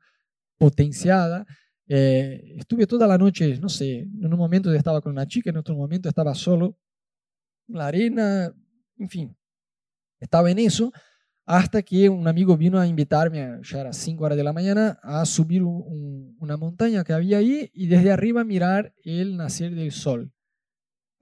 potenciada. 0.59 1.47
Eh, 1.87 2.55
estuve 2.57 2.87
toda 2.87 3.07
la 3.07 3.19
noche, 3.19 3.59
no 3.59 3.69
sé, 3.69 4.01
en 4.01 4.33
un 4.33 4.39
momento 4.39 4.73
estaba 4.73 5.01
con 5.01 5.13
una 5.13 5.27
chica, 5.27 5.51
en 5.51 5.57
otro 5.57 5.75
momento 5.75 6.09
estaba 6.09 6.35
solo 6.35 6.79
la 7.67 7.89
arena, 7.89 8.55
en 8.97 9.09
fin, 9.09 9.37
estaba 10.21 10.51
en 10.51 10.61
eso, 10.61 10.93
hasta 11.47 11.83
que 11.83 12.09
un 12.09 12.29
amigo 12.29 12.57
vino 12.57 12.79
a 12.79 12.87
invitarme, 12.87 13.59
ya 13.63 13.81
era 13.81 13.93
5 13.93 14.25
horas 14.25 14.39
de 14.39 14.45
la 14.45 14.53
mañana, 14.53 15.01
a 15.03 15.25
subir 15.27 15.65
una 15.65 16.57
montaña 16.57 17.03
que 17.03 17.13
había 17.13 17.39
ahí 17.39 17.71
y 17.75 17.89
desde 17.89 18.13
arriba 18.13 18.45
mirar 18.45 18.95
el 19.03 19.37
nacer 19.37 19.75
del 19.75 19.91
sol. 19.91 20.33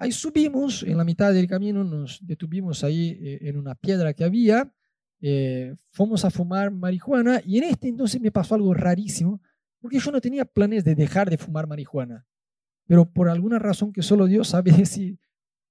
Ahí 0.00 0.12
subimos, 0.12 0.84
en 0.84 0.96
la 0.96 1.04
mitad 1.04 1.34
del 1.34 1.48
camino 1.48 1.82
nos 1.82 2.24
detuvimos 2.24 2.84
ahí 2.84 3.18
eh, 3.20 3.38
en 3.42 3.56
una 3.56 3.74
piedra 3.74 4.14
que 4.14 4.22
había, 4.22 4.72
eh, 5.20 5.74
fuimos 5.90 6.24
a 6.24 6.30
fumar 6.30 6.70
marihuana 6.70 7.42
y 7.44 7.58
en 7.58 7.64
este 7.64 7.88
entonces 7.88 8.20
me 8.20 8.30
pasó 8.30 8.54
algo 8.54 8.72
rarísimo, 8.74 9.42
porque 9.80 9.98
yo 9.98 10.12
no 10.12 10.20
tenía 10.20 10.44
planes 10.44 10.84
de 10.84 10.94
dejar 10.94 11.28
de 11.28 11.36
fumar 11.36 11.66
marihuana, 11.66 12.24
pero 12.86 13.10
por 13.10 13.28
alguna 13.28 13.58
razón 13.58 13.92
que 13.92 14.02
solo 14.02 14.26
Dios 14.26 14.48
sabe 14.48 14.70
decir, 14.76 15.18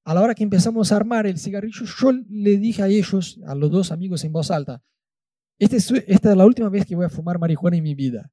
a 0.03 0.13
la 0.13 0.21
hora 0.21 0.35
que 0.35 0.43
empezamos 0.43 0.91
a 0.91 0.97
armar 0.97 1.25
el 1.25 1.37
cigarrillo, 1.37 1.85
yo 1.85 2.11
le 2.11 2.57
dije 2.57 2.81
a 2.81 2.87
ellos, 2.87 3.39
a 3.45 3.55
los 3.55 3.71
dos 3.71 3.93
amigos 3.93 4.25
en 4.25 4.33
voz 4.33 4.51
alta, 4.51 4.83
este 5.57 5.77
esta 5.77 6.31
es 6.31 6.37
la 6.37 6.45
última 6.45 6.67
vez 6.67 6.85
que 6.85 6.95
voy 6.95 7.05
a 7.05 7.09
fumar 7.09 7.39
marihuana 7.39 7.77
en 7.77 7.83
mi 7.83 7.95
vida. 7.95 8.29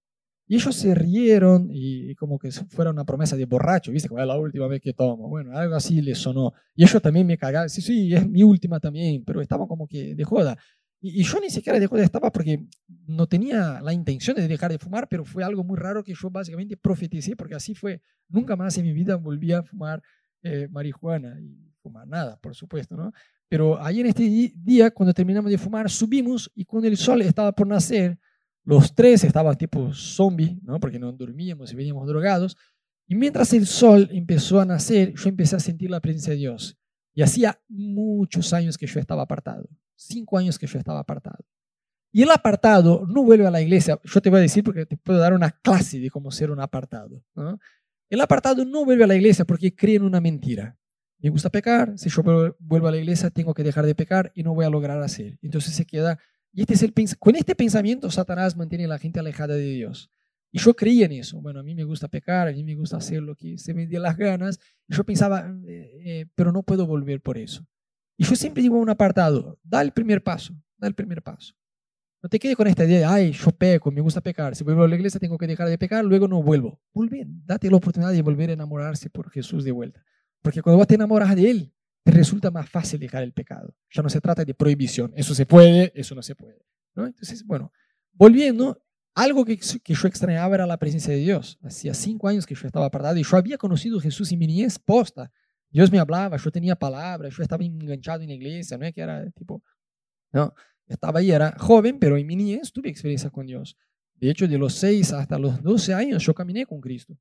Y 0.46 0.56
ellos 0.56 0.74
se 0.74 0.94
rieron 0.94 1.68
y 1.70 2.14
como 2.16 2.38
que 2.38 2.50
fuera 2.50 2.90
una 2.90 3.04
promesa 3.04 3.34
de 3.34 3.46
borracho, 3.46 3.90
¿viste? 3.90 4.08
Que 4.08 4.20
es 4.20 4.26
la 4.26 4.38
última 4.38 4.66
vez 4.66 4.80
que 4.80 4.92
tomo. 4.92 5.28
Bueno, 5.28 5.56
algo 5.56 5.74
así 5.74 6.02
les 6.02 6.18
sonó. 6.18 6.52
Y 6.74 6.84
ellos 6.84 7.00
también 7.00 7.26
me 7.26 7.38
cagaban. 7.38 7.70
Sí, 7.70 7.80
sí, 7.80 8.14
es 8.14 8.28
mi 8.28 8.42
última 8.42 8.78
también, 8.78 9.24
pero 9.24 9.40
estaban 9.40 9.66
como 9.66 9.88
que 9.88 10.14
de 10.14 10.24
joda. 10.24 10.58
Y, 11.00 11.22
yo 11.22 11.40
ni 11.40 11.50
siquiera 11.50 11.78
de 11.78 11.86
joda 11.86 12.02
estaba 12.02 12.30
porque 12.30 12.66
no 13.06 13.26
tenía 13.26 13.80
la 13.82 13.92
intención 13.92 14.36
de 14.36 14.48
dejar 14.48 14.70
de 14.70 14.78
fumar, 14.78 15.08
pero 15.08 15.24
fue 15.24 15.44
algo 15.44 15.64
muy 15.64 15.78
raro 15.78 16.02
que 16.02 16.14
yo 16.14 16.30
básicamente 16.30 16.76
profeticé, 16.76 17.36
porque 17.36 17.54
así 17.54 17.74
fue. 17.74 18.00
Nunca 18.28 18.56
más 18.56 18.76
en 18.78 18.84
mi 18.84 18.92
vida 18.92 19.16
volví 19.16 19.52
a 19.52 19.62
fumar 19.62 20.02
eh, 20.42 20.68
marihuana 20.70 21.38
y 21.40 21.72
fumar 21.82 22.06
nada, 22.06 22.38
por 22.40 22.54
supuesto, 22.54 22.96
¿no? 22.96 23.12
Pero 23.48 23.80
ahí 23.82 24.00
en 24.00 24.06
este 24.06 24.22
día, 24.56 24.90
cuando 24.90 25.12
terminamos 25.12 25.50
de 25.50 25.58
fumar, 25.58 25.90
subimos 25.90 26.50
y 26.54 26.64
cuando 26.64 26.88
el 26.88 26.96
sol 26.96 27.22
estaba 27.22 27.52
por 27.52 27.66
nacer, 27.66 28.18
los 28.64 28.94
tres 28.94 29.24
estaban 29.24 29.56
tipo 29.56 29.92
zombie, 29.92 30.58
¿no? 30.62 30.80
porque 30.80 30.98
no 30.98 31.12
dormíamos 31.12 31.72
y 31.72 31.76
veníamos 31.76 32.06
drogados. 32.06 32.56
Y 33.06 33.14
mientras 33.14 33.52
el 33.52 33.66
sol 33.66 34.08
empezó 34.12 34.60
a 34.60 34.64
nacer, 34.64 35.12
yo 35.14 35.28
empecé 35.28 35.56
a 35.56 35.60
sentir 35.60 35.90
la 35.90 36.00
presencia 36.00 36.32
de 36.32 36.38
Dios. 36.38 36.78
Y 37.12 37.22
hacía 37.22 37.60
muchos 37.68 38.52
años 38.52 38.78
que 38.78 38.86
yo 38.86 38.98
estaba 38.98 39.22
apartado. 39.22 39.68
Cinco 39.94 40.38
años 40.38 40.58
que 40.58 40.66
yo 40.66 40.78
estaba 40.78 41.00
apartado. 41.00 41.44
Y 42.10 42.22
el 42.22 42.30
apartado 42.30 43.04
no 43.06 43.22
vuelve 43.22 43.46
a 43.46 43.50
la 43.50 43.60
iglesia. 43.60 44.00
Yo 44.02 44.22
te 44.22 44.30
voy 44.30 44.38
a 44.38 44.42
decir 44.42 44.64
porque 44.64 44.86
te 44.86 44.96
puedo 44.96 45.18
dar 45.18 45.34
una 45.34 45.50
clase 45.50 46.00
de 46.00 46.10
cómo 46.10 46.30
ser 46.30 46.50
un 46.50 46.60
apartado. 46.60 47.22
El 48.08 48.20
apartado 48.20 48.64
no 48.64 48.84
vuelve 48.84 49.04
a 49.04 49.08
la 49.08 49.16
iglesia 49.16 49.44
porque 49.44 49.74
cree 49.74 49.96
en 49.96 50.04
una 50.04 50.20
mentira. 50.20 50.78
Me 51.18 51.28
gusta 51.28 51.50
pecar. 51.50 51.98
Si 51.98 52.08
yo 52.08 52.22
vuelvo 52.58 52.88
a 52.88 52.90
la 52.90 52.96
iglesia, 52.96 53.30
tengo 53.30 53.52
que 53.52 53.62
dejar 53.62 53.84
de 53.84 53.94
pecar 53.94 54.32
y 54.34 54.42
no 54.42 54.54
voy 54.54 54.64
a 54.64 54.70
lograr 54.70 55.02
hacer. 55.02 55.38
Entonces 55.42 55.74
se 55.74 55.84
queda 55.86 56.18
y 56.54 56.60
este 56.60 56.74
es 56.74 56.82
el 56.82 56.94
con 57.18 57.34
este 57.34 57.54
pensamiento 57.56 58.10
Satanás 58.10 58.56
mantiene 58.56 58.84
a 58.84 58.88
la 58.88 58.98
gente 58.98 59.18
alejada 59.18 59.54
de 59.54 59.70
Dios. 59.70 60.10
Y 60.52 60.60
yo 60.60 60.72
creía 60.74 61.06
en 61.06 61.12
eso. 61.12 61.40
Bueno, 61.40 61.58
a 61.58 61.62
mí 61.64 61.74
me 61.74 61.82
gusta 61.82 62.06
pecar, 62.06 62.46
a 62.46 62.52
mí 62.52 62.62
me 62.62 62.76
gusta 62.76 62.96
hacer 62.96 63.20
lo 63.20 63.34
que 63.34 63.58
se 63.58 63.74
me 63.74 63.88
dé 63.88 63.98
las 63.98 64.16
ganas. 64.16 64.60
Y 64.86 64.94
yo 64.94 65.02
pensaba, 65.02 65.52
eh, 65.66 65.90
eh, 66.04 66.26
pero 66.36 66.52
no 66.52 66.62
puedo 66.62 66.86
volver 66.86 67.20
por 67.20 67.36
eso. 67.38 67.66
Y 68.16 68.24
yo 68.24 68.36
siempre 68.36 68.62
digo 68.62 68.78
un 68.78 68.88
apartado, 68.88 69.58
da 69.64 69.82
el 69.82 69.90
primer 69.90 70.22
paso, 70.22 70.54
da 70.76 70.86
el 70.86 70.94
primer 70.94 71.22
paso. 71.22 71.54
No 72.22 72.28
te 72.28 72.38
quedes 72.38 72.56
con 72.56 72.68
esta 72.68 72.84
idea 72.84 73.00
de, 73.00 73.04
ay, 73.04 73.32
yo 73.32 73.50
peco, 73.50 73.90
me 73.90 74.00
gusta 74.00 74.20
pecar. 74.20 74.54
Si 74.54 74.62
vuelvo 74.62 74.84
a 74.84 74.88
la 74.88 74.94
iglesia 74.94 75.18
tengo 75.18 75.36
que 75.36 75.48
dejar 75.48 75.68
de 75.68 75.76
pecar, 75.76 76.04
luego 76.04 76.28
no 76.28 76.40
vuelvo. 76.40 76.80
Vuelve, 76.92 77.24
date 77.26 77.68
la 77.68 77.76
oportunidad 77.76 78.12
de 78.12 78.22
volver 78.22 78.50
a 78.50 78.52
enamorarse 78.52 79.10
por 79.10 79.30
Jesús 79.30 79.64
de 79.64 79.72
vuelta. 79.72 80.04
Porque 80.40 80.62
cuando 80.62 80.78
vos 80.78 80.86
te 80.86 80.94
enamoras 80.94 81.34
de 81.34 81.50
Él, 81.50 81.74
te 82.04 82.12
resulta 82.12 82.50
más 82.50 82.68
fácil 82.68 83.00
dejar 83.00 83.22
el 83.22 83.32
pecado. 83.32 83.74
Ya 83.90 84.02
no 84.02 84.10
se 84.10 84.20
trata 84.20 84.44
de 84.44 84.54
prohibición. 84.54 85.12
Eso 85.16 85.34
se 85.34 85.46
puede, 85.46 85.90
eso 85.94 86.14
no 86.14 86.22
se 86.22 86.36
puede. 86.36 86.64
¿no? 86.94 87.06
Entonces, 87.06 87.44
bueno, 87.44 87.72
volviendo, 88.12 88.80
algo 89.14 89.44
que, 89.44 89.56
que, 89.56 89.94
yo 89.94 90.08
extrañaba 90.08 90.54
era 90.54 90.66
la 90.66 90.76
presencia 90.76 91.14
de 91.14 91.20
Dios. 91.20 91.58
Hacía 91.62 91.94
cinco 91.94 92.28
años 92.28 92.44
que 92.44 92.54
yo 92.54 92.66
estaba 92.66 92.86
apartado 92.86 93.16
y 93.16 93.22
yo 93.22 93.36
había 93.36 93.56
conocido 93.56 93.98
a 93.98 94.02
Jesús 94.02 94.30
en 94.32 94.38
mi 94.38 94.46
niñez 94.46 94.78
posta. 94.78 95.32
Dios 95.70 95.90
me 95.90 95.98
hablaba, 95.98 96.36
yo 96.36 96.50
tenía 96.50 96.76
palabras, 96.76 97.34
yo 97.34 97.42
estaba 97.42 97.64
enganchado 97.64 98.22
en 98.22 98.28
la 98.28 98.34
iglesia, 98.34 98.76
no 98.76 98.84
es 98.84 98.94
que 98.94 99.00
era 99.00 99.28
tipo, 99.30 99.62
no, 100.32 100.54
estaba 100.86 101.20
ahí, 101.20 101.30
era 101.30 101.56
joven, 101.58 101.98
pero 101.98 102.16
en 102.16 102.26
mi 102.26 102.36
niñez 102.36 102.70
tuve 102.72 102.90
experiencia 102.90 103.30
con 103.30 103.46
Dios. 103.46 103.76
De 104.14 104.30
hecho, 104.30 104.46
de 104.46 104.58
los 104.58 104.74
6 104.74 105.12
hasta 105.14 105.38
los 105.38 105.62
12 105.62 105.94
años 105.94 106.24
yo 106.24 106.34
caminé 106.34 106.66
con 106.66 106.80
Cristo. 106.80 107.18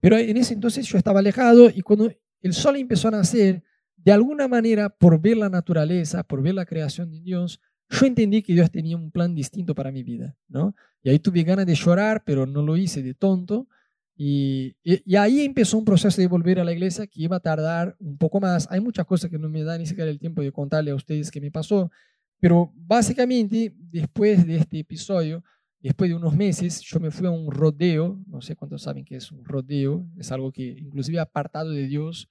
Pero 0.00 0.16
en 0.16 0.36
ese 0.36 0.54
entonces 0.54 0.86
yo 0.86 0.98
estaba 0.98 1.20
alejado 1.20 1.70
y 1.70 1.80
cuando 1.80 2.12
el 2.40 2.52
sol 2.52 2.76
empezó 2.76 3.08
a 3.08 3.12
nacer, 3.12 3.62
de 4.04 4.12
alguna 4.12 4.48
manera, 4.48 4.88
por 4.88 5.20
ver 5.20 5.36
la 5.36 5.48
naturaleza, 5.48 6.22
por 6.22 6.42
ver 6.42 6.54
la 6.54 6.66
creación 6.66 7.10
de 7.10 7.20
Dios, 7.20 7.60
yo 7.90 8.06
entendí 8.06 8.42
que 8.42 8.52
Dios 8.52 8.70
tenía 8.70 8.96
un 8.96 9.10
plan 9.10 9.34
distinto 9.34 9.74
para 9.74 9.90
mi 9.90 10.02
vida, 10.02 10.36
¿no? 10.48 10.74
Y 11.02 11.10
ahí 11.10 11.18
tuve 11.18 11.42
ganas 11.42 11.66
de 11.66 11.74
llorar, 11.74 12.22
pero 12.24 12.46
no 12.46 12.62
lo 12.62 12.76
hice 12.76 13.02
de 13.02 13.14
tonto. 13.14 13.68
Y, 14.16 14.76
ahí 15.16 15.42
empezó 15.42 15.78
un 15.78 15.84
proceso 15.84 16.20
de 16.20 16.26
volver 16.26 16.58
a 16.58 16.64
la 16.64 16.72
iglesia 16.72 17.06
que 17.06 17.22
iba 17.22 17.36
a 17.36 17.40
tardar 17.40 17.96
un 18.00 18.18
poco 18.18 18.40
más. 18.40 18.66
Hay 18.70 18.80
muchas 18.80 19.06
cosas 19.06 19.30
que 19.30 19.38
no 19.38 19.48
me 19.48 19.62
da 19.62 19.78
ni 19.78 19.86
siquiera 19.86 20.10
el 20.10 20.18
tiempo 20.18 20.42
de 20.42 20.52
contarle 20.52 20.90
a 20.90 20.96
ustedes 20.96 21.30
qué 21.30 21.40
me 21.40 21.50
pasó, 21.50 21.90
pero 22.40 22.72
básicamente 22.74 23.72
después 23.76 24.46
de 24.46 24.56
este 24.56 24.80
episodio, 24.80 25.44
después 25.80 26.10
de 26.10 26.16
unos 26.16 26.34
meses, 26.34 26.80
yo 26.80 26.98
me 27.00 27.10
fui 27.10 27.26
a 27.26 27.30
un 27.30 27.50
rodeo, 27.50 28.20
no 28.26 28.40
sé 28.40 28.56
cuántos 28.56 28.82
saben 28.82 29.04
qué 29.04 29.16
es 29.16 29.30
un 29.30 29.44
rodeo, 29.44 30.06
es 30.16 30.32
algo 30.32 30.50
que 30.52 30.64
inclusive 30.64 31.20
apartado 31.20 31.70
de 31.70 31.86
Dios, 31.86 32.28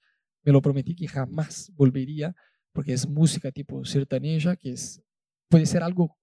me 0.48 0.52
lo 0.52 0.62
prometí 0.62 0.94
que 0.94 1.06
jamás 1.06 1.70
volvería, 1.76 2.34
porque 2.72 2.94
es 2.94 3.06
música 3.06 3.52
tipo 3.52 3.84
sertaneja, 3.84 4.56
que 4.56 4.72
es, 4.72 5.02
puede 5.50 5.66
ser 5.66 5.82
algo 5.82 6.16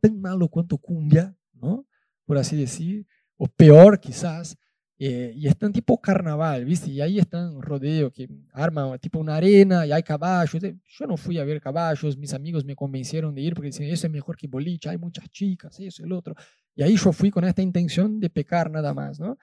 tan 0.00 0.20
malo 0.20 0.48
cuanto 0.48 0.76
cumbia, 0.76 1.34
¿no? 1.54 1.86
Por 2.26 2.36
así 2.36 2.56
decir, 2.56 3.06
o 3.38 3.46
peor 3.46 3.98
quizás, 3.98 4.58
eh, 4.98 5.32
y 5.34 5.48
están 5.48 5.72
tipo 5.72 5.98
carnaval, 5.98 6.66
¿viste? 6.66 6.90
Y 6.90 7.00
ahí 7.00 7.18
están 7.18 7.62
rodeo, 7.62 8.12
que 8.12 8.28
arma 8.52 8.98
tipo 8.98 9.18
una 9.18 9.36
arena 9.36 9.86
y 9.86 9.92
hay 9.92 10.02
caballos. 10.02 10.62
Yo 10.62 11.06
no 11.06 11.16
fui 11.16 11.38
a 11.38 11.44
ver 11.44 11.58
caballos, 11.58 12.18
mis 12.18 12.34
amigos 12.34 12.66
me 12.66 12.76
convencieron 12.76 13.34
de 13.34 13.40
ir 13.40 13.54
porque 13.54 13.68
decían, 13.68 13.88
eso 13.88 14.06
es 14.06 14.12
mejor 14.12 14.36
que 14.36 14.46
boliche, 14.46 14.90
hay 14.90 14.98
muchas 14.98 15.30
chicas, 15.30 15.80
eso, 15.80 16.04
el 16.04 16.12
otro. 16.12 16.34
Y 16.74 16.82
ahí 16.82 16.96
yo 16.96 17.12
fui 17.14 17.30
con 17.30 17.44
esta 17.44 17.62
intención 17.62 18.20
de 18.20 18.28
pecar 18.28 18.70
nada 18.70 18.92
más, 18.92 19.18
¿no? 19.18 19.38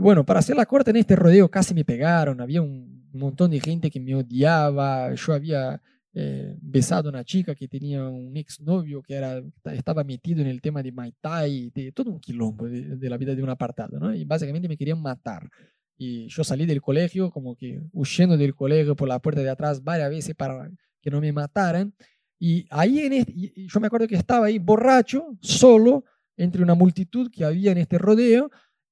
Y 0.00 0.02
bueno, 0.02 0.24
para 0.24 0.40
hacer 0.40 0.56
la 0.56 0.64
corta 0.64 0.90
en 0.92 0.96
este 0.96 1.14
rodeo 1.14 1.50
casi 1.50 1.74
me 1.74 1.84
pegaron, 1.84 2.40
había 2.40 2.62
un 2.62 3.06
montón 3.12 3.50
de 3.50 3.60
gente 3.60 3.90
que 3.90 4.00
me 4.00 4.14
odiaba, 4.14 5.14
yo 5.14 5.34
había 5.34 5.78
eh, 6.14 6.56
besado 6.62 7.10
a 7.10 7.12
una 7.12 7.22
chica 7.22 7.54
que 7.54 7.68
tenía 7.68 8.08
un 8.08 8.34
exnovio 8.34 9.02
que 9.02 9.12
era, 9.12 9.42
estaba 9.74 10.02
metido 10.02 10.40
en 10.40 10.46
el 10.46 10.62
tema 10.62 10.82
de 10.82 10.90
Mai 10.90 11.12
Tai, 11.20 11.70
de 11.74 11.92
todo 11.92 12.10
un 12.12 12.18
quilombo 12.18 12.66
de, 12.66 13.10
la 13.10 13.18
vida 13.18 13.34
de 13.34 13.42
un 13.42 13.50
apartado, 13.50 14.00
¿no? 14.00 14.14
Y 14.14 14.24
básicamente 14.24 14.68
me 14.68 14.78
querían 14.78 15.02
matar. 15.02 15.50
Y 15.98 16.28
yo 16.28 16.44
salí 16.44 16.64
del 16.64 16.80
colegio, 16.80 17.30
como 17.30 17.54
que 17.54 17.82
huyendo 17.92 18.38
del 18.38 18.54
colegio 18.54 18.96
por 18.96 19.06
la 19.06 19.18
puerta 19.18 19.42
de 19.42 19.50
atrás 19.50 19.84
varias 19.84 20.08
veces 20.08 20.34
para 20.34 20.70
que 21.02 21.10
no 21.10 21.20
me 21.20 21.30
mataran. 21.30 21.92
Y 22.38 22.64
ahí 22.70 23.00
en 23.00 23.12
este, 23.12 23.34
yo 23.54 23.80
me 23.80 23.88
acuerdo 23.88 24.08
que 24.08 24.16
estaba 24.16 24.46
ahí 24.46 24.58
borracho, 24.58 25.36
solo, 25.42 26.06
entre 26.38 26.62
una 26.62 26.74
multitud 26.74 27.30
que 27.30 27.44
había 27.44 27.70
en 27.70 27.76
este 27.76 27.98
rodeo, 27.98 28.50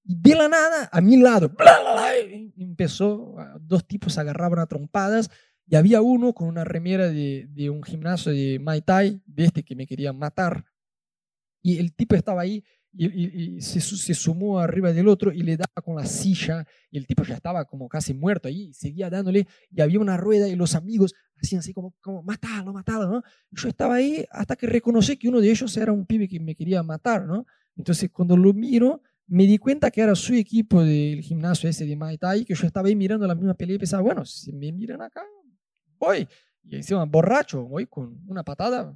Y 0.08 0.16
de 0.16 0.34
la 0.34 0.48
nada, 0.48 0.88
a 0.90 1.00
mi 1.02 1.18
lado, 1.18 1.54
empezó, 2.56 3.36
dos 3.60 3.86
tipos 3.86 4.14
se 4.14 4.20
agarraban 4.20 4.58
a 4.58 4.66
trompadas 4.66 5.30
y 5.66 5.76
había 5.76 6.00
uno 6.00 6.32
con 6.32 6.48
una 6.48 6.64
remera 6.64 7.08
de, 7.08 7.46
de 7.50 7.68
un 7.68 7.82
gimnasio 7.82 8.32
de 8.32 8.58
Mai 8.58 8.80
Tai, 8.80 9.20
de 9.26 9.44
este 9.44 9.62
que 9.62 9.76
me 9.76 9.86
quería 9.86 10.14
matar. 10.14 10.64
Y 11.60 11.78
el 11.78 11.92
tipo 11.92 12.16
estaba 12.16 12.40
ahí 12.40 12.64
y, 12.94 13.60
se, 13.60 14.14
sumó 14.14 14.58
arriba 14.58 14.92
del 14.92 15.08
otro 15.08 15.30
y 15.30 15.42
le 15.42 15.56
daba 15.56 15.82
con 15.84 15.96
la 15.96 16.06
silla 16.06 16.66
y 16.90 16.98
el 16.98 17.06
tipo 17.06 17.22
ya 17.22 17.34
estaba 17.34 17.64
como 17.66 17.88
casi 17.88 18.14
muerto 18.14 18.48
ahí, 18.48 18.72
seguía 18.72 19.10
dándole 19.10 19.46
y 19.70 19.80
había 19.80 20.00
una 20.00 20.16
rueda 20.16 20.48
y 20.48 20.56
los 20.56 20.74
amigos 20.74 21.14
hacían 21.36 21.60
así 21.60 21.72
como, 21.72 21.94
como 22.00 22.22
matalo, 22.22 22.72
matalo, 22.72 23.08
¿no? 23.08 23.22
yo 23.50 23.68
estaba 23.68 23.96
ahí 23.96 24.24
hasta 24.30 24.56
que 24.56 24.66
reconocí 24.66 25.16
que 25.16 25.28
uno 25.28 25.40
de 25.40 25.50
ellos 25.50 25.76
era 25.76 25.92
un 25.92 26.06
pibe 26.06 26.28
que 26.28 26.40
me 26.40 26.54
quería 26.54 26.82
matar, 26.82 27.26
¿no? 27.26 27.46
Entonces 27.76 28.10
cuando 28.10 28.36
lo 28.36 28.52
miro, 28.54 29.02
me 29.28 29.44
di 29.44 29.58
cuenta 29.58 29.90
que 29.90 30.00
era 30.00 30.14
su 30.14 30.34
equipo 30.34 30.82
del 30.82 31.20
gimnasio 31.20 31.68
ese 31.68 31.84
de 31.84 31.94
Mai 31.96 32.16
Tai, 32.16 32.44
que 32.44 32.54
yo 32.54 32.66
estaba 32.66 32.88
ahí 32.88 32.96
mirando 32.96 33.26
la 33.26 33.34
misma 33.34 33.54
pelea 33.54 33.76
y 33.76 33.78
pensaba, 33.78 34.02
bueno, 34.02 34.24
si 34.24 34.52
me 34.52 34.72
miran 34.72 35.02
acá, 35.02 35.22
voy. 35.98 36.26
Y 36.64 36.76
encima 36.76 37.04
borracho, 37.04 37.64
voy 37.64 37.86
con 37.86 38.18
una 38.26 38.42
patada, 38.42 38.94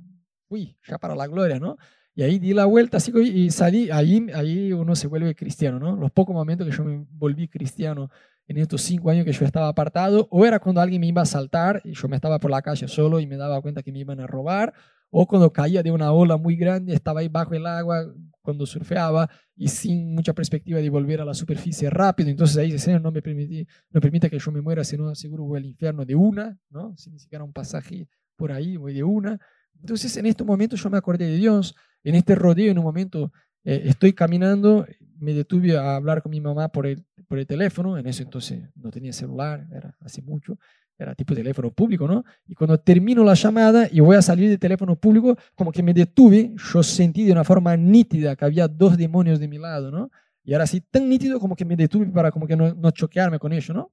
uy, 0.48 0.76
ya 0.86 0.98
para 0.98 1.14
la 1.14 1.26
gloria, 1.26 1.60
¿no? 1.60 1.76
Y 2.14 2.22
ahí 2.22 2.38
di 2.38 2.52
la 2.52 2.66
vuelta 2.66 2.98
así 2.98 3.12
y 3.16 3.50
salí, 3.50 3.90
ahí, 3.90 4.26
ahí 4.34 4.72
uno 4.72 4.94
se 4.94 5.06
vuelve 5.06 5.34
cristiano, 5.34 5.78
¿no? 5.78 5.96
Los 5.96 6.10
pocos 6.10 6.34
momentos 6.34 6.66
que 6.66 6.74
yo 6.74 6.84
me 6.84 7.06
volví 7.10 7.48
cristiano 7.48 8.10
en 8.46 8.58
estos 8.58 8.82
cinco 8.82 9.10
años 9.10 9.24
que 9.24 9.32
yo 9.32 9.44
estaba 9.46 9.68
apartado, 9.68 10.28
o 10.30 10.44
era 10.44 10.58
cuando 10.58 10.80
alguien 10.80 11.00
me 11.00 11.06
iba 11.06 11.22
a 11.22 11.26
saltar 11.26 11.80
y 11.84 11.92
yo 11.92 12.08
me 12.08 12.16
estaba 12.16 12.38
por 12.38 12.50
la 12.50 12.60
calle 12.60 12.88
solo 12.88 13.20
y 13.20 13.26
me 13.26 13.36
daba 13.36 13.60
cuenta 13.62 13.82
que 13.82 13.92
me 13.92 14.00
iban 14.00 14.20
a 14.20 14.26
robar, 14.26 14.74
o 15.10 15.26
cuando 15.26 15.52
caía 15.52 15.82
de 15.82 15.90
una 15.90 16.12
ola 16.12 16.36
muy 16.36 16.56
grande, 16.56 16.94
estaba 16.94 17.20
ahí 17.20 17.28
bajo 17.28 17.54
el 17.54 17.66
agua 17.66 18.04
cuando 18.42 18.66
surfeaba 18.66 19.30
y 19.56 19.68
sin 19.68 20.14
mucha 20.14 20.34
perspectiva 20.34 20.80
de 20.80 20.90
volver 20.90 21.20
a 21.20 21.24
la 21.24 21.34
superficie 21.34 21.88
rápido. 21.88 22.28
Entonces 22.30 22.56
ahí 22.56 22.72
dice, 22.72 22.86
Señor, 22.86 23.00
no 23.00 23.12
me, 23.12 23.22
permite, 23.22 23.66
no 23.90 24.00
permita 24.00 24.28
que 24.28 24.38
yo 24.38 24.52
me 24.52 24.60
muera, 24.60 24.84
sino 24.84 25.14
seguro 25.14 25.44
voy 25.44 25.58
al 25.58 25.66
infierno 25.66 26.04
de 26.04 26.14
una, 26.14 26.58
¿no? 26.70 26.96
Sin 26.96 27.12
ni 27.12 27.18
siquiera 27.18 27.44
un 27.44 27.52
pasaje 27.52 28.08
por 28.36 28.52
ahí, 28.52 28.76
voy 28.76 28.92
de 28.92 29.04
una. 29.04 29.40
Entonces 29.80 30.16
en 30.16 30.26
estos 30.26 30.46
momentos 30.46 30.82
yo 30.82 30.90
me 30.90 30.98
acordé 30.98 31.26
de 31.26 31.36
Dios 31.36 31.74
en 32.04 32.14
este 32.16 32.34
rodeo, 32.34 32.70
en 32.70 32.78
un 32.78 32.84
momento, 32.84 33.32
eh, 33.64 33.82
estoy 33.86 34.12
caminando, 34.12 34.86
me 35.18 35.34
detuve 35.34 35.76
a 35.76 35.94
hablar 35.94 36.22
con 36.22 36.30
mi 36.30 36.40
mamá 36.40 36.68
por 36.68 36.86
el, 36.86 37.04
por 37.28 37.38
el 37.38 37.46
teléfono, 37.46 37.96
en 37.96 38.06
ese 38.06 38.24
entonces 38.24 38.68
no 38.74 38.90
tenía 38.90 39.12
celular, 39.12 39.66
era 39.72 39.96
hace 40.00 40.20
mucho, 40.20 40.58
era 40.98 41.14
tipo 41.14 41.34
teléfono 41.34 41.70
público, 41.70 42.06
¿no? 42.06 42.24
Y 42.46 42.54
cuando 42.54 42.78
termino 42.78 43.24
la 43.24 43.34
llamada 43.34 43.88
y 43.90 44.00
voy 44.00 44.16
a 44.16 44.22
salir 44.22 44.48
del 44.48 44.58
teléfono 44.58 44.96
público, 44.96 45.36
como 45.54 45.72
que 45.72 45.82
me 45.82 45.92
detuve, 45.92 46.54
yo 46.72 46.82
sentí 46.82 47.24
de 47.24 47.32
una 47.32 47.44
forma 47.44 47.76
nítida 47.76 48.36
que 48.36 48.44
había 48.44 48.68
dos 48.68 48.96
demonios 48.96 49.40
de 49.40 49.48
mi 49.48 49.58
lado, 49.58 49.90
¿no? 49.90 50.10
Y 50.44 50.54
era 50.54 50.64
así 50.64 50.80
tan 50.80 51.08
nítido 51.08 51.38
como 51.40 51.56
que 51.56 51.64
me 51.64 51.76
detuve 51.76 52.06
para 52.06 52.30
como 52.30 52.46
que 52.46 52.56
no, 52.56 52.74
no 52.74 52.90
choquearme 52.90 53.38
con 53.38 53.52
ellos, 53.52 53.74
¿no? 53.74 53.92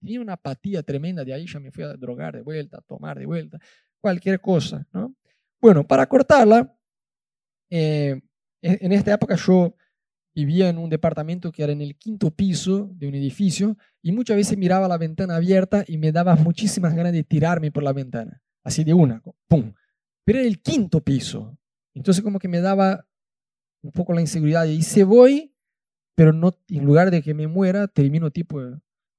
tenía 0.00 0.20
una 0.20 0.34
apatía 0.34 0.82
tremenda, 0.82 1.24
de 1.24 1.34
ahí 1.34 1.46
ya 1.46 1.58
me 1.58 1.70
fui 1.70 1.82
a 1.82 1.94
drogar 1.94 2.34
de 2.36 2.42
vuelta, 2.42 2.78
a 2.78 2.80
tomar 2.82 3.18
de 3.18 3.26
vuelta, 3.26 3.58
cualquier 4.00 4.40
cosa, 4.40 4.86
¿no? 4.92 5.14
Bueno, 5.60 5.86
para 5.86 6.06
cortarla, 6.06 6.72
eh, 7.70 8.20
en 8.62 8.92
esta 8.92 9.14
época 9.14 9.36
yo 9.36 9.74
vivía 10.36 10.68
en 10.68 10.76
un 10.76 10.90
departamento 10.90 11.50
que 11.50 11.62
era 11.62 11.72
en 11.72 11.80
el 11.80 11.96
quinto 11.96 12.30
piso 12.30 12.90
de 12.92 13.08
un 13.08 13.14
edificio 13.14 13.78
y 14.02 14.12
muchas 14.12 14.36
veces 14.36 14.58
miraba 14.58 14.86
la 14.86 14.98
ventana 14.98 15.36
abierta 15.36 15.82
y 15.88 15.96
me 15.96 16.12
daba 16.12 16.36
muchísimas 16.36 16.94
ganas 16.94 17.14
de 17.14 17.24
tirarme 17.24 17.72
por 17.72 17.82
la 17.82 17.94
ventana, 17.94 18.42
así 18.62 18.84
de 18.84 18.92
una, 18.92 19.22
¡pum! 19.48 19.72
Pero 20.24 20.40
era 20.40 20.46
el 20.46 20.60
quinto 20.60 21.00
piso, 21.02 21.58
entonces 21.94 22.22
como 22.22 22.38
que 22.38 22.48
me 22.48 22.60
daba 22.60 23.08
un 23.82 23.92
poco 23.92 24.12
la 24.12 24.20
inseguridad 24.20 24.66
y 24.66 24.82
se 24.82 25.04
voy, 25.04 25.54
pero 26.14 26.34
no, 26.34 26.52
en 26.68 26.84
lugar 26.84 27.10
de 27.10 27.22
que 27.22 27.32
me 27.32 27.46
muera, 27.46 27.88
termino 27.88 28.30
tipo 28.30 28.60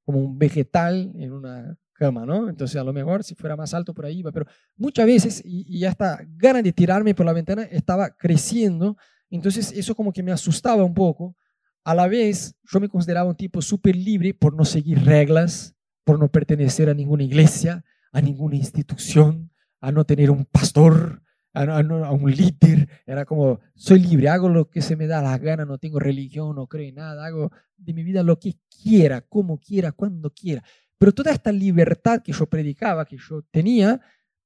como 0.06 0.20
un 0.20 0.38
vegetal 0.38 1.14
en 1.16 1.34
una 1.34 1.80
cama, 1.94 2.28
¿no? 2.28 2.48
Entonces 2.48 2.80
a 2.80 2.84
lo 2.84 2.94
mejor 2.94 3.24
si 3.24 3.34
fuera 3.34 3.56
más 3.56 3.74
alto 3.74 3.96
por 3.96 4.06
ahí 4.06 4.20
iba, 4.20 4.32
pero 4.32 4.46
muchas 4.76 5.08
veces, 5.08 5.42
y, 5.44 5.66
y 5.68 5.84
hasta 5.86 6.20
ganas 6.36 6.64
de 6.64 6.74
tirarme 6.74 7.16
por 7.16 7.26
la 7.26 7.34
ventana 7.34 7.64
estaba 7.64 8.12
creciendo, 8.12 8.98
entonces 9.30 9.72
eso 9.72 9.96
como 9.96 10.14
que 10.14 10.24
me 10.24 10.32
asustaba 10.32 10.84
un 10.84 10.94
poco. 10.94 11.36
A 11.84 11.96
la 11.96 12.08
vez 12.08 12.56
yo 12.64 12.80
me 12.80 12.90
consideraba 12.90 13.30
un 13.30 13.36
tipo 13.36 13.62
súper 13.62 13.96
libre 13.96 14.34
por 14.34 14.54
no 14.54 14.66
seguir 14.66 15.04
reglas, 15.04 15.76
por 16.04 16.20
no 16.20 16.30
pertenecer 16.30 16.90
a 16.90 16.94
ninguna 16.94 17.24
iglesia, 17.24 17.84
a 18.12 18.22
ninguna 18.22 18.56
institución, 18.56 19.52
a 19.80 19.92
no 19.92 20.06
tener 20.06 20.32
un 20.32 20.46
pastor, 20.46 21.22
a, 21.54 21.62
a, 21.62 22.12
un 22.12 22.32
líder. 22.32 22.90
Era 23.06 23.26
como, 23.26 23.60
soy 23.76 24.00
libre, 24.00 24.30
hago 24.30 24.50
lo 24.50 24.70
que 24.70 24.82
se 24.82 24.96
me 24.96 25.08
da 25.08 25.22
la 25.22 25.38
gana, 25.38 25.66
no 25.66 25.78
tengo 25.78 26.00
religión, 26.00 26.56
no 26.56 26.68
creo 26.68 26.88
en 26.88 26.96
nada, 26.96 27.26
hago 27.26 27.52
de 27.78 27.94
mi 27.94 28.04
vida 28.04 28.24
lo 28.24 28.40
que 28.40 28.56
quiera, 28.82 29.22
como 29.22 29.60
quiera, 29.60 29.92
cuando 29.92 30.30
quiera. 30.32 30.64
Pero 30.98 31.12
toda 31.12 31.32
esta 31.32 31.52
libertad 31.52 32.22
que 32.24 32.32
yo 32.32 32.48
predicaba, 32.48 33.06
que 33.06 33.18
yo 33.18 33.44
tenía, 33.52 34.02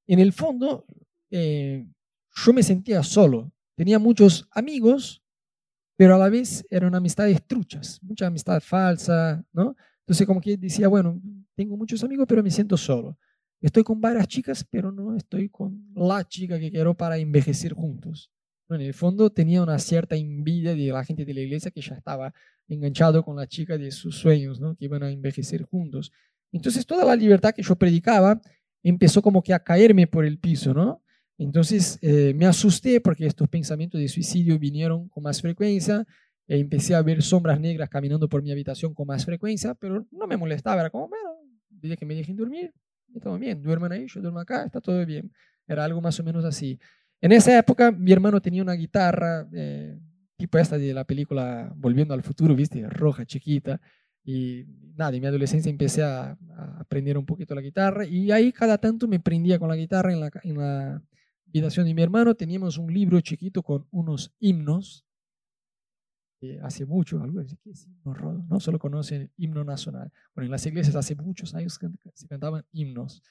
en 0.06 0.20
el 0.20 0.34
fondo, 0.34 0.86
eh, 1.30 1.88
yo 2.34 2.54
me 2.54 2.64
sentía 2.64 3.04
solo. 3.04 3.52
Tenía 3.76 4.00
muchos 4.00 4.48
amigos, 4.52 5.24
pero 5.98 6.16
a 6.16 6.18
la 6.18 6.30
vez 6.30 6.66
eran 6.70 6.96
amistades 6.96 7.46
truchas, 7.46 8.00
mucha 8.02 8.28
amistad 8.28 8.62
falsa, 8.62 9.44
¿no? 9.54 9.76
Entonces 10.00 10.28
como 10.28 10.42
que 10.42 10.58
decía, 10.58 10.88
bueno, 10.88 11.22
tengo 11.56 11.78
muchos 11.78 12.04
amigos, 12.04 12.26
pero 12.28 12.44
me 12.44 12.52
siento 12.52 12.78
solo. 12.78 13.18
Estoy 13.62 13.84
con 13.84 14.02
varias 14.02 14.28
chicas, 14.28 14.66
pero 14.70 14.92
no 14.92 15.16
estoy 15.16 15.50
con 15.50 15.86
la 15.96 16.28
chica 16.28 16.60
que 16.60 16.72
quiero 16.72 16.96
para 16.96 17.18
envejecer 17.18 17.74
juntos. 17.74 18.32
En 18.70 18.82
el 18.82 18.94
fondo 18.94 19.30
tenía 19.30 19.62
una 19.62 19.78
cierta 19.78 20.16
envidia 20.16 20.74
de 20.74 20.88
la 20.88 21.04
gente 21.04 21.26
de 21.26 21.34
la 21.34 21.42
iglesia 21.42 21.72
que 21.72 21.82
ya 21.82 21.96
estaba 21.96 22.34
enganchado 22.68 23.24
con 23.24 23.36
la 23.36 23.48
chica 23.48 23.78
de 23.78 23.92
sus 23.92 24.18
sueños, 24.18 24.60
¿no? 24.60 24.76
que 24.76 24.86
iban 24.86 25.04
a 25.04 25.12
envejecer 25.12 25.64
juntos. 25.64 26.12
Entonces 26.52 26.86
toda 26.86 27.06
la 27.06 27.16
libertad 27.16 27.54
que 27.54 27.64
yo 27.64 27.76
predicaba 27.76 28.42
empezó 28.82 29.22
como 29.22 29.44
que 29.44 29.54
a 29.54 29.60
caerme 29.60 30.08
por 30.08 30.26
el 30.26 30.40
piso, 30.40 30.74
¿no? 30.74 31.04
Entonces 31.44 31.98
eh, 32.04 32.34
me 32.36 32.46
asusté 32.46 33.02
porque 33.02 33.26
estos 33.26 33.48
pensamientos 33.50 34.00
de 34.00 34.08
suicidio 34.08 34.60
vinieron 34.60 35.10
con 35.10 35.24
más 35.24 35.42
frecuencia, 35.42 36.06
e 36.48 36.60
empecé 36.60 36.94
a 36.94 37.02
ver 37.02 37.24
sombras 37.24 37.60
negras 37.60 37.90
caminando 37.90 38.30
por 38.30 38.44
mi 38.44 38.52
habitación 38.52 38.94
con 38.94 39.08
más 39.08 39.26
frecuencia, 39.26 39.74
pero 39.74 40.06
no 40.12 40.28
me 40.28 40.38
molestaba, 40.38 40.82
era 40.82 40.90
como, 40.90 41.08
bueno, 41.08 41.30
dile 41.70 41.98
que 41.98 42.06
me 42.06 42.14
dejen 42.14 42.36
dormir, 42.36 42.74
está 43.16 43.36
bien, 43.38 43.62
duerman 43.64 43.92
ahí, 43.92 44.06
yo 44.08 44.22
duermo 44.22 44.40
acá, 44.40 44.66
está 44.66 44.82
todo 44.82 45.04
bien. 45.06 45.32
Era 45.68 45.84
algo 45.84 46.00
más 46.00 46.20
o 46.20 46.24
menos 46.24 46.46
así. 46.46 46.80
En 47.22 47.32
esa 47.32 47.58
época 47.58 47.92
mi 47.92 48.12
hermano 48.12 48.40
tenía 48.40 48.62
una 48.62 48.74
guitarra, 48.74 49.48
eh, 49.54 49.98
tipo 50.38 50.58
esta 50.60 50.78
de 50.78 50.94
la 50.94 51.06
película 51.06 51.72
Volviendo 51.76 52.14
al 52.14 52.22
Futuro, 52.22 52.56
¿viste? 52.56 52.88
Roja, 52.88 53.26
chiquita. 53.26 53.82
Y 54.24 54.66
nada, 54.96 55.16
en 55.16 55.22
mi 55.22 55.28
adolescencia 55.28 55.70
empecé 55.70 56.04
a, 56.04 56.38
aprender 56.78 57.18
un 57.18 57.26
poquito 57.26 57.56
la 57.56 57.62
guitarra 57.62 58.06
y 58.06 58.32
ahí 58.32 58.52
cada 58.52 58.78
tanto 58.78 59.08
me 59.08 59.20
prendía 59.20 59.58
con 59.58 59.70
la 59.70 59.76
guitarra 59.76 60.14
en 60.14 60.20
la, 60.20 60.32
en 60.44 60.58
la 60.58 61.02
habitación 61.52 61.86
de 61.86 61.94
mi 61.94 62.02
hermano. 62.02 62.36
Teníamos 62.36 62.78
un 62.78 62.94
libro 62.94 63.20
chiquito 63.22 63.62
con 63.62 63.88
unos 63.92 64.32
himnos. 64.40 65.06
Eh, 66.42 66.60
hace 66.64 66.86
mucho, 66.86 67.22
algunos 67.22 67.56
¿qué 67.64 67.70
es 67.70 67.86
himno 67.86 68.44
No 68.50 68.60
solo 68.60 68.80
conocen 68.80 69.32
himno 69.38 69.64
nacional. 69.64 70.12
Bueno, 70.34 70.46
en 70.46 70.52
las 70.52 70.66
iglesias 70.66 70.96
hace 70.96 71.16
muchos 71.16 71.54
años 71.54 71.80
se 72.14 72.28
cantaban 72.28 72.66
himnos. 72.72 73.22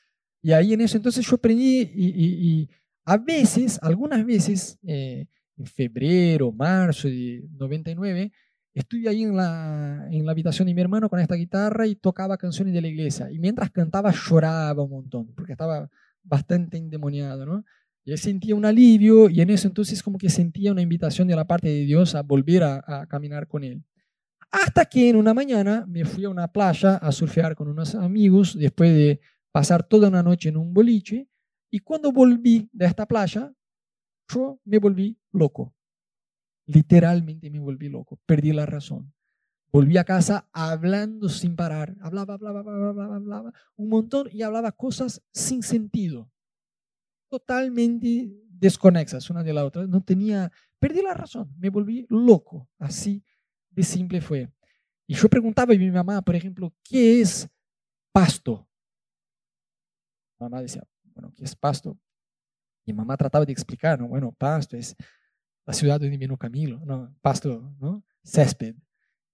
Y 0.42 0.52
ahí 0.52 0.72
en 0.72 0.80
eso 0.80 0.96
entonces 0.96 1.26
yo 1.26 1.37
aprendí 1.37 1.80
y, 1.80 2.68
a 3.04 3.16
veces, 3.16 3.78
algunas 3.83 4.24
veces, 4.24 4.78
eh, 4.83 5.26
en 5.56 5.66
febrero, 5.66 6.52
marzo 6.52 7.09
de 7.09 7.44
99, 7.50 8.30
Estuve 8.72 9.09
ahí 9.09 9.24
en 9.24 9.37
la, 9.37 10.06
en 10.11 10.24
la 10.24 10.33
habitación 10.33 10.68
de 10.68 10.74
mi 10.74 10.80
hermano 10.80 11.09
con 11.09 11.18
esta 11.18 11.35
guitarra 11.35 11.87
y 11.88 11.96
tocaba 11.96 12.37
canciones 12.37 12.72
de 12.72 12.80
la 12.80 12.87
iglesia. 12.87 13.30
Y 13.30 13.38
mientras 13.40 13.70
cantaba 13.70 14.12
lloraba 14.12 14.83
un 14.83 14.90
montón, 14.90 15.35
porque 15.35 15.52
estaba 15.52 15.90
bastante 16.22 16.76
endemoniado, 16.76 17.46
¿no? 17.46 17.64
Y 18.04 18.16
sentía 18.16 18.54
un 18.54 18.64
alivio 18.64 19.28
y 19.28 19.40
en 19.40 19.50
eso 19.50 19.68
entonces 19.68 20.02
como 20.02 20.18
que 20.18 20.30
sentía 20.30 20.72
una 20.72 20.82
invitación 20.82 21.28
de 21.28 21.36
la 21.36 21.46
parte 21.46 21.68
de 21.68 21.84
Dios 21.84 22.14
a 22.14 22.22
volver 22.22 22.62
a, 22.62 22.82
a 22.86 23.06
caminar 23.06 23.46
con 23.46 23.62
él. 23.64 23.84
Hasta 24.50 24.84
que 24.84 25.08
en 25.08 25.16
una 25.16 25.34
mañana 25.34 25.84
me 25.86 26.04
fui 26.04 26.24
a 26.24 26.30
una 26.30 26.48
playa 26.48 26.96
a 26.96 27.12
surfear 27.12 27.54
con 27.54 27.68
unos 27.68 27.94
amigos 27.94 28.56
después 28.58 28.92
de 28.92 29.20
pasar 29.52 29.82
toda 29.82 30.08
una 30.08 30.22
noche 30.22 30.48
en 30.48 30.56
un 30.56 30.72
boliche 30.72 31.29
y 31.70 31.81
cuando 31.81 32.10
volví 32.10 32.68
de 32.72 32.87
esta 32.87 33.06
playa, 33.06 33.52
yo 34.29 34.60
me 34.64 34.79
volví 34.79 35.16
loco. 35.33 35.75
Literalmente 36.66 37.50
me 37.50 37.60
volví 37.60 37.88
loco, 37.88 38.18
perdí 38.27 38.52
la 38.52 38.66
razón. 38.66 39.12
Volví 39.72 39.96
a 39.98 40.04
casa 40.04 40.48
hablando 40.52 41.29
sin 41.29 41.54
parar. 41.54 41.96
Hablaba, 42.00 42.35
hablaba, 42.35 42.60
hablaba, 42.60 42.88
hablaba, 42.90 43.16
hablaba 43.16 43.52
un 43.77 43.88
montón 43.88 44.29
y 44.33 44.42
hablaba 44.42 44.72
cosas 44.72 45.22
sin 45.33 45.62
sentido. 45.62 46.31
Totalmente 47.31 48.31
desconexas 48.50 49.31
una 49.31 49.42
de 49.42 49.54
la 49.54 49.64
otra. 49.64 49.87
No 49.87 50.02
tenía, 50.02 50.52
perdí 50.78 51.00
la 51.00 51.14
razón, 51.14 51.50
me 51.58 51.70
volví 51.70 52.06
loco. 52.10 52.68
Así 52.78 53.24
de 53.70 53.83
simple 53.83 54.20
fue. 54.20 54.52
Y 55.06 55.14
yo 55.14 55.28
preguntaba 55.28 55.72
a 55.72 55.78
mi 55.78 55.90
mamá, 55.90 56.20
por 56.20 56.37
ejemplo, 56.37 56.74
¿qué 56.85 57.20
es 57.20 57.48
pasto? 58.12 58.66
mamá 60.40 60.62
decía, 60.62 60.83
bueno, 61.14 61.33
¿qué 61.37 61.44
es 61.44 61.54
pasto? 61.54 61.98
Y 62.85 62.92
mamá 62.92 63.16
trataba 63.16 63.44
de 63.44 63.52
explicar, 63.52 64.00
¿no? 64.00 64.08
Bueno, 64.08 64.33
pasto 64.33 64.76
es 64.76 64.96
la 65.66 65.74
ciudad 65.74 66.00
donde 66.00 66.16
vino 66.16 66.37
Camilo, 66.37 66.81
no, 66.85 67.14
pasto, 67.20 67.74
¿no? 67.78 68.02
Césped. 68.24 68.74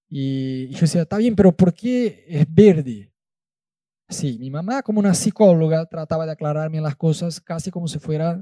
Y, 0.09 0.69
yo 0.69 0.81
decía, 0.81 1.03
está 1.03 1.17
bien, 1.17 1.35
pero 1.35 1.57
¿por 1.57 1.73
qué 1.73 2.25
es 2.29 2.47
verde? 2.53 3.13
Sí, 4.09 4.39
mi 4.39 4.51
mamá 4.51 4.83
como 4.83 5.01
una 5.01 5.15
psicóloga 5.15 5.85
trataba 5.87 6.27
de 6.27 6.33
aclararme 6.33 6.81
las 6.81 6.97
cosas 6.97 7.41
casi 7.41 7.71
como 7.71 7.89
si 7.89 7.99
fuera 7.99 8.41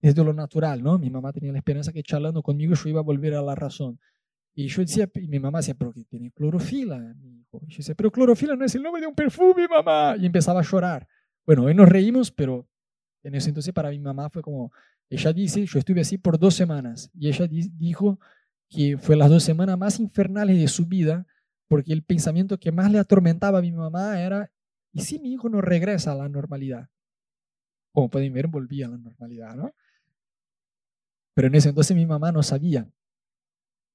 desde 0.00 0.24
lo 0.24 0.32
natural, 0.32 0.82
¿no? 0.82 0.98
Mi 0.98 1.10
mamá 1.10 1.32
tenía 1.32 1.52
la 1.52 1.58
esperanza 1.58 1.92
que 1.92 2.02
charlando 2.02 2.42
conmigo 2.42 2.74
yo 2.74 2.88
iba 2.88 3.00
a 3.00 3.04
volver 3.04 3.34
a 3.34 3.42
la 3.42 3.54
razón. 3.54 3.98
Y 4.54 4.68
yo 4.68 4.82
decía, 4.82 5.08
y 5.14 5.28
mi 5.28 5.38
mamá 5.38 5.58
decía, 5.58 5.74
pero 5.74 5.92
que 5.92 6.04
tiene 6.04 6.30
clorofila. 6.32 7.14
Y 7.22 7.44
yo 7.50 7.76
decía, 7.76 7.94
pero 7.94 8.10
clorofila 8.10 8.56
no 8.56 8.64
es 8.64 8.74
el 8.74 8.82
nombre 8.82 9.02
de 9.02 9.06
un 9.06 9.14
perfume, 9.14 9.68
mamá. 9.68 10.16
Y 10.18 10.26
empezaba 10.26 10.60
a 10.60 10.64
llorar. 10.64 11.06
Bueno, 11.44 11.64
hoy 11.64 11.74
nos 11.74 11.88
reímos, 11.88 12.30
pero 12.30 12.66
en 13.22 13.34
ese 13.34 13.50
entonces 13.50 13.72
para 13.74 13.90
mi 13.90 13.98
mamá 13.98 14.30
fue 14.30 14.42
como, 14.42 14.72
ella 15.10 15.32
dice, 15.32 15.66
yo 15.66 15.78
estuve 15.78 16.00
así 16.00 16.18
por 16.18 16.38
dos 16.38 16.54
semanas. 16.54 17.10
Y 17.14 17.28
ella 17.28 17.46
dijo 17.46 18.18
que 18.68 18.96
fue 18.96 19.14
las 19.14 19.30
dos 19.30 19.42
semanas 19.42 19.78
más 19.78 20.00
infernales 20.00 20.58
de 20.58 20.68
su 20.68 20.86
vida, 20.86 21.26
porque 21.68 21.92
el 21.92 22.02
pensamiento 22.02 22.58
que 22.58 22.72
más 22.72 22.90
le 22.90 22.98
atormentaba 22.98 23.58
a 23.58 23.62
mi 23.62 23.72
mamá 23.72 24.20
era, 24.20 24.50
¿y 24.96 25.02
si 25.02 25.18
mi 25.18 25.32
hijo 25.32 25.48
no 25.48 25.60
regresa 25.60 26.12
a 26.12 26.14
la 26.14 26.28
normalidad? 26.28 26.88
Como 27.92 28.08
pueden 28.08 28.32
ver, 28.32 28.46
volvía 28.46 28.86
a 28.86 28.90
la 28.90 28.98
normalidad, 28.98 29.54
¿no? 29.54 29.74
Pero 31.34 31.48
en 31.48 31.54
ese 31.54 31.68
entonces 31.68 31.94
mi 31.94 32.06
mamá 32.06 32.32
no 32.32 32.42
sabía. 32.42 32.90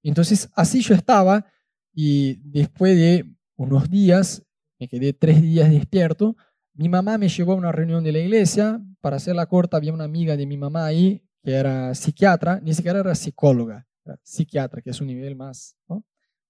Entonces 0.03 0.49
así 0.55 0.81
yo 0.81 0.93
estaba 0.93 1.45
y 1.93 2.35
después 2.49 2.95
de 2.95 3.35
unos 3.55 3.89
días, 3.89 4.43
me 4.79 4.87
quedé 4.87 5.13
tres 5.13 5.41
días 5.41 5.69
despierto, 5.69 6.35
mi 6.73 6.87
mamá 6.87 7.17
me 7.17 7.29
llevó 7.29 7.53
a 7.53 7.55
una 7.55 7.71
reunión 7.71 8.03
de 8.03 8.11
la 8.11 8.19
iglesia, 8.19 8.81
para 9.01 9.17
hacerla 9.17 9.47
corta 9.47 9.77
había 9.77 9.93
una 9.93 10.03
amiga 10.03 10.37
de 10.37 10.45
mi 10.45 10.57
mamá 10.57 10.85
ahí 10.85 11.23
que 11.43 11.53
era 11.53 11.93
psiquiatra, 11.95 12.59
ni 12.61 12.73
siquiera 12.73 12.99
era 12.99 13.15
psicóloga, 13.15 13.87
psiquiatra, 14.23 14.81
que 14.81 14.91
es 14.91 15.01
un 15.01 15.07
nivel 15.07 15.35
más, 15.35 15.75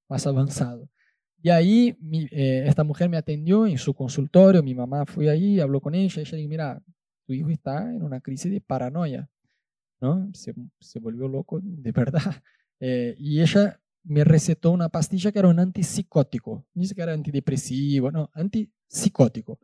más 0.10 0.28
avanzado. 0.28 0.90
Y 1.44 1.50
ahí 1.50 1.98
eh, 2.32 2.66
esta 2.68 2.84
mujer 2.84 3.10
me 3.10 3.18
atendió 3.18 3.66
en 3.66 3.78
su 3.78 3.94
consultorio, 3.94 4.62
mi 4.62 4.76
mamá 4.76 5.06
fue 5.06 5.30
ahí, 5.30 5.60
habló 5.60 5.82
con 5.82 5.96
ella, 5.96 6.22
y 6.22 6.24
ella 6.24 6.38
dijo, 6.38 6.50
mira, 6.50 6.84
tu 7.26 7.34
hijo 7.34 7.50
está 7.50 7.90
en 7.94 8.04
una 8.04 8.22
crisis 8.22 8.52
de 8.52 8.62
paranoia, 8.62 9.30
¿no? 10.00 10.30
Se, 10.34 10.54
volvió 11.00 11.28
loco 11.28 11.60
de 11.62 11.92
verdad. 11.92 12.22
Eh, 12.84 13.16
y 13.20 13.40
ella 13.40 13.80
me 14.04 14.24
recetó 14.24 14.72
una 14.72 14.90
pastilla 14.90 15.32
que 15.32 15.38
era 15.38 15.48
un 15.48 15.60
antipsicótico, 15.60 16.66
ni 16.74 16.88
siquiera 16.88 17.14
antidepresivo, 17.14 18.10
no, 18.10 18.32
antipsicótico. 18.34 19.60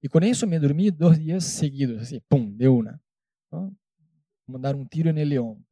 Y 0.00 0.08
con 0.08 0.22
eso 0.24 0.46
me 0.46 0.58
dormí 0.58 0.90
dos 0.90 1.18
días 1.18 1.44
seguidos, 1.44 2.00
así, 2.00 2.22
pum, 2.26 2.56
de 2.56 2.68
una. 2.68 2.98
¿no? 3.50 3.76
Mandar 4.46 4.74
un 4.74 4.88
tiro 4.88 5.10
en 5.10 5.18
el 5.18 5.28
león. 5.28 5.66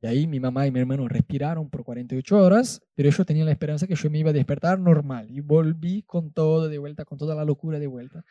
Y 0.00 0.06
ahí 0.06 0.26
mi 0.26 0.38
mamá 0.38 0.66
y 0.66 0.70
mi 0.70 0.78
hermano 0.78 1.08
respiraron 1.08 1.68
por 1.68 1.82
48 1.84 2.38
horas, 2.38 2.80
pero 2.94 3.08
ellos 3.08 3.26
tenían 3.26 3.46
la 3.46 3.52
esperanza 3.52 3.86
que 3.86 3.96
yo 3.96 4.10
me 4.10 4.18
iba 4.18 4.30
a 4.30 4.32
despertar 4.32 4.78
normal. 4.78 5.28
Y 5.30 5.40
volví 5.40 6.02
con 6.02 6.32
todo 6.32 6.68
de 6.68 6.78
vuelta, 6.78 7.04
con 7.04 7.18
toda 7.18 7.34
la 7.34 7.44
locura 7.44 7.78
de 7.78 7.88
vuelta. 7.88 8.24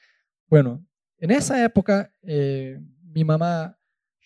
Bueno, 0.47 0.85
en 1.17 1.31
esa 1.31 1.63
época 1.63 2.11
eh, 2.23 2.79
mi 3.01 3.23
mamá 3.25 3.77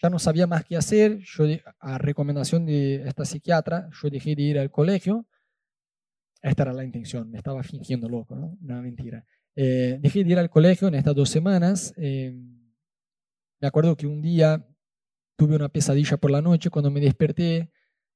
ya 0.01 0.09
no 0.09 0.19
sabía 0.19 0.45
más 0.45 0.65
qué 0.65 0.77
hacer. 0.77 1.19
Yo, 1.19 1.45
a 1.79 1.97
recomendación 1.97 2.65
de 2.65 3.07
esta 3.07 3.25
psiquiatra, 3.25 3.89
yo 3.91 4.09
dejé 4.09 4.35
de 4.35 4.41
ir 4.41 4.59
al 4.59 4.71
colegio. 4.71 5.25
Esta 6.41 6.63
era 6.63 6.73
la 6.73 6.83
intención, 6.83 7.29
me 7.29 7.37
estaba 7.37 7.61
fingiendo 7.63 8.09
loco, 8.09 8.35
¿no? 8.35 8.57
Una 8.61 8.81
mentira. 8.81 9.25
Eh, 9.55 9.99
dejé 10.01 10.23
de 10.23 10.31
ir 10.31 10.39
al 10.39 10.49
colegio 10.49 10.87
en 10.87 10.95
estas 10.95 11.15
dos 11.15 11.29
semanas. 11.29 11.93
Eh, 11.97 12.33
me 13.59 13.67
acuerdo 13.67 13.95
que 13.95 14.07
un 14.07 14.21
día 14.21 14.65
tuve 15.41 15.55
una 15.55 15.69
pesadilla 15.69 16.17
por 16.17 16.29
la 16.29 16.39
noche 16.39 16.69
cuando 16.69 16.91
me 16.91 16.99
desperté. 16.99 17.71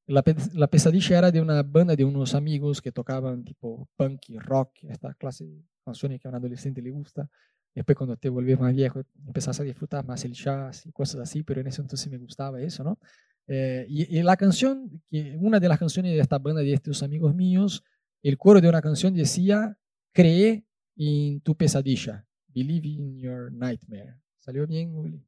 La, 0.05 0.23
la, 0.53 0.67
pesadilla 0.67 1.17
era 1.17 1.31
de 1.31 1.41
una 1.41 1.63
banda 1.63 1.95
de 1.95 2.03
unos 2.03 2.35
amigos 2.35 2.83
que 2.83 2.91
tocaban 2.91 3.43
tipo 3.43 3.89
punk 3.95 4.29
y 4.29 4.37
rock, 4.37 4.69
esta 4.83 5.11
clase 5.15 5.47
de 5.47 5.63
canciones 5.83 6.21
que 6.21 6.27
a 6.27 6.29
un 6.29 6.35
adolescente 6.35 6.83
le 6.83 6.91
gusta. 6.91 7.27
Después 7.73 7.97
cuando 7.97 8.15
te 8.15 8.29
vuelves 8.29 8.59
más 8.59 8.75
viejo 8.75 9.01
empezás 9.25 9.59
a 9.59 9.63
disfrutar 9.63 10.05
más 10.05 10.23
el 10.23 10.33
jazz 10.33 10.85
y 10.85 10.91
cosas 10.91 11.21
así, 11.21 11.41
pero 11.41 11.61
en 11.61 11.65
ese 11.65 11.81
entonces 11.81 12.11
me 12.11 12.19
gustaba 12.19 12.61
eso, 12.61 12.83
¿no? 12.83 12.99
Eh, 13.47 13.87
y, 13.89 14.19
y, 14.19 14.21
la 14.21 14.37
canción, 14.37 15.01
que 15.09 15.35
una 15.39 15.59
de 15.59 15.67
las 15.67 15.79
canciones 15.79 16.13
de 16.13 16.19
esta 16.19 16.37
banda 16.37 16.61
de 16.61 16.73
estos 16.73 17.01
amigos 17.01 17.33
míos, 17.33 17.83
el 18.21 18.37
coro 18.37 18.61
de 18.61 18.69
una 18.69 18.83
canción 18.83 19.15
decía, 19.15 19.75
cree 20.13 20.63
en 20.95 21.41
tu 21.41 21.55
pesadilla, 21.55 22.27
believe 22.53 22.87
in 22.87 23.17
your 23.17 23.51
nightmare. 23.51 24.13
¿Salió 24.37 24.67
bien, 24.67 24.93
Uli? 24.93 25.25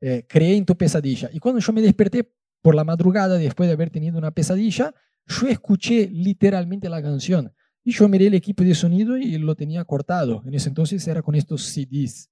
Eh, 0.00 0.26
cree 0.28 0.56
en 0.56 0.66
tu 0.66 0.76
pesadilla. 0.76 1.30
Y 1.32 1.38
cuando 1.38 1.60
yo 1.60 1.72
me 1.72 1.80
desperté 1.80 2.30
por 2.60 2.74
la 2.74 2.84
madrugada 2.84 3.38
después 3.38 3.68
de 3.68 3.74
haber 3.74 3.90
tenido 3.90 4.18
una 4.18 4.30
pesadilla, 4.30 4.94
yo 5.26 5.48
escuché 5.48 6.08
literalmente 6.08 6.88
la 6.88 7.02
canción. 7.02 7.52
Y 7.84 7.92
yo 7.92 8.08
miré 8.08 8.26
el 8.26 8.34
equipo 8.34 8.64
de 8.64 8.74
sonido 8.74 9.16
y 9.16 9.38
lo 9.38 9.54
tenía 9.54 9.84
cortado. 9.84 10.42
En 10.44 10.54
ese 10.54 10.68
entonces 10.68 11.06
era 11.06 11.22
con 11.22 11.34
estos 11.34 11.62
CDs. 11.62 12.30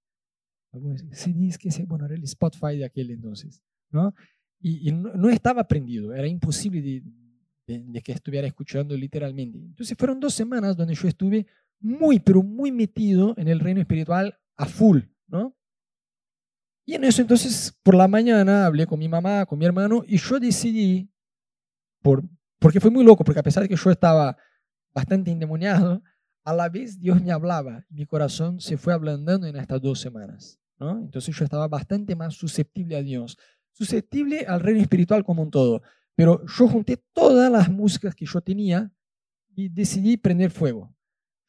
Algunos 0.73 1.05
CDs 1.13 1.57
que 1.59 1.71
se, 1.71 1.85
bueno, 1.85 2.07
era 2.07 2.15
el 2.15 2.25
Spotify 2.25 2.77
de 2.77 2.85
aquel 2.85 3.11
entonces. 3.11 3.63
¿no? 3.91 4.13
Y, 4.61 4.91
no, 4.93 5.29
estaba 5.29 5.69
prendido, 5.69 6.13
era 6.13 6.27
imposible 6.27 6.83
de, 6.83 7.03
de, 7.67 8.03
que 8.03 8.13
estuviera 8.13 8.47
escuchando 8.47 8.97
literalmente. 8.97 9.59
Entonces 9.59 9.97
fueron 9.97 10.19
dos 10.19 10.35
semanas 10.35 10.77
donde 10.77 10.95
yo 10.95 11.07
estuve 11.07 11.47
muy, 11.81 12.19
pero 12.19 12.43
muy 12.43 12.73
metido 12.73 13.35
en 13.37 13.49
el 13.49 13.61
reino 13.61 13.81
espiritual 13.81 14.37
a 14.57 14.67
full. 14.67 15.03
¿no? 15.29 15.57
Y 16.87 16.95
en 16.95 17.05
eso 17.05 17.23
entonces 17.23 17.75
por 17.83 17.95
la 17.95 18.09
mañana 18.09 18.67
hablé 18.67 18.87
con 18.87 18.99
mi 18.99 19.09
mamá, 19.09 19.47
con 19.47 19.59
mi 19.59 19.65
hermano, 19.65 20.05
y 20.07 20.19
yo 20.19 20.39
decidí, 20.39 21.11
por, 22.03 22.23
porque 22.59 22.81
fue 22.81 22.91
muy 22.91 23.05
loco, 23.05 23.25
porque 23.25 23.41
a 23.41 23.43
pesar 23.43 23.63
de 23.63 23.69
que 23.69 23.77
yo 23.77 23.91
estaba 23.91 24.37
bastante 24.93 25.31
endemoniado, 25.31 26.03
a 26.45 26.53
la 26.53 26.69
vez 26.69 27.01
Dios 27.01 27.23
me 27.23 27.33
hablaba 27.33 27.85
mi 27.89 28.05
corazón 28.05 28.61
se 28.61 28.77
fue 28.77 28.93
ablandando 28.93 29.47
en 29.47 29.57
estas 29.57 29.81
dos 29.81 30.01
semanas. 30.01 30.61
¿no? 30.79 30.99
Entonces 30.99 31.35
yo 31.35 31.45
estaba 31.45 31.69
bastante 31.69 32.15
más 32.15 32.35
susceptible 32.35 32.97
a 32.97 33.03
Dios, 33.03 33.39
susceptible 33.73 34.45
al 34.47 34.61
reino 34.61 34.81
espiritual 34.81 35.25
como 35.25 35.43
un 35.43 35.51
todo. 35.51 35.83
Pero 36.15 36.45
yo 36.47 36.69
junté 36.69 37.03
todas 37.13 37.51
las 37.51 37.69
músicas 37.71 38.15
que 38.15 38.27
yo 38.27 38.41
tenía 38.41 38.93
y 39.57 39.69
decidí 39.69 40.17
prender 40.17 40.51
fuego. 40.51 40.95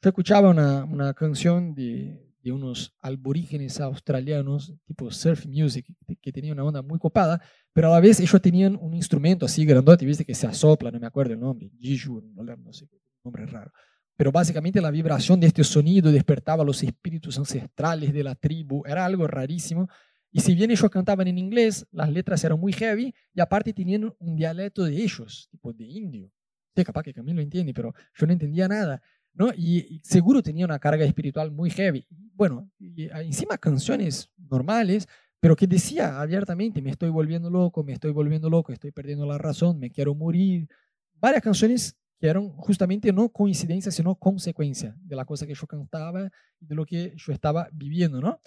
Yo 0.01 0.09
escuchaba 0.09 0.49
una, 0.49 0.85
una 0.85 1.13
canción 1.13 1.75
de, 1.75 2.24
de 2.45 2.51
unos 2.51 2.93
aborígenes 3.01 3.81
australianos, 3.81 4.71
tipo 4.85 5.09
surf 5.09 5.47
music, 5.47 5.87
que 6.21 6.31
tenía 6.31 6.53
una 6.53 6.63
onda 6.63 6.83
muy 6.83 6.99
copada, 6.99 7.41
pero 7.73 7.87
a 7.87 7.91
la 7.93 7.99
vez 7.99 8.19
ellos 8.19 8.39
tenían 8.39 8.77
un 8.79 8.93
instrumento 8.93 9.47
así 9.47 9.65
grandote, 9.65 10.05
viste, 10.05 10.23
que 10.23 10.35
se 10.35 10.45
asopla, 10.45 10.91
no 10.91 10.99
me 10.99 11.07
acuerdo 11.07 11.33
el 11.33 11.39
nombre, 11.39 11.71
Jiju, 11.79 12.21
no 12.35 12.71
sé 12.71 12.87
nombre 13.23 13.47
raro. 13.47 13.71
Pero 14.15 14.31
básicamente 14.31 14.79
la 14.79 14.91
vibración 14.91 15.39
de 15.39 15.47
este 15.47 15.63
sonido 15.63 16.11
despertaba 16.11 16.63
los 16.63 16.83
espíritus 16.83 17.35
ancestrales 17.39 18.13
de 18.13 18.23
la 18.23 18.35
tribu, 18.35 18.83
era 18.85 19.05
algo 19.05 19.25
rarísimo. 19.25 19.89
Y 20.31 20.41
si 20.41 20.53
bien 20.53 20.69
ellos 20.69 20.91
cantaban 20.91 21.27
en 21.27 21.39
inglés, 21.39 21.87
las 21.91 22.11
letras 22.11 22.43
eran 22.43 22.59
muy 22.59 22.73
heavy 22.73 23.11
y 23.33 23.41
aparte 23.41 23.73
tenían 23.73 24.13
un 24.19 24.35
dialecto 24.35 24.83
de 24.83 25.01
ellos, 25.01 25.47
tipo 25.49 25.73
de 25.73 25.85
indio. 25.85 26.29
Sí, 26.75 26.83
capaz 26.83 27.01
que 27.01 27.13
Camilo 27.13 27.41
entiende, 27.41 27.73
pero 27.73 27.91
yo 28.13 28.27
no 28.27 28.33
entendía 28.33 28.67
nada. 28.67 29.01
¿No? 29.35 29.51
Y, 29.55 30.01
seguro 30.03 30.41
tenía 30.41 30.65
una 30.65 30.79
carga 30.79 31.05
espiritual 31.05 31.51
muy 31.51 31.69
heavy. 31.69 32.07
Bueno, 32.33 32.69
y 32.79 33.09
encima 33.11 33.57
canciones 33.57 34.31
normales, 34.37 35.07
pero 35.39 35.55
que 35.55 35.67
decía 35.67 36.19
abiertamente, 36.19 36.81
me 36.81 36.89
estoy 36.89 37.09
volviendo 37.09 37.49
loco, 37.49 37.83
me 37.83 37.93
estoy 37.93 38.11
volviendo 38.11 38.49
loco, 38.49 38.73
estoy 38.73 38.91
perdiendo 38.91 39.25
la 39.25 39.37
razón, 39.37 39.79
me 39.79 39.91
quiero 39.91 40.15
morir. 40.15 40.67
Varias 41.15 41.43
canciones 41.43 41.95
que 42.19 42.27
eran 42.27 42.49
justamente 42.49 43.11
no 43.11 43.29
coincidencia, 43.29 43.91
sino 43.91 44.15
consecuencia 44.15 44.95
de 44.99 45.15
la 45.15 45.25
cosa 45.25 45.45
que 45.45 45.53
yo 45.53 45.67
cantaba 45.67 46.29
y 46.59 46.65
de 46.65 46.75
lo 46.75 46.85
que 46.85 47.13
yo 47.15 47.33
estaba 47.33 47.67
viviendo, 47.71 48.21
¿no? 48.21 48.41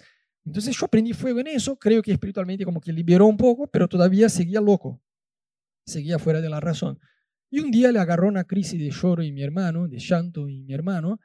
Entonces 0.45 0.75
yo 0.75 0.85
aprendí 0.85 1.13
fuego 1.13 1.39
en 1.39 1.47
eso, 1.47 1.77
creo 1.77 2.01
que 2.01 2.11
espiritualmente 2.11 2.65
como 2.65 2.81
que 2.81 2.91
liberó 2.91 3.27
un 3.27 3.37
poco, 3.37 3.67
pero 3.67 3.87
todavía 3.87 4.29
seguía 4.29 4.59
loco, 4.59 4.99
seguía 5.85 6.17
fuera 6.17 6.41
de 6.41 6.49
la 6.49 6.59
razón. 6.59 6.99
Y 7.49 7.59
un 7.59 7.71
día 7.71 7.91
le 7.91 7.99
agarró 7.99 8.27
una 8.27 8.43
crisis 8.43 8.79
de 8.79 8.91
lloro 8.91 9.23
y 9.23 9.31
mi 9.31 9.41
hermano, 9.41 9.87
de 9.87 9.97
llanto 9.97 10.47
y 10.47 10.61
mi 10.61 10.73
hermano, 10.73 11.19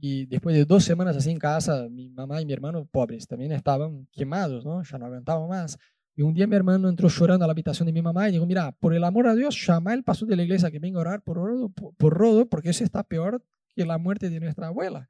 y 0.00 0.26
después 0.26 0.54
de 0.56 0.64
dos 0.64 0.84
semanas 0.84 1.16
así 1.16 1.30
en 1.30 1.38
casa, 1.38 1.88
mi 1.90 2.08
mamá 2.08 2.40
y 2.40 2.46
mi 2.46 2.52
hermano, 2.52 2.86
pobres, 2.86 3.26
también 3.26 3.52
estaban 3.52 4.06
quemados, 4.12 4.64
¿no? 4.64 4.82
Ya 4.82 4.98
no 4.98 5.06
aguantaban 5.06 5.48
más. 5.48 5.78
Y 6.16 6.22
un 6.22 6.34
día 6.34 6.46
mi 6.46 6.56
hermano 6.56 6.88
entró 6.88 7.08
llorando 7.08 7.44
a 7.44 7.48
la 7.48 7.52
habitación 7.52 7.86
de 7.86 7.92
mi 7.92 8.02
mamá 8.02 8.28
y 8.28 8.32
dijo, 8.32 8.46
mira, 8.46 8.72
por 8.72 8.94
el 8.94 9.04
amor 9.04 9.26
a 9.26 9.34
Dios, 9.34 9.56
llama 9.66 9.92
al 9.92 10.02
pastor 10.02 10.28
de 10.28 10.36
la 10.36 10.42
iglesia 10.42 10.70
que 10.70 10.78
venga 10.78 10.98
a 10.98 11.02
orar 11.02 11.22
por 11.22 11.36
Rodo, 11.36 11.70
por, 11.70 12.14
Rodo, 12.14 12.48
porque 12.48 12.70
eso 12.70 12.84
está 12.84 13.02
peor 13.02 13.42
que 13.74 13.84
la 13.84 13.98
muerte 13.98 14.28
de 14.28 14.40
nuestra 14.40 14.68
abuela. 14.68 15.08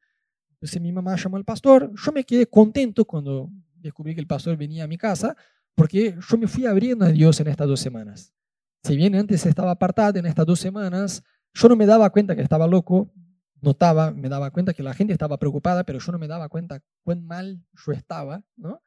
Entonces 0.53 0.81
mi 0.81 0.93
mamá 0.93 1.16
llamó 1.16 1.37
al 1.37 1.45
pastor. 1.45 1.93
Yo 1.95 2.12
me 2.12 2.25
quedé 2.25 2.47
contento 2.47 3.05
cuando 3.05 3.51
descubrí 3.75 4.14
que 4.14 4.21
el 4.21 4.27
pastor 4.27 4.57
venía 4.57 4.85
a 4.85 4.87
mi 4.87 4.99
casa, 4.99 5.37
porque 5.75 6.16
yo 6.29 6.39
me 6.39 6.47
fui 6.47 6.66
abriendo 6.66 7.05
a 7.05 7.09
Dios 7.09 7.41
en 7.41 7.49
estas 7.49 7.66
dos 7.66 7.81
semanas. 7.81 8.35
Si 8.83 8.97
bien 8.97 9.14
antes 9.14 9.45
estaba 9.47 9.72
apartado, 9.72 10.18
en 10.18 10.26
estas 10.26 10.47
dos 10.47 10.61
semanas 10.61 11.22
yo 11.53 11.68
no 11.68 11.76
me 11.76 11.87
daba 11.87 12.11
cuenta 12.11 12.35
que 12.35 12.43
estaba 12.43 12.66
loco, 12.66 13.12
notaba, 13.61 14.11
me 14.12 14.28
daba 14.28 14.51
cuenta 14.51 14.72
que 14.72 14.83
la 14.83 14.95
gente 14.95 15.12
estaba 15.12 15.39
preocupada, 15.39 15.85
pero 15.85 15.99
yo 15.99 16.12
no 16.12 16.18
me 16.18 16.28
daba 16.28 16.49
cuenta 16.49 16.81
cuán 17.03 17.24
mal 17.24 17.62
yo 17.85 17.93
estaba, 17.93 18.43
¿no? 18.57 18.81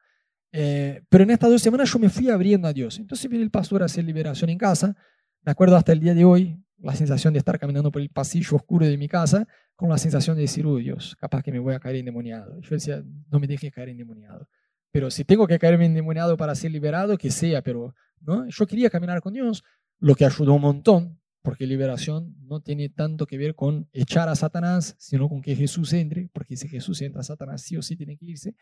Eh, 0.52 1.02
pero 1.08 1.24
en 1.24 1.30
estas 1.30 1.50
dos 1.50 1.62
semanas 1.62 1.90
yo 1.92 1.98
me 1.98 2.08
fui 2.08 2.30
abriendo 2.30 2.68
a 2.68 2.72
Dios. 2.72 2.98
Entonces 2.98 3.28
viene 3.28 3.44
el 3.44 3.50
pastor 3.50 3.82
a 3.82 3.86
hacer 3.86 4.04
liberación 4.04 4.50
en 4.50 4.58
casa. 4.58 4.96
Me 5.42 5.52
acuerdo 5.52 5.76
hasta 5.76 5.92
el 5.92 6.00
día 6.00 6.14
de 6.14 6.24
hoy, 6.24 6.56
la 6.78 6.94
sensación 6.94 7.32
de 7.32 7.38
estar 7.38 7.58
caminando 7.58 7.90
por 7.90 8.02
el 8.02 8.10
pasillo 8.10 8.56
oscuro 8.56 8.86
de 8.86 8.96
mi 8.96 9.08
casa 9.08 9.48
con 9.74 9.88
la 9.88 9.98
sensación 9.98 10.36
de 10.36 10.42
decir, 10.42 10.66
uy 10.66 10.84
Dios, 10.84 11.16
capaz 11.18 11.42
que 11.42 11.50
me 11.50 11.58
voy 11.58 11.74
a 11.74 11.80
caer 11.80 11.96
endemoniado. 11.96 12.60
Yo 12.60 12.70
decía, 12.70 13.02
no 13.30 13.40
me 13.40 13.46
dejes 13.46 13.72
caer 13.72 13.88
endemoniado. 13.88 14.48
Pero 14.92 15.10
si 15.10 15.24
tengo 15.24 15.46
que 15.48 15.58
caerme 15.58 15.86
endemoniado 15.86 16.36
para 16.36 16.54
ser 16.54 16.70
liberado, 16.70 17.18
que 17.18 17.30
sea, 17.30 17.62
pero 17.62 17.94
¿no? 18.20 18.46
yo 18.48 18.66
quería 18.66 18.90
caminar 18.90 19.20
con 19.20 19.32
Dios, 19.32 19.64
lo 19.98 20.14
que 20.14 20.24
ayudó 20.24 20.54
un 20.54 20.62
montón, 20.62 21.20
porque 21.42 21.66
liberación 21.66 22.34
no 22.40 22.60
tiene 22.60 22.88
tanto 22.88 23.26
que 23.26 23.36
ver 23.36 23.54
con 23.54 23.88
echar 23.92 24.28
a 24.28 24.34
Satanás, 24.34 24.96
sino 24.98 25.28
con 25.28 25.42
que 25.42 25.54
Jesús 25.54 25.92
entre, 25.92 26.30
porque 26.32 26.56
si 26.56 26.68
Jesús 26.68 27.02
entra, 27.02 27.22
Satanás 27.22 27.62
sí 27.62 27.76
o 27.76 27.82
sí 27.82 27.96
tiene 27.96 28.16
que 28.16 28.24
irse. 28.24 28.54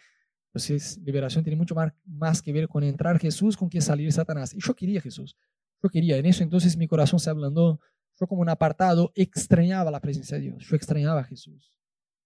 Entonces, 0.49 0.99
liberación 0.99 1.45
tiene 1.45 1.57
mucho 1.57 1.75
más, 2.05 2.43
que 2.43 2.53
ver 2.53 2.69
con 2.69 2.85
entrar 2.85 3.19
Jesús, 3.19 3.57
con 3.57 3.71
que 3.71 3.81
salir 3.81 4.13
Satanás. 4.13 4.53
Y 4.53 4.59
yo 4.61 4.75
quería 4.75 5.01
Jesús. 5.01 5.37
Yo 5.83 5.89
quería. 5.89 6.19
En 6.19 6.27
eso 6.27 6.43
entonces 6.43 6.77
mi 6.77 6.87
corazón 6.87 7.21
se 7.21 7.31
ablandó. 7.31 7.81
Yo 8.21 8.27
como 8.27 8.43
un 8.43 8.51
apartado 8.51 9.13
extrañaba 9.15 9.91
la 9.91 10.01
presencia 10.01 10.37
de 10.37 10.43
Dios. 10.43 10.65
Yo 10.69 10.77
extrañaba 10.77 11.21
a 11.21 11.25
Jesús. 11.25 11.73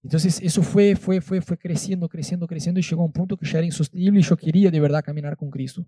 Entonces 0.03 0.41
eso 0.43 0.63
fue, 0.63 0.97
fue, 0.97 1.21
fue, 1.21 1.41
fue 1.41 1.57
creciendo, 1.57 2.09
creciendo, 2.09 2.47
creciendo 2.47 2.81
y 2.81 2.83
llegó 2.83 3.03
a 3.03 3.07
un 3.07 3.13
punto 3.13 3.37
que 3.37 3.47
ya 3.47 3.59
era 3.59 3.67
insostenible 3.67 4.21
y 4.21 4.23
yo 4.23 4.37
quería 4.37 4.71
de 4.71 4.81
verdad 4.81 5.05
caminar 5.05 5.37
con 5.37 5.51
Cristo. 5.51 5.87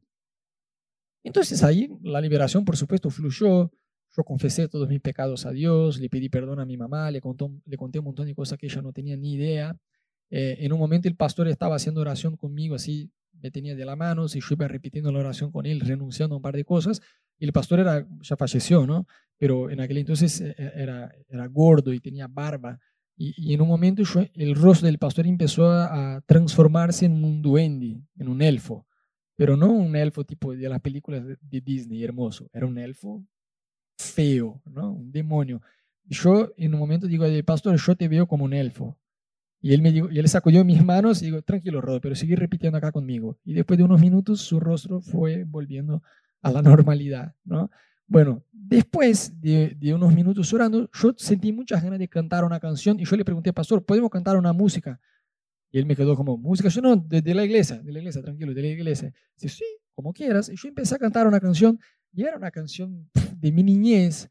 Entonces 1.22 1.62
ahí 1.62 1.88
la 2.02 2.20
liberación, 2.20 2.64
por 2.64 2.76
supuesto, 2.76 3.10
fluyó. 3.10 3.70
Yo 4.16 4.24
confesé 4.24 4.68
todos 4.68 4.88
mis 4.88 5.00
pecados 5.00 5.44
a 5.44 5.50
Dios, 5.50 6.00
le 6.00 6.08
pedí 6.08 6.28
perdón 6.28 6.60
a 6.60 6.64
mi 6.64 6.76
mamá, 6.76 7.10
le, 7.10 7.20
contó, 7.20 7.52
le 7.66 7.76
conté 7.76 7.98
un 7.98 8.06
montón 8.06 8.26
de 8.26 8.34
cosas 8.34 8.58
que 8.58 8.66
ella 8.66 8.80
no 8.80 8.92
tenía 8.92 9.16
ni 9.16 9.34
idea. 9.34 9.76
Eh, 10.30 10.56
en 10.60 10.72
un 10.72 10.78
momento 10.78 11.08
el 11.08 11.16
pastor 11.16 11.48
estaba 11.48 11.76
haciendo 11.76 12.00
oración 12.00 12.36
conmigo, 12.36 12.74
así 12.74 13.10
me 13.40 13.50
tenía 13.50 13.74
de 13.74 13.84
la 13.84 13.96
mano, 13.96 14.26
y 14.26 14.40
yo 14.40 14.46
iba 14.50 14.66
repitiendo 14.66 15.12
la 15.12 15.20
oración 15.20 15.52
con 15.52 15.66
él, 15.66 15.80
renunciando 15.80 16.34
a 16.34 16.38
un 16.38 16.42
par 16.42 16.56
de 16.56 16.64
cosas. 16.64 17.00
Y 17.38 17.44
el 17.44 17.52
pastor 17.52 17.80
era, 17.80 18.06
ya 18.22 18.36
falleció, 18.36 18.86
¿no? 18.86 19.06
Pero 19.36 19.70
en 19.70 19.80
aquel 19.80 19.98
entonces 19.98 20.40
eh, 20.40 20.54
eh, 20.58 20.72
era, 20.74 21.12
era 21.28 21.46
gordo 21.46 21.92
y 21.92 22.00
tenía 22.00 22.26
barba. 22.28 22.80
Y, 23.20 23.52
en 23.52 23.60
un 23.60 23.68
momento 23.68 24.02
el 24.34 24.54
rostro 24.54 24.86
del 24.86 24.98
pastor 24.98 25.26
empezó 25.26 25.68
a, 25.68 26.22
transformarse 26.24 27.06
en 27.06 27.24
un 27.24 27.42
duende, 27.42 28.00
en 28.16 28.28
un 28.28 28.40
elfo. 28.40 28.86
Pero 29.38 29.56
no 29.56 29.70
un 29.70 29.94
elfo 29.94 30.24
tipo 30.24 30.52
de 30.52 30.68
las 30.68 30.80
películas 30.80 31.24
de, 31.24 31.60
Disney, 31.60 32.02
hermoso. 32.02 32.50
Era 32.52 32.66
un 32.66 32.76
elfo 32.76 33.24
feo, 33.96 34.60
¿no? 34.64 34.94
Un 34.94 35.12
demonio. 35.12 35.62
Yo 36.02 36.52
en 36.56 36.74
un 36.74 36.80
momento 36.80 37.06
digo, 37.06 37.24
pastor, 37.46 37.76
yo 37.76 37.94
te 37.94 38.08
veo 38.08 38.26
como 38.26 38.44
un 38.44 38.52
elfo. 38.52 38.98
Y 39.60 39.74
él 39.74 39.80
me 39.80 39.92
dijo, 39.92 40.10
y 40.10 40.18
él 40.18 40.28
sacudió 40.28 40.64
mis 40.64 40.84
manos 40.84 41.22
y 41.22 41.26
digo, 41.26 41.40
tranquilo, 41.42 41.80
Rodo, 41.80 42.00
pero 42.00 42.16
sigue 42.16 42.34
repitiendo 42.34 42.78
acá 42.78 42.90
conmigo. 42.90 43.38
Y 43.44 43.52
después 43.52 43.78
de 43.78 43.84
unos 43.84 44.00
minutos 44.00 44.40
su 44.40 44.58
rostro 44.58 45.00
fue 45.00 45.44
volviendo 45.44 46.02
a 46.42 46.50
la 46.50 46.60
normalidad, 46.62 47.36
¿no? 47.44 47.70
Bueno, 48.08 48.42
después 48.50 49.40
de, 49.40 49.76
unos 49.94 50.12
minutos 50.12 50.52
orando, 50.52 50.90
yo 50.92 51.14
sentí 51.16 51.52
muchas 51.52 51.80
ganas 51.80 52.00
de 52.00 52.08
cantar 52.08 52.42
una 52.42 52.58
canción 52.58 52.98
y 52.98 53.04
yo 53.04 53.16
le 53.16 53.24
pregunté, 53.24 53.52
pastor, 53.52 53.84
¿podemos 53.84 54.10
cantar 54.10 54.36
una 54.36 54.52
música? 54.52 54.98
Y 55.70 55.78
él 55.78 55.86
me 55.86 55.94
quedó 55.94 56.16
como, 56.16 56.36
música, 56.36 56.68
yo 56.68 56.80
no, 56.80 56.96
de, 56.96 57.34
la 57.34 57.44
iglesia, 57.44 57.78
de 57.78 57.92
la 57.92 57.98
iglesia, 57.98 58.22
tranquilo, 58.22 58.54
de 58.54 58.62
la 58.62 58.68
iglesia. 58.68 59.12
Dice, 59.34 59.48
sí, 59.48 59.64
como 59.94 60.12
quieras. 60.12 60.48
Y 60.48 60.56
yo 60.56 60.68
empecé 60.68 60.94
a 60.94 60.98
cantar 60.98 61.26
una 61.26 61.40
canción 61.40 61.78
y 62.12 62.22
era 62.22 62.36
una 62.36 62.50
canción 62.50 63.10
de 63.36 63.52
mi 63.52 63.62
niñez, 63.62 64.30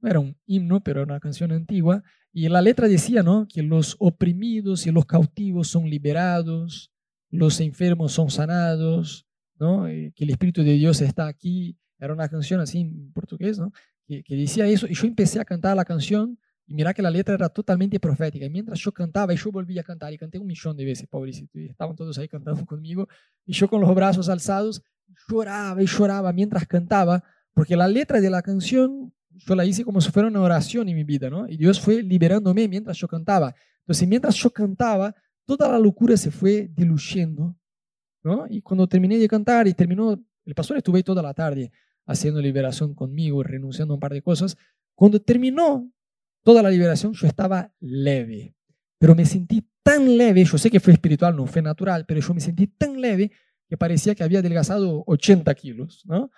no 0.00 0.08
era 0.08 0.20
un 0.20 0.36
himno, 0.46 0.80
pero 0.82 1.00
era 1.00 1.12
una 1.12 1.20
canción 1.20 1.52
antigua. 1.52 2.02
Y 2.32 2.48
la 2.48 2.62
letra 2.62 2.88
decía, 2.88 3.22
¿no? 3.22 3.46
Que 3.48 3.62
los 3.62 3.96
oprimidos 3.98 4.86
y 4.86 4.92
los 4.92 5.06
cautivos 5.06 5.68
son 5.68 5.88
liberados, 5.90 6.92
los 7.30 7.60
enfermos 7.60 8.12
son 8.12 8.30
sanados, 8.30 9.26
¿no? 9.58 9.84
Que 9.84 10.24
el 10.24 10.30
Espíritu 10.30 10.62
de 10.62 10.74
Dios 10.74 11.00
está 11.00 11.26
aquí. 11.26 11.76
Era 11.98 12.12
una 12.12 12.28
canción 12.28 12.60
así 12.60 12.80
en 12.80 13.12
portugués, 13.12 13.58
¿no? 13.58 13.72
Que, 14.06 14.22
decía 14.28 14.66
eso. 14.66 14.86
Y 14.86 14.94
yo 14.94 15.06
empecé 15.06 15.40
a 15.40 15.44
cantar 15.44 15.76
la 15.76 15.84
canción 15.84 16.38
y 16.68 16.74
mira 16.74 16.92
que 16.92 17.00
la 17.00 17.10
letra 17.10 17.34
era 17.34 17.48
totalmente 17.48 17.98
profética. 17.98 18.44
Y 18.44 18.50
mientras 18.50 18.78
yo 18.78 18.92
cantaba, 18.92 19.32
y 19.32 19.36
yo 19.36 19.50
volvía 19.50 19.80
a 19.80 19.84
cantar, 19.84 20.12
y 20.12 20.18
canté 20.18 20.38
un 20.38 20.46
millón 20.46 20.76
de 20.76 20.84
veces, 20.84 21.08
pobrecito. 21.08 21.58
Y 21.58 21.64
estaban 21.66 21.96
todos 21.96 22.18
ahí 22.18 22.28
cantando 22.28 22.64
conmigo. 22.66 23.08
Y 23.46 23.54
yo 23.54 23.68
con 23.68 23.80
los 23.80 23.94
brazos 23.94 24.28
alzados 24.28 24.82
lloraba 25.28 25.82
y 25.82 25.86
lloraba 25.86 26.30
mientras 26.34 26.66
cantaba, 26.66 27.24
porque 27.54 27.74
la 27.74 27.88
letra 27.88 28.20
de 28.20 28.28
la 28.28 28.42
canción 28.42 29.14
yo 29.30 29.54
la 29.54 29.64
hice 29.64 29.82
como 29.82 30.00
si 30.00 30.10
fuera 30.10 30.28
una 30.28 30.42
oración 30.42 30.88
en 30.90 30.96
mi 30.96 31.04
vida, 31.04 31.30
¿no? 31.30 31.48
Y 31.48 31.56
Dios 31.56 31.80
fue 31.80 32.02
liberándome 32.02 32.68
mientras 32.68 32.98
yo 32.98 33.08
cantaba. 33.08 33.54
Entonces, 33.80 34.06
mientras 34.06 34.34
yo 34.34 34.50
cantaba, 34.50 35.14
toda 35.46 35.68
la 35.68 35.78
locura 35.78 36.16
se 36.18 36.30
fue 36.30 36.68
diluyendo, 36.74 37.56
¿no? 38.22 38.46
Y 38.50 38.60
cuando 38.60 38.86
terminé 38.86 39.16
de 39.16 39.26
cantar 39.26 39.66
y 39.66 39.72
terminó, 39.72 40.22
el 40.44 40.54
pastor 40.54 40.76
estuvo 40.76 40.96
ahí 40.96 41.02
toda 41.02 41.22
la 41.22 41.32
tarde 41.32 41.70
haciendo 42.04 42.42
liberación 42.42 42.94
conmigo, 42.94 43.42
renunciando 43.42 43.94
a 43.94 43.96
un 43.96 44.00
par 44.00 44.12
de 44.12 44.20
cosas. 44.20 44.56
Cuando 44.94 45.18
terminó 45.18 45.90
toda 46.48 46.62
la 46.62 46.70
liberación, 46.70 47.12
yo 47.12 47.26
estaba 47.26 47.70
leve, 47.78 48.54
pero 48.98 49.14
me 49.14 49.26
sentí 49.26 49.68
tan 49.82 50.16
leve, 50.16 50.46
yo 50.46 50.56
sé 50.56 50.70
que 50.70 50.80
fue 50.80 50.94
espiritual, 50.94 51.36
no 51.36 51.46
fue 51.46 51.60
natural, 51.60 52.06
pero 52.06 52.22
yo 52.22 52.32
me 52.32 52.40
sentí 52.40 52.66
tan 52.68 52.98
leve 52.98 53.30
que 53.68 53.76
parecía 53.76 54.14
que 54.14 54.22
había 54.24 54.38
adelgazado 54.38 55.04
80 55.06 55.54
kilos, 55.56 56.02
¿no? 56.06 56.30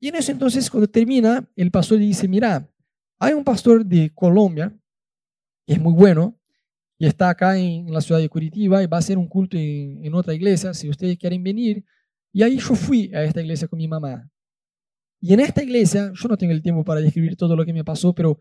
Y 0.00 0.08
en 0.08 0.14
eso 0.14 0.32
entonces, 0.32 0.70
cuando 0.70 0.88
termina, 0.88 1.46
el 1.56 1.70
pastor 1.70 1.98
dice, 1.98 2.26
mira, 2.26 2.66
hay 3.18 3.34
un 3.34 3.44
pastor 3.44 3.84
de 3.84 4.10
Colombia, 4.14 4.74
que 5.66 5.74
es 5.74 5.78
muy 5.78 5.92
bueno, 5.92 6.40
y 6.96 7.04
está 7.04 7.28
acá 7.28 7.58
en 7.58 7.92
la 7.92 8.00
ciudad 8.00 8.18
de 8.18 8.30
Curitiba, 8.30 8.82
y 8.82 8.86
va 8.86 8.96
a 8.96 9.00
hacer 9.00 9.18
un 9.18 9.28
culto 9.28 9.58
en, 9.58 10.02
en 10.02 10.14
otra 10.14 10.32
iglesia, 10.32 10.72
si 10.72 10.88
ustedes 10.88 11.18
quieren 11.18 11.44
venir. 11.44 11.84
Y 12.32 12.42
ahí 12.42 12.56
yo 12.56 12.74
fui 12.74 13.12
a 13.14 13.24
esta 13.24 13.42
iglesia 13.42 13.68
con 13.68 13.76
mi 13.76 13.88
mamá. 13.88 14.26
Y 15.20 15.34
en 15.34 15.40
esta 15.40 15.62
iglesia, 15.62 16.12
yo 16.14 16.28
no 16.30 16.38
tengo 16.38 16.54
el 16.54 16.62
tiempo 16.62 16.82
para 16.82 17.02
describir 17.02 17.36
todo 17.36 17.54
lo 17.54 17.66
que 17.66 17.74
me 17.74 17.84
pasó, 17.84 18.14
pero 18.14 18.38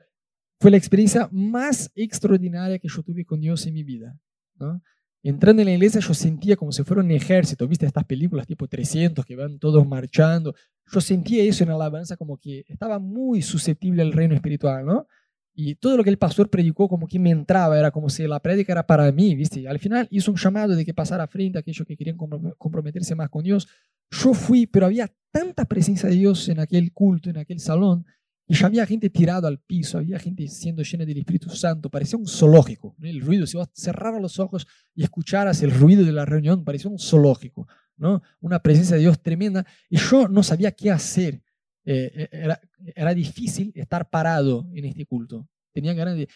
fue 0.60 0.72
la 0.72 0.78
experiencia 0.78 1.30
más 1.32 1.92
extraordinaria 1.96 2.80
que 2.80 2.88
yo 2.88 3.02
tuve 3.02 3.26
con 3.26 3.40
Dios 3.40 3.66
en 3.66 3.74
mi 3.74 3.84
vida. 3.84 4.20
¿no? 4.60 4.82
Entrando 5.22 5.62
en 5.62 5.68
la 5.68 5.74
iglesia 5.74 6.00
yo 6.00 6.14
sentía 6.14 6.56
como 6.56 6.72
si 6.72 6.84
fuera 6.84 7.02
un 7.02 7.12
ejército, 7.12 7.68
¿viste? 7.68 7.86
Estas 7.86 8.06
películas 8.06 8.48
tipo 8.48 8.68
300 8.68 9.26
que 9.26 9.36
van 9.36 9.60
todos 9.60 9.86
marchando. 9.86 10.56
Yo 10.92 11.02
sentía 11.02 11.44
eso 11.44 11.64
en 11.64 11.72
alabanza 11.72 12.16
como 12.16 12.38
que 12.38 12.64
estaba 12.68 13.00
muy 13.00 13.42
susceptible 13.42 14.02
al 14.02 14.14
reino 14.14 14.34
espiritual, 14.34 14.86
¿no? 14.86 15.08
Y 15.54 15.76
todo 15.76 15.98
lo 15.98 16.06
que 16.06 16.10
el 16.10 16.18
pastor 16.18 16.50
predicó 16.50 16.88
como 16.88 17.06
que 17.06 17.20
me 17.20 17.32
entraba, 17.32 17.78
era 17.78 17.92
como 17.92 18.10
si 18.10 18.26
la 18.26 18.40
prédica 18.40 18.72
era 18.72 18.88
para 18.88 19.12
mí, 19.12 19.36
¿viste? 19.36 19.68
Al 19.68 19.80
final 19.80 20.08
hizo 20.10 20.32
un 20.32 20.38
llamado 20.38 20.74
de 20.74 20.86
que 20.86 20.94
pasara 20.94 21.28
frente 21.28 21.58
a 21.58 21.62
aquellos 21.62 21.86
que 21.86 21.98
querían 21.98 22.16
comprometerse 22.58 23.14
más 23.14 23.30
con 23.30 23.44
Dios. 23.44 23.68
Yo 24.10 24.34
fui, 24.34 24.68
pero 24.68 24.86
había 24.86 25.12
tanta 25.32 25.66
presencia 25.66 26.08
de 26.08 26.16
Dios 26.16 26.48
en 26.48 26.62
aquel 26.62 26.94
culto, 26.94 27.30
en 27.30 27.38
aquel 27.38 27.60
salón, 27.60 28.06
y 28.52 28.56
ya 28.56 28.66
había 28.66 28.84
gente 28.88 29.12
tirado 29.12 29.46
al 29.46 29.60
piso, 29.60 30.00
había 30.00 30.18
gente 30.18 30.48
siendo 30.48 30.82
llena 30.82 31.06
del 31.06 31.20
Espíritu 31.20 31.52
Santo, 31.52 31.88
parecía 31.88 32.18
un 32.18 32.26
zoológico. 32.26 32.96
El 33.00 33.22
ruido, 33.22 33.46
si 33.46 33.58
vos 33.58 33.70
cerraras 33.74 34.20
los 34.20 34.40
ojos 34.40 34.66
y 34.96 35.04
escucharas 35.04 35.62
el 35.62 35.70
ruido 35.70 36.04
de 36.04 36.12
la 36.12 36.26
reunión, 36.26 36.64
parecía 36.64 36.90
un 36.90 36.98
zoológico, 36.98 37.68
¿no? 37.96 38.24
Una 38.42 38.58
presencia 38.58 38.96
de 38.96 39.04
Dios 39.04 39.22
tremenda. 39.22 39.68
Y 39.88 39.98
yo 39.98 40.28
no 40.28 40.42
sabía 40.42 40.72
qué 40.72 40.90
hacer. 40.90 41.44
Eh, 41.86 42.12
eh, 42.16 42.30
era, 42.32 42.60
era, 42.96 43.14
difícil 43.14 43.72
estar 43.76 44.10
parado 44.10 44.68
en 44.74 44.86
este 44.86 45.06
culto. 45.06 45.48
Tenía 45.72 45.94
ganas 45.94 46.18
de, 46.18 46.28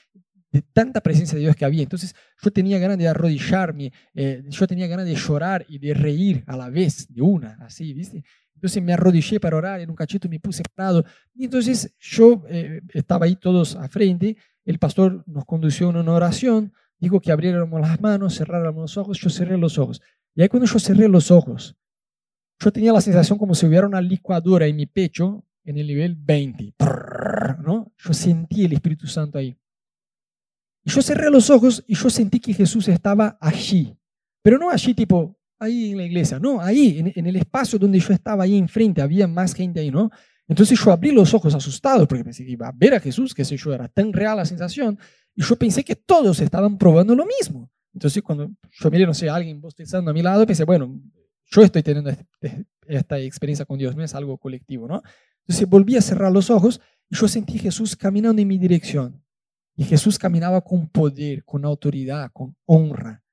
de, 0.51 0.61
tanta 0.61 1.01
presencia 1.01 1.35
de 1.35 1.41
Dios 1.41 1.55
que 1.55 1.65
había. 1.65 1.81
Entonces 1.81 2.13
yo 2.43 2.51
tenía 2.51 2.77
ganas 2.77 2.99
de 2.99 3.07
arrodillarme, 3.07 3.91
eh, 4.13 4.43
yo 4.49 4.67
tenía 4.67 4.85
ganas 4.85 5.07
de 5.07 5.15
llorar 5.15 5.65
y 5.67 5.79
de 5.79 5.95
reír 5.95 6.43
a 6.45 6.55
la 6.57 6.69
vez, 6.69 7.07
de 7.11 7.23
una, 7.23 7.57
así, 7.59 7.91
¿viste? 7.91 8.23
Entonces 8.63 8.81
me 8.81 8.93
arrodillé 8.93 9.41
para 9.41 9.57
orar, 9.57 9.81
en 9.81 9.89
un 9.89 9.95
cachito 9.97 10.29
me 10.29 10.39
puse 10.39 10.63
parado. 10.73 11.03
Y 11.35 11.43
entonces 11.43 11.93
yo 11.99 12.45
eh, 12.47 12.79
estaba 12.93 13.25
ahí 13.25 13.35
todos 13.35 13.75
a 13.75 13.89
frente, 13.89 14.37
el 14.63 14.79
pastor 14.79 15.21
nos 15.27 15.43
condució 15.43 15.89
en 15.89 15.97
una 15.97 16.13
oración, 16.13 16.71
dijo 16.97 17.19
que 17.19 17.33
abriéramos 17.33 17.81
las 17.81 17.99
manos, 17.99 18.37
cerráramos 18.37 18.83
los 18.83 18.97
ojos, 18.97 19.19
yo 19.19 19.29
cerré 19.29 19.57
los 19.57 19.77
ojos. 19.77 20.01
Y 20.33 20.43
ahí 20.43 20.47
cuando 20.47 20.65
yo 20.65 20.79
cerré 20.79 21.09
los 21.09 21.29
ojos, 21.29 21.75
yo 22.57 22.71
tenía 22.71 22.93
la 22.93 23.01
sensación 23.01 23.37
como 23.37 23.53
si 23.53 23.65
hubiera 23.65 23.85
una 23.85 23.99
licuadora 23.99 24.65
en 24.65 24.77
mi 24.77 24.85
pecho 24.85 25.43
en 25.65 25.77
el 25.77 25.85
nivel 25.85 26.15
20. 26.15 26.75
¿no? 27.65 27.91
Yo 27.97 28.13
sentí 28.13 28.63
el 28.63 28.71
Espíritu 28.71 29.07
Santo 29.07 29.39
ahí. 29.39 29.57
Y 30.85 30.89
yo 30.89 31.01
cerré 31.01 31.29
los 31.29 31.49
ojos 31.49 31.83
y 31.85 31.95
yo 31.95 32.09
sentí 32.09 32.39
que 32.39 32.53
Jesús 32.53 32.87
estaba 32.87 33.37
allí. 33.41 33.93
Pero 34.41 34.57
no 34.57 34.69
allí 34.69 34.93
tipo 34.93 35.37
ahí 35.59 35.91
en 35.91 35.97
la 35.97 36.03
iglesia, 36.03 36.39
no, 36.39 36.61
ahí, 36.61 36.99
en, 37.15 37.25
el 37.25 37.35
espacio 37.35 37.79
donde 37.79 37.99
yo 37.99 38.13
estaba 38.13 38.43
ahí 38.43 38.57
enfrente, 38.57 39.01
había 39.01 39.27
más 39.27 39.53
gente 39.53 39.79
ahí, 39.79 39.91
¿no? 39.91 40.09
Entonces 40.47 40.79
yo 40.79 40.91
abrí 40.91 41.11
los 41.11 41.33
ojos 41.33 41.55
asustado 41.55 42.07
porque 42.07 42.23
pensé 42.23 42.45
que 42.45 42.51
iba 42.51 42.67
a 42.67 42.73
ver 42.75 42.95
a 42.95 42.99
Jesús, 42.99 43.33
que 43.33 43.45
sé 43.45 43.55
yo, 43.55 43.73
era 43.73 43.87
tan 43.87 44.11
real 44.11 44.37
la 44.37 44.45
sensación, 44.45 44.99
y 45.35 45.43
yo 45.43 45.55
pensé 45.55 45.83
que 45.83 45.95
todos 45.95 46.39
estaban 46.39 46.77
probando 46.77 47.15
lo 47.15 47.25
mismo. 47.25 47.71
Entonces 47.93 48.21
cuando 48.21 48.51
yo 48.71 48.91
miré, 48.91 49.05
no 49.05 49.13
sé, 49.13 49.29
a 49.29 49.35
alguien 49.35 49.61
bostezando 49.61 50.11
a 50.11 50.13
mi 50.13 50.21
lado, 50.21 50.45
pensé, 50.45 50.63
bueno, 50.65 50.99
yo 51.45 51.61
estoy 51.61 51.83
teniendo 51.83 52.09
este, 52.09 52.25
este, 52.41 52.67
esta 52.87 53.19
experiencia 53.19 53.65
con 53.65 53.77
Dios, 53.77 53.95
no 53.95 54.03
es 54.03 54.13
algo 54.15 54.37
colectivo, 54.37 54.87
¿no? 54.87 55.01
Entonces 55.45 55.67
volví 55.67 55.95
a 55.97 56.01
cerrar 56.01 56.31
los 56.31 56.49
ojos 56.49 56.81
y 57.09 57.15
yo 57.15 57.27
sentí 57.27 57.57
Jesús 57.59 57.95
caminando 57.95 58.41
en 58.41 58.47
mi 58.47 58.57
dirección. 58.57 59.23
Y 59.75 59.83
Jesús 59.85 60.19
caminaba 60.19 60.61
con 60.61 60.87
poder, 60.87 61.43
con 61.43 61.65
autoridad, 61.65 62.29
con 62.31 62.55
honra. 62.65 63.23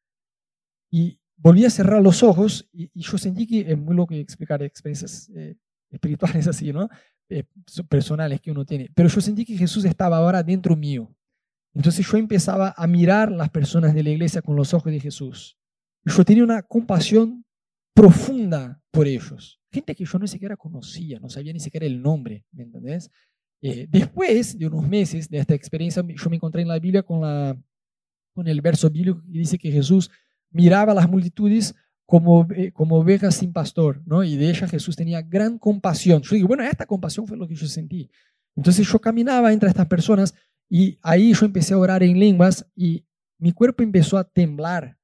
Y 0.91 1.20
volví 1.41 1.64
a 1.64 1.70
cerrar 1.70 2.03
los 2.03 2.22
ojos 2.22 2.68
y, 2.72 2.91
yo 2.95 3.18
sentí 3.18 3.47
que 3.47 3.72
es 3.72 3.78
muy 3.78 3.95
loco 3.95 4.14
explicar 4.14 4.62
experiencias 4.62 5.30
eh, 5.34 5.57
espirituales 5.91 6.47
así, 6.49 6.72
¿no? 6.72 6.88
Eh, 7.28 7.45
personales 7.88 8.41
que 8.41 8.51
uno 8.51 8.64
tiene. 8.64 8.91
Pero 8.95 9.09
yo 9.09 9.20
sentí 9.20 9.45
que 9.45 9.57
Jesús 9.57 9.84
estaba 9.84 10.16
ahora 10.16 10.43
dentro 10.43 10.76
mío. 10.76 11.14
Entonces 11.74 12.07
yo 12.07 12.18
empezaba 12.18 12.74
a 12.76 12.86
mirar 12.86 13.30
las 13.30 13.51
personas 13.51 13.95
de 13.95 14.03
la 14.03 14.11
iglesia 14.11 14.43
con 14.43 14.57
los 14.57 14.74
ojos 14.74 14.91
de 14.91 14.99
Jesús. 14.99 15.57
Yo 16.05 16.24
tenía 16.24 16.43
una 16.43 16.62
compasión 16.62 17.45
profunda 17.95 18.82
por 18.91 19.07
ellos. 19.07 19.61
Gente 19.70 19.95
que 19.95 20.05
yo 20.05 20.18
ni 20.18 20.26
siquiera 20.26 20.57
conocía, 20.57 21.20
no 21.20 21.28
sabía 21.28 21.53
ni 21.53 21.61
siquiera 21.61 21.86
el 21.86 22.03
nombre, 22.03 22.45
¿me 22.51 22.64
entendés? 22.64 23.11
Eh, 23.62 23.86
después 23.88 24.59
de 24.59 24.66
unos 24.66 24.88
meses 24.88 25.28
de 25.28 25.38
esta 25.38 25.55
experiencia, 25.55 26.03
yo 26.03 26.30
me 26.30 26.36
encontré 26.36 26.62
en 26.62 26.68
la 26.68 26.78
Biblia 26.80 27.05
con, 27.05 27.20
la, 27.20 27.57
con 28.34 28.49
el 28.49 28.61
verso 28.61 28.91
bíblico 28.91 29.22
que 29.22 29.38
dice 29.38 29.59
que 29.59 29.70
Jesús 29.70 30.11
miraba 30.51 30.92
a 30.92 30.94
las 30.94 31.09
multitudes 31.09 31.74
como, 32.07 32.48
como 32.72 32.96
ovejas 32.96 33.36
sin 33.36 33.53
pastor, 33.53 34.03
¿no? 34.05 34.24
Y 34.24 34.36
de 34.36 34.51
ella 34.51 34.66
Jesús 34.66 34.96
tenía 34.96 35.22
gran 35.22 35.59
compasión. 35.59 36.22
Yo 36.22 36.34
digo, 36.34 36.48
bueno, 36.48 36.64
esta 36.64 36.86
compasión 36.86 37.26
fue 37.26 37.36
lo 37.36 37.46
que 37.46 37.55
yo 37.55 37.66
sentí. 37.66 38.11
Entonces 38.57 38.86
yo 38.86 38.98
caminaba 39.01 39.53
entre 39.53 39.68
estas 39.68 39.86
personas 39.86 40.34
y 40.68 40.98
ahí 41.03 41.32
yo 41.32 41.46
empecé 41.46 41.74
a 41.74 41.78
orar 41.78 42.03
en 42.03 42.18
lenguas 42.18 42.66
y 42.74 43.05
mi 43.38 43.53
cuerpo 43.53 43.82
empezó 43.82 44.18
a 44.18 44.24
temblar, 44.24 44.98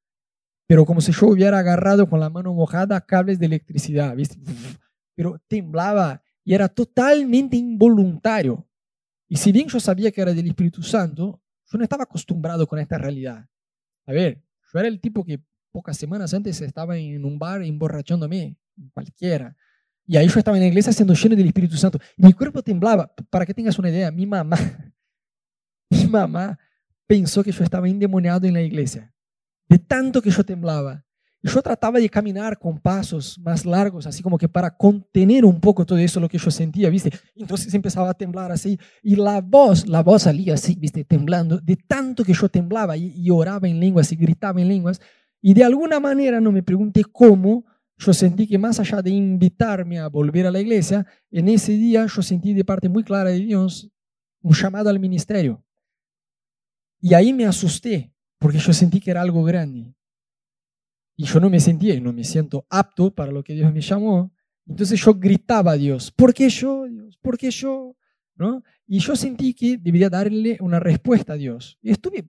pero 0.66 0.84
como 0.84 1.00
si 1.00 1.12
yo 1.12 1.28
hubiera 1.28 1.58
agarrado 1.58 2.08
con 2.08 2.20
la 2.20 2.28
mano 2.28 2.52
mojada 2.52 3.00
cables 3.00 3.38
de 3.38 3.46
electricidad, 3.46 4.14
¿viste? 4.14 4.38
Pero 5.14 5.40
temblaba 5.48 6.22
y 6.44 6.54
era 6.54 6.68
totalmente 6.68 7.56
involuntario. 7.56 8.68
Y 9.28 9.36
si 9.36 9.52
bien 9.52 9.68
yo 9.68 9.80
sabía 9.80 10.12
que 10.12 10.20
era 10.20 10.34
del 10.34 10.46
Espíritu 10.46 10.82
Santo, 10.82 11.40
yo 11.66 11.78
no 11.78 11.84
estaba 11.84 12.04
acostumbrado 12.04 12.66
con 12.66 12.78
esta 12.78 12.98
realidad. 12.98 13.48
A 14.06 14.12
ver, 14.12 14.44
yo 14.72 14.78
era 14.78 14.88
el 14.88 15.00
tipo 15.00 15.24
que 15.24 15.40
pocas 15.72 15.96
semanas 15.96 16.32
antes 16.34 16.60
estaba 16.60 16.96
en 16.96 17.24
un 17.24 17.38
bar 17.38 17.62
emborrachándome, 17.62 18.56
cualquiera. 18.92 19.56
Y 20.06 20.16
ahí 20.16 20.28
yo 20.28 20.38
estaba 20.38 20.56
en 20.56 20.62
la 20.62 20.68
iglesia 20.68 20.92
siendo 20.92 21.14
lleno 21.14 21.36
del 21.36 21.46
Espíritu 21.46 21.76
Santo. 21.76 21.98
Mi 22.16 22.32
cuerpo 22.32 22.62
temblaba. 22.62 23.12
Para 23.30 23.44
que 23.44 23.54
tengas 23.54 23.78
una 23.78 23.90
idea, 23.90 24.10
mi 24.10 24.26
mamá, 24.26 24.56
mi 25.90 26.06
mamá 26.06 26.58
pensó 27.06 27.42
que 27.42 27.52
yo 27.52 27.64
estaba 27.64 27.88
endemoniado 27.88 28.46
en 28.46 28.54
la 28.54 28.62
iglesia. 28.62 29.12
De 29.68 29.78
tanto 29.78 30.22
que 30.22 30.30
yo 30.30 30.44
temblaba. 30.44 31.05
Yo 31.46 31.62
trataba 31.62 31.98
de 31.98 32.08
caminar 32.08 32.58
con 32.58 32.78
pasos 32.78 33.38
más 33.38 33.64
largos, 33.64 34.06
así 34.06 34.22
como 34.22 34.38
que 34.38 34.48
para 34.48 34.76
contener 34.76 35.44
un 35.44 35.60
poco 35.60 35.86
todo 35.86 35.98
eso, 35.98 36.20
lo 36.20 36.28
que 36.28 36.38
yo 36.38 36.50
sentía, 36.50 36.90
¿viste? 36.90 37.10
Entonces 37.34 37.72
empezaba 37.72 38.10
a 38.10 38.14
temblar 38.14 38.52
así. 38.52 38.78
Y 39.02 39.16
la 39.16 39.40
voz, 39.40 39.86
la 39.86 40.02
voz 40.02 40.22
salía 40.22 40.54
así, 40.54 40.74
¿viste? 40.74 41.04
Temblando. 41.04 41.58
De 41.58 41.76
tanto 41.76 42.24
que 42.24 42.32
yo 42.32 42.48
temblaba 42.48 42.96
y, 42.96 43.12
y 43.16 43.30
oraba 43.30 43.68
en 43.68 43.80
lenguas 43.80 44.12
y 44.12 44.16
gritaba 44.16 44.60
en 44.60 44.68
lenguas. 44.68 45.00
Y 45.40 45.54
de 45.54 45.64
alguna 45.64 46.00
manera, 46.00 46.40
no 46.40 46.52
me 46.52 46.62
pregunté 46.62 47.02
cómo, 47.04 47.64
yo 47.98 48.12
sentí 48.12 48.46
que 48.46 48.58
más 48.58 48.78
allá 48.78 49.00
de 49.00 49.10
invitarme 49.10 49.98
a 49.98 50.08
volver 50.08 50.46
a 50.46 50.50
la 50.50 50.60
iglesia, 50.60 51.06
en 51.30 51.48
ese 51.48 51.72
día 51.72 52.06
yo 52.06 52.22
sentí 52.22 52.52
de 52.52 52.64
parte 52.64 52.88
muy 52.88 53.02
clara 53.02 53.30
de 53.30 53.38
Dios 53.38 53.90
un 54.42 54.52
llamado 54.52 54.90
al 54.90 55.00
ministerio. 55.00 55.64
Y 57.00 57.14
ahí 57.14 57.32
me 57.32 57.46
asusté, 57.46 58.12
porque 58.38 58.58
yo 58.58 58.72
sentí 58.72 59.00
que 59.00 59.10
era 59.10 59.22
algo 59.22 59.42
grande. 59.42 59.95
Y 61.16 61.24
yo 61.24 61.40
no 61.40 61.48
me 61.48 61.60
sentía, 61.60 61.98
no 62.00 62.12
me 62.12 62.24
siento 62.24 62.66
apto 62.68 63.14
para 63.14 63.32
lo 63.32 63.42
que 63.42 63.54
Dios 63.54 63.72
me 63.72 63.80
llamó. 63.80 64.32
Entonces 64.66 65.00
yo 65.02 65.14
gritaba 65.14 65.72
a 65.72 65.76
Dios, 65.76 66.10
¿por 66.10 66.34
qué 66.34 66.48
yo, 66.48 66.86
Dios? 66.86 67.16
¿Por 67.18 67.38
qué 67.38 67.50
yo? 67.50 67.96
¿No? 68.34 68.62
Y 68.86 68.98
yo 68.98 69.16
sentí 69.16 69.54
que 69.54 69.78
debería 69.78 70.10
darle 70.10 70.58
una 70.60 70.78
respuesta 70.78 71.32
a 71.32 71.36
Dios. 71.36 71.78
Y 71.80 71.90
estuve, 71.90 72.28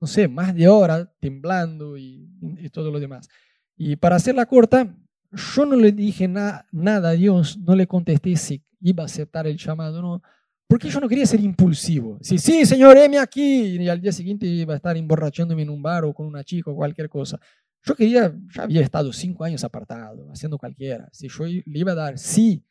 no 0.00 0.06
sé, 0.06 0.28
más 0.28 0.54
de 0.54 0.68
hora 0.68 1.10
temblando 1.18 1.96
y, 1.96 2.28
y 2.58 2.68
todo 2.68 2.90
lo 2.90 3.00
demás. 3.00 3.28
Y 3.76 3.96
para 3.96 4.16
hacerla 4.16 4.44
corta, 4.44 4.94
yo 5.30 5.66
no 5.66 5.76
le 5.76 5.92
dije 5.92 6.28
nada 6.28 6.66
a 7.08 7.12
Dios, 7.12 7.58
no 7.58 7.74
le 7.74 7.86
contesté 7.86 8.36
si 8.36 8.62
iba 8.80 9.02
a 9.02 9.06
aceptar 9.06 9.46
el 9.46 9.56
llamado 9.56 9.98
o 9.98 10.02
no, 10.02 10.22
porque 10.66 10.90
yo 10.90 11.00
no 11.00 11.08
quería 11.08 11.26
ser 11.26 11.40
impulsivo. 11.40 12.18
Sí, 12.20 12.38
sí, 12.38 12.66
señor, 12.66 12.96
heme 12.96 13.18
aquí. 13.18 13.76
Y 13.76 13.88
al 13.88 14.00
día 14.00 14.12
siguiente 14.12 14.46
iba 14.46 14.74
a 14.74 14.76
estar 14.76 14.96
emborrachándome 14.96 15.62
en 15.62 15.70
un 15.70 15.82
bar 15.82 16.04
o 16.04 16.12
con 16.12 16.26
una 16.26 16.44
chica 16.44 16.70
o 16.70 16.76
cualquier 16.76 17.08
cosa. 17.08 17.40
Yo 17.84 17.94
quería, 17.94 18.34
ya 18.54 18.62
había 18.62 18.82
estado 18.82 19.12
cinco 19.12 19.44
años 19.44 19.64
apartado, 19.64 20.30
haciendo 20.30 20.58
cualquiera. 20.58 21.08
Si 21.12 21.28
yo 21.28 21.44
le 21.46 21.78
iba 21.78 21.92
a 21.92 21.94
dar 21.96 22.18
sí, 22.18 22.64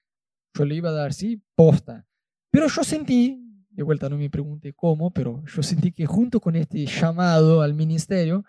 yo 0.53 0.65
le 0.65 0.75
iba 0.75 0.89
a 0.89 0.93
dar 0.93 1.13
sí, 1.13 1.41
posta. 1.55 2.05
Pero 2.51 2.67
yo 2.67 2.83
sentí, 2.83 3.43
de 3.69 3.83
vuelta 3.83 4.09
no 4.09 4.17
me 4.17 4.29
pregunte 4.29 4.73
cómo, 4.73 5.11
pero 5.11 5.43
yo 5.45 5.63
sentí 5.63 5.91
que 5.91 6.05
junto 6.05 6.39
con 6.39 6.55
este 6.55 6.85
llamado 6.85 7.61
al 7.61 7.73
ministerio 7.73 8.43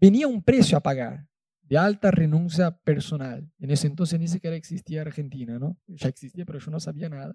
venía 0.00 0.26
un 0.26 0.42
precio 0.42 0.76
a 0.78 0.80
pagar 0.80 1.26
de 1.62 1.78
alta 1.78 2.10
renuncia 2.10 2.76
personal. 2.78 3.48
En 3.58 3.70
ese 3.70 3.86
entonces 3.86 4.18
ni 4.18 4.28
siquiera 4.28 4.56
existía 4.56 5.02
Argentina, 5.02 5.58
¿no? 5.58 5.78
Ya 5.86 6.08
existía, 6.08 6.44
pero 6.44 6.58
yo 6.58 6.70
no 6.70 6.80
sabía 6.80 7.08
nada. 7.08 7.34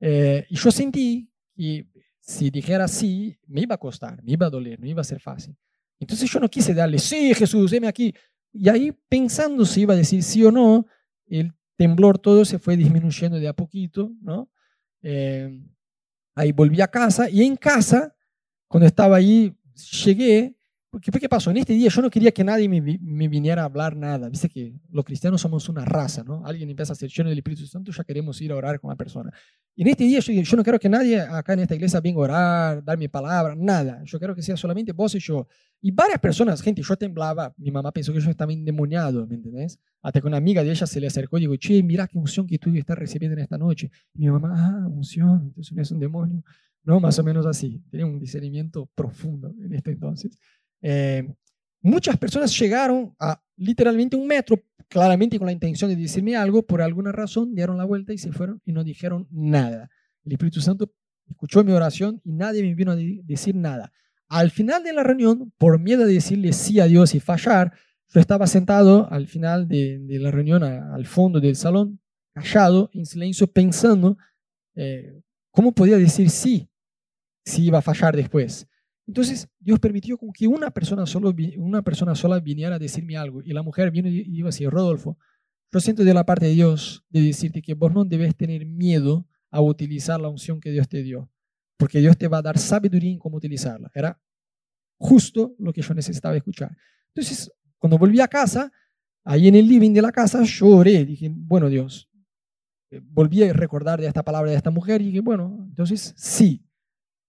Eh, 0.00 0.44
y 0.50 0.56
yo 0.56 0.70
sentí 0.70 1.30
que 1.54 1.86
si 2.20 2.50
dijera 2.50 2.88
sí, 2.88 3.38
me 3.46 3.60
iba 3.62 3.76
a 3.76 3.78
costar, 3.78 4.22
me 4.24 4.32
iba 4.32 4.46
a 4.46 4.50
doler, 4.50 4.80
no 4.80 4.86
iba 4.86 5.02
a 5.02 5.04
ser 5.04 5.20
fácil. 5.20 5.56
Entonces 5.98 6.30
yo 6.30 6.40
no 6.40 6.48
quise 6.48 6.74
darle, 6.74 6.98
sí, 6.98 7.34
Jesús, 7.34 7.72
heme 7.72 7.88
aquí. 7.88 8.14
Y 8.52 8.68
ahí 8.68 8.92
pensando 9.08 9.64
si 9.64 9.82
iba 9.82 9.94
a 9.94 9.96
decir 9.96 10.22
sí 10.22 10.44
o 10.44 10.50
no, 10.50 10.86
el 11.26 11.52
temblor 11.76 12.18
todo 12.18 12.44
se 12.44 12.58
fue 12.58 12.76
disminuyendo 12.76 13.38
de 13.38 13.48
a 13.48 13.52
poquito, 13.52 14.12
¿no? 14.20 14.50
Eh, 15.02 15.62
ahí 16.34 16.52
volví 16.52 16.80
a 16.80 16.88
casa 16.88 17.28
y 17.28 17.44
en 17.44 17.56
casa, 17.56 18.14
cuando 18.68 18.86
estaba 18.86 19.16
ahí, 19.16 19.54
llegué 20.04 20.55
¿Qué, 21.00 21.10
¿Qué 21.10 21.28
pasó? 21.28 21.50
En 21.50 21.58
este 21.58 21.74
día 21.74 21.88
yo 21.88 22.00
no 22.00 22.08
quería 22.08 22.32
que 22.32 22.42
nadie 22.42 22.68
me, 22.68 22.80
me, 22.80 23.28
viniera 23.28 23.62
a 23.62 23.64
hablar 23.66 23.94
nada. 23.96 24.28
Viste 24.28 24.48
que 24.48 24.74
los 24.90 25.04
cristianos 25.04 25.40
somos 25.40 25.68
una 25.68 25.84
raza, 25.84 26.24
¿no? 26.24 26.44
Alguien 26.46 26.70
empieza 26.70 26.92
a 26.92 26.96
ser 26.96 27.10
lleno 27.10 27.28
del 27.28 27.38
Espíritu 27.38 27.66
Santo, 27.66 27.92
ya 27.92 28.02
queremos 28.04 28.40
ir 28.40 28.52
a 28.52 28.56
orar 28.56 28.80
con 28.80 28.88
la 28.88 28.96
persona. 28.96 29.30
Y 29.74 29.82
en 29.82 29.88
este 29.88 30.04
día 30.04 30.20
yo, 30.20 30.32
yo 30.32 30.56
no 30.56 30.62
quiero 30.62 30.78
que 30.78 30.88
nadie 30.88 31.20
acá 31.20 31.52
en 31.52 31.60
esta 31.60 31.74
iglesia 31.74 32.00
venga 32.00 32.18
a 32.18 32.22
orar, 32.22 32.84
darme 32.84 33.08
palabra, 33.08 33.54
nada. 33.54 34.02
Yo 34.04 34.18
quiero 34.18 34.34
que 34.34 34.42
sea 34.42 34.56
solamente 34.56 34.92
vos 34.92 35.14
y 35.14 35.18
yo. 35.18 35.46
Y 35.82 35.90
varias 35.90 36.18
personas, 36.18 36.62
gente, 36.62 36.82
yo 36.82 36.96
temblaba. 36.96 37.54
Mi 37.58 37.70
mamá 37.70 37.92
pensó 37.92 38.12
que 38.12 38.20
yo 38.20 38.30
estaba 38.30 38.52
endemoniado, 38.52 39.26
¿me 39.26 39.34
entendés? 39.34 39.78
Hasta 40.02 40.20
que 40.20 40.26
una 40.26 40.38
amiga 40.38 40.64
de 40.64 40.70
ella 40.70 40.86
se 40.86 41.00
le 41.00 41.08
acercó 41.08 41.36
y 41.36 41.42
dijo, 41.42 41.56
che, 41.56 41.82
mira 41.82 42.06
qué 42.06 42.16
unción 42.16 42.46
que 42.46 42.58
tú 42.58 42.74
estás 42.74 42.96
recibiendo 42.96 43.36
en 43.36 43.42
esta 43.42 43.58
noche. 43.58 43.90
Y 44.14 44.20
mi 44.20 44.30
mamá, 44.30 44.54
ah, 44.56 44.88
unción, 44.88 45.42
entonces 45.48 45.72
no 45.74 45.82
es 45.82 45.90
un 45.90 46.00
demonio. 46.00 46.42
No, 46.84 47.00
más 47.00 47.18
o 47.18 47.24
menos 47.24 47.44
así. 47.46 47.82
Tenía 47.90 48.06
un 48.06 48.18
discernimiento 48.18 48.88
profundo 48.94 49.52
en 49.60 49.74
este 49.74 49.90
entonces. 49.90 50.38
Eh, 50.82 51.26
muchas 51.80 52.16
personas 52.16 52.56
llegaron 52.58 53.14
a 53.18 53.40
literalmente 53.56 54.16
un 54.16 54.26
metro, 54.26 54.62
claramente 54.88 55.38
con 55.38 55.46
la 55.46 55.52
intención 55.52 55.90
de 55.90 55.96
decirme 55.96 56.36
algo, 56.36 56.64
por 56.64 56.82
alguna 56.82 57.12
razón 57.12 57.54
dieron 57.54 57.76
la 57.78 57.84
vuelta 57.84 58.12
y 58.12 58.18
se 58.18 58.32
fueron 58.32 58.60
y 58.64 58.72
no 58.72 58.84
dijeron 58.84 59.26
nada. 59.30 59.90
El 60.24 60.32
Espíritu 60.32 60.60
Santo 60.60 60.92
escuchó 61.28 61.64
mi 61.64 61.72
oración 61.72 62.20
y 62.24 62.32
nadie 62.32 62.62
me 62.62 62.74
vino 62.74 62.92
a 62.92 62.96
decir 62.96 63.54
nada. 63.54 63.92
Al 64.28 64.50
final 64.50 64.82
de 64.82 64.92
la 64.92 65.02
reunión, 65.02 65.52
por 65.58 65.78
miedo 65.78 66.04
de 66.04 66.14
decirle 66.14 66.52
sí 66.52 66.80
a 66.80 66.86
Dios 66.86 67.14
y 67.14 67.20
fallar, 67.20 67.72
yo 68.08 68.20
estaba 68.20 68.46
sentado 68.46 69.10
al 69.10 69.26
final 69.26 69.68
de, 69.68 70.00
la 70.08 70.30
reunión, 70.30 70.62
al 70.62 71.06
fondo 71.06 71.40
del 71.40 71.56
salón, 71.56 72.00
callado, 72.32 72.90
en 72.92 73.06
silencio, 73.06 73.46
pensando 73.46 74.16
eh, 74.74 75.20
cómo 75.50 75.72
podía 75.72 75.96
decir 75.96 76.30
sí 76.30 76.68
si 77.44 77.66
iba 77.66 77.78
a 77.78 77.82
fallar 77.82 78.16
después. 78.16 78.68
Entonces 79.06 79.48
Dios 79.60 79.78
permitió 79.78 80.18
que 80.34 80.48
una 80.48 80.70
persona, 80.70 81.06
solo, 81.06 81.34
una 81.58 81.82
persona 81.82 82.14
sola 82.14 82.40
viniera 82.40 82.76
a 82.76 82.78
decirme 82.78 83.16
algo. 83.16 83.42
Y 83.42 83.52
la 83.52 83.62
mujer 83.62 83.90
vino 83.90 84.08
y 84.08 84.24
iba 84.36 84.48
así, 84.48 84.66
Rodolfo, 84.66 85.16
yo 85.72 85.80
siento 85.80 86.04
de 86.04 86.14
la 86.14 86.24
parte 86.24 86.46
de 86.46 86.52
Dios 86.52 87.04
de 87.08 87.22
decirte 87.22 87.62
que 87.62 87.74
vos 87.74 87.92
no 87.92 88.04
debes 88.04 88.34
tener 88.36 88.66
miedo 88.66 89.26
a 89.50 89.60
utilizar 89.60 90.20
la 90.20 90.28
unción 90.28 90.60
que 90.60 90.70
Dios 90.70 90.88
te 90.88 91.02
dio, 91.02 91.30
porque 91.76 92.00
Dios 92.00 92.16
te 92.16 92.28
va 92.28 92.38
a 92.38 92.42
dar 92.42 92.58
sabiduría 92.58 93.12
en 93.12 93.18
cómo 93.18 93.36
utilizarla. 93.36 93.90
Era 93.94 94.20
justo 94.98 95.54
lo 95.58 95.72
que 95.72 95.82
yo 95.82 95.94
necesitaba 95.94 96.36
escuchar. 96.36 96.76
Entonces, 97.14 97.50
cuando 97.78 97.98
volví 97.98 98.20
a 98.20 98.28
casa, 98.28 98.72
ahí 99.24 99.48
en 99.48 99.54
el 99.54 99.68
living 99.68 99.92
de 99.92 100.02
la 100.02 100.12
casa, 100.12 100.42
lloré. 100.42 101.04
Dije, 101.04 101.30
bueno, 101.32 101.68
Dios, 101.68 102.08
eh, 102.90 103.00
volví 103.02 103.42
a 103.42 103.52
recordar 103.52 104.00
de 104.00 104.06
esta 104.06 104.24
palabra 104.24 104.50
de 104.50 104.56
esta 104.56 104.70
mujer 104.70 105.02
y 105.02 105.06
dije, 105.06 105.20
bueno, 105.20 105.66
entonces 105.68 106.14
sí, 106.16 106.65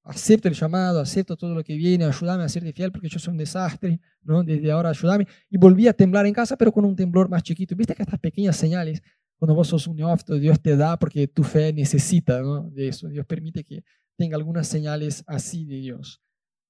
acepto 0.08 0.48
el 0.48 0.54
llamado, 0.54 1.00
acepto 1.00 1.36
todo 1.36 1.54
lo 1.54 1.64
que 1.64 1.76
viene, 1.76 2.06
ayúdame 2.06 2.44
a 2.44 2.50
ser 2.50 2.64
fiel 2.74 2.92
porque 2.92 3.10
yo 3.10 3.20
soy 3.20 3.34
un 3.34 3.38
desastre, 3.38 4.00
¿no? 4.24 4.44
Desde 4.44 4.72
ahora 4.72 4.90
ayúdame. 4.90 5.28
Y 5.50 5.58
volví 5.58 5.88
a 5.88 5.94
temblar 5.94 6.26
en 6.26 6.34
casa, 6.34 6.58
pero 6.58 6.72
con 6.72 6.86
un 6.86 6.96
temblor 6.96 7.30
más 7.30 7.44
chiquito. 7.44 7.76
Viste 7.76 7.94
que 7.94 8.04
estas 8.04 8.20
pequeñas 8.20 8.56
señales, 8.56 9.02
cuando 9.38 9.54
vos 9.54 9.68
sos 9.68 9.86
un 9.88 9.98
neófito, 9.98 10.36
Dios 10.36 10.62
te 10.62 10.76
da 10.76 10.98
porque 10.98 11.28
tu 11.28 11.44
fe 11.44 11.74
necesita 11.74 12.42
¿no? 12.42 12.70
de 12.70 12.88
eso. 12.88 13.08
Dios 13.10 13.26
permite 13.26 13.64
que 13.64 13.84
tenga 14.16 14.38
algunas 14.38 14.68
señales 14.68 15.24
así 15.28 15.66
de 15.66 15.78
Dios. 15.78 16.22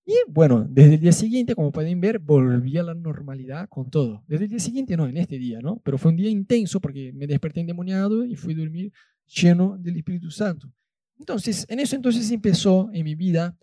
Y 0.06 0.16
bueno, 0.30 0.66
desde 0.70 0.96
el 0.96 1.02
día 1.02 1.12
siguiente, 1.12 1.54
como 1.54 1.72
pueden 1.72 2.00
ver, 2.00 2.20
volví 2.20 2.78
a 2.78 2.84
la 2.84 2.96
normalidad 2.96 3.68
con 3.68 3.90
todo. 3.90 4.24
Desde 4.26 4.46
el 4.46 4.50
día 4.52 4.60
siguiente, 4.60 4.96
no, 4.96 5.06
en 5.06 5.18
este 5.18 5.38
día, 5.38 5.60
¿no? 5.62 5.82
Pero 5.84 5.98
fue 5.98 6.12
un 6.12 6.18
día 6.18 6.30
intenso 6.30 6.80
porque 6.80 7.12
me 7.14 7.28
desperté 7.28 7.60
endemoniado 7.60 8.24
y 8.24 8.36
fui 8.36 8.54
a 8.54 8.58
dormir 8.58 8.94
lleno 9.26 9.78
del 9.78 9.98
Espíritu 9.98 10.32
Santo. 10.32 10.72
Entonces, 11.20 11.66
en 11.70 11.80
eso 11.80 11.96
entonces 11.96 12.30
empezó 12.32 12.90
en 12.94 13.04
mi 13.04 13.16
vida 13.16 13.58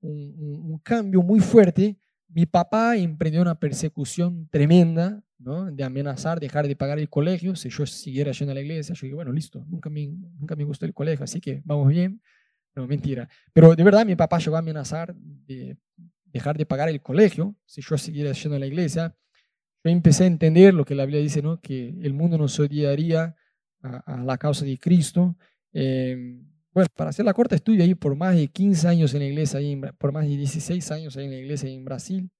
un, 0.00 0.78
cambio 0.82 1.22
muy 1.22 1.40
fuerte. 1.40 1.96
Mi 2.28 2.46
papá 2.46 2.96
emprendió 2.96 3.40
una 3.40 3.58
persecución 3.58 4.48
tremenda 4.50 5.22
¿no? 5.38 5.70
de 5.70 5.84
amenazar, 5.84 6.40
dejar 6.40 6.66
de 6.66 6.76
pagar 6.76 6.98
el 6.98 7.08
colegio 7.08 7.54
si 7.54 7.68
yo 7.70 7.86
siguiera 7.86 8.32
yendo 8.32 8.52
a 8.52 8.54
la 8.54 8.60
iglesia. 8.60 8.94
Yo 8.94 9.06
dije, 9.06 9.14
bueno, 9.14 9.32
listo, 9.32 9.64
nunca 9.68 9.88
me, 9.90 10.06
nunca 10.06 10.56
me 10.56 10.64
gustó 10.64 10.86
el 10.86 10.94
colegio, 10.94 11.24
así 11.24 11.40
que 11.40 11.62
vamos 11.64 11.88
bien. 11.88 12.20
No, 12.74 12.86
mentira. 12.88 13.28
Pero 13.52 13.74
de 13.76 13.84
verdad 13.84 14.04
mi 14.04 14.16
papá 14.16 14.38
llegó 14.38 14.56
a 14.56 14.58
amenazar 14.58 15.14
de 15.14 15.76
dejar 16.24 16.58
de 16.58 16.66
pagar 16.66 16.88
el 16.88 17.00
colegio 17.00 17.54
si 17.64 17.80
yo 17.80 17.96
siguiera 17.96 18.32
yendo 18.32 18.56
a 18.56 18.58
la 18.58 18.66
iglesia. 18.66 19.16
Yo 19.84 19.90
empecé 19.90 20.24
a 20.24 20.26
entender 20.26 20.74
lo 20.74 20.84
que 20.84 20.96
la 20.96 21.04
Biblia 21.04 21.22
dice, 21.22 21.40
¿no? 21.40 21.60
que 21.60 21.90
el 22.02 22.14
mundo 22.14 22.36
nos 22.36 22.58
odiaría 22.58 23.36
a, 23.82 24.22
la 24.24 24.38
causa 24.38 24.64
de 24.64 24.78
Cristo. 24.78 25.36
Eh, 25.72 26.40
bueno, 26.74 26.88
para 26.96 27.10
hacer 27.10 27.24
la 27.24 27.32
corta, 27.32 27.54
estuve 27.54 27.82
ahí 27.82 27.94
por 27.94 28.16
más 28.16 28.34
de 28.34 28.48
15 28.48 28.88
años 28.88 29.14
en 29.14 29.20
la 29.20 29.26
iglesia, 29.26 29.60
ahí 29.60 29.80
por 29.96 30.12
más 30.12 30.24
de 30.24 30.36
16 30.36 30.90
años 30.90 31.16
ahí 31.16 31.26
en 31.26 31.30
la 31.30 31.36
iglesia 31.38 31.70
en 31.70 31.84
Brasil. 31.84 32.30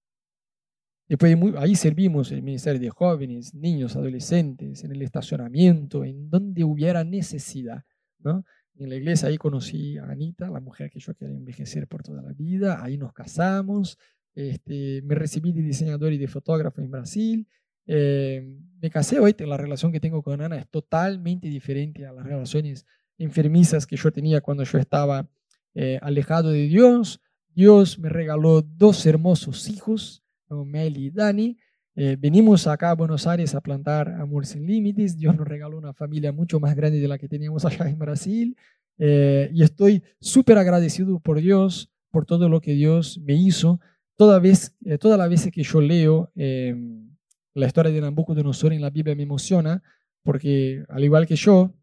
Después 1.09 1.37
ahí 1.59 1.76
servimos 1.76 2.32
el 2.32 2.43
Ministerio 2.43 2.80
de 2.80 2.91
Jóvenes, 2.91 3.55
Niños, 3.55 3.95
Adolescentes, 3.95 4.82
en 4.82 4.91
el 4.91 5.03
estacionamiento, 5.03 6.05
en 6.05 6.28
donde 6.30 6.64
hubiera 6.64 7.05
necesidad. 7.05 7.85
¿no? 8.18 8.45
En 8.76 8.89
la 8.89 8.97
iglesia 8.97 9.28
ahí 9.28 9.37
conocí 9.37 9.99
a 9.99 10.05
Anita, 10.05 10.51
la 10.51 10.61
mujer 10.61 10.91
que 10.91 10.99
yo 10.99 11.14
quería 11.14 11.37
envejecer 11.37 11.87
por 11.87 12.03
toda 12.03 12.22
la 12.22 12.32
vida. 12.32 12.82
Ahí 12.82 12.99
nos 12.99 13.12
casamos. 13.12 13.99
Este, 14.35 15.01
me 15.03 15.14
recibí 15.14 15.53
de 15.53 15.62
diseñador 15.62 16.12
y 16.12 16.18
de 16.18 16.26
fotógrafo 16.26 16.80
en 16.80 16.91
Brasil. 16.91 17.47
Eh, 17.87 18.43
me 18.80 18.91
casé 18.91 19.20
hoy, 19.20 19.37
la 19.39 19.57
relación 19.59 19.93
que 19.93 20.01
tengo 20.01 20.22
con 20.22 20.41
Ana 20.41 20.57
es 20.57 20.68
totalmente 20.68 21.49
diferente 21.49 22.05
a 22.05 22.12
las 22.12 22.24
relaciones 22.24 22.85
enfermizas 23.19 23.87
que 23.87 23.97
yo 23.97 24.11
tenía 24.12 24.41
cuando 24.41 24.65
yo 24.65 24.79
estaba 24.79 25.29
eh, 25.75 25.99
alejado 26.03 26.51
de 26.51 26.67
Dios. 26.67 27.21
Dios 27.55 27.99
me 27.99 28.09
regaló 28.09 28.62
dos 28.62 29.05
hermosos 29.07 29.69
hijos, 29.69 30.23
Mel 30.49 30.97
y 30.97 31.11
Dani. 31.11 31.57
Eh, 31.97 32.17
venimos 32.19 32.67
acá 32.67 32.91
a 32.91 32.95
Buenos 32.95 33.27
Aires 33.27 33.55
a 33.55 33.61
plantar 33.61 34.09
Amor 34.09 34.47
Sin 34.47 34.67
Límites. 34.67 35.17
Dios 35.17 35.37
nos 35.37 35.47
regaló 35.47 35.79
una 35.79 35.93
familia 35.93 36.33
mucho 36.33 36.61
más 36.61 36.75
grande 36.75 37.01
de 37.01 37.09
la 37.09 37.19
que 37.19 37.29
teníamos 37.29 37.65
allá 37.65 37.89
en 37.89 37.99
Brasil. 37.99 38.57
Eh, 38.99 39.51
y 39.53 39.62
estoy 39.62 40.03
súper 40.21 40.59
agradecido 40.59 41.19
por 41.21 41.41
Dios, 41.41 41.91
por 42.11 42.27
todo 42.27 42.49
lo 42.49 42.61
que 42.61 42.75
Dios 42.75 43.19
me 43.19 43.35
hizo. 43.35 43.81
Toda 44.17 44.39
vez, 44.39 44.77
todas 45.01 45.19
las 45.19 45.29
veces 45.29 45.51
que 45.51 45.65
yo 45.65 45.81
leo 45.81 46.31
em, 46.37 47.11
la 47.55 47.67
historia 47.67 47.91
de 47.91 48.01
Nabucodonosor 48.01 48.73
en 48.73 48.81
la 48.81 48.91
Biblia 48.91 49.17
me 49.17 49.25
emociona, 49.25 49.83
porque 50.23 50.85
al 50.89 51.03
igual 51.03 51.27
que 51.27 51.35
yo, 51.35 51.75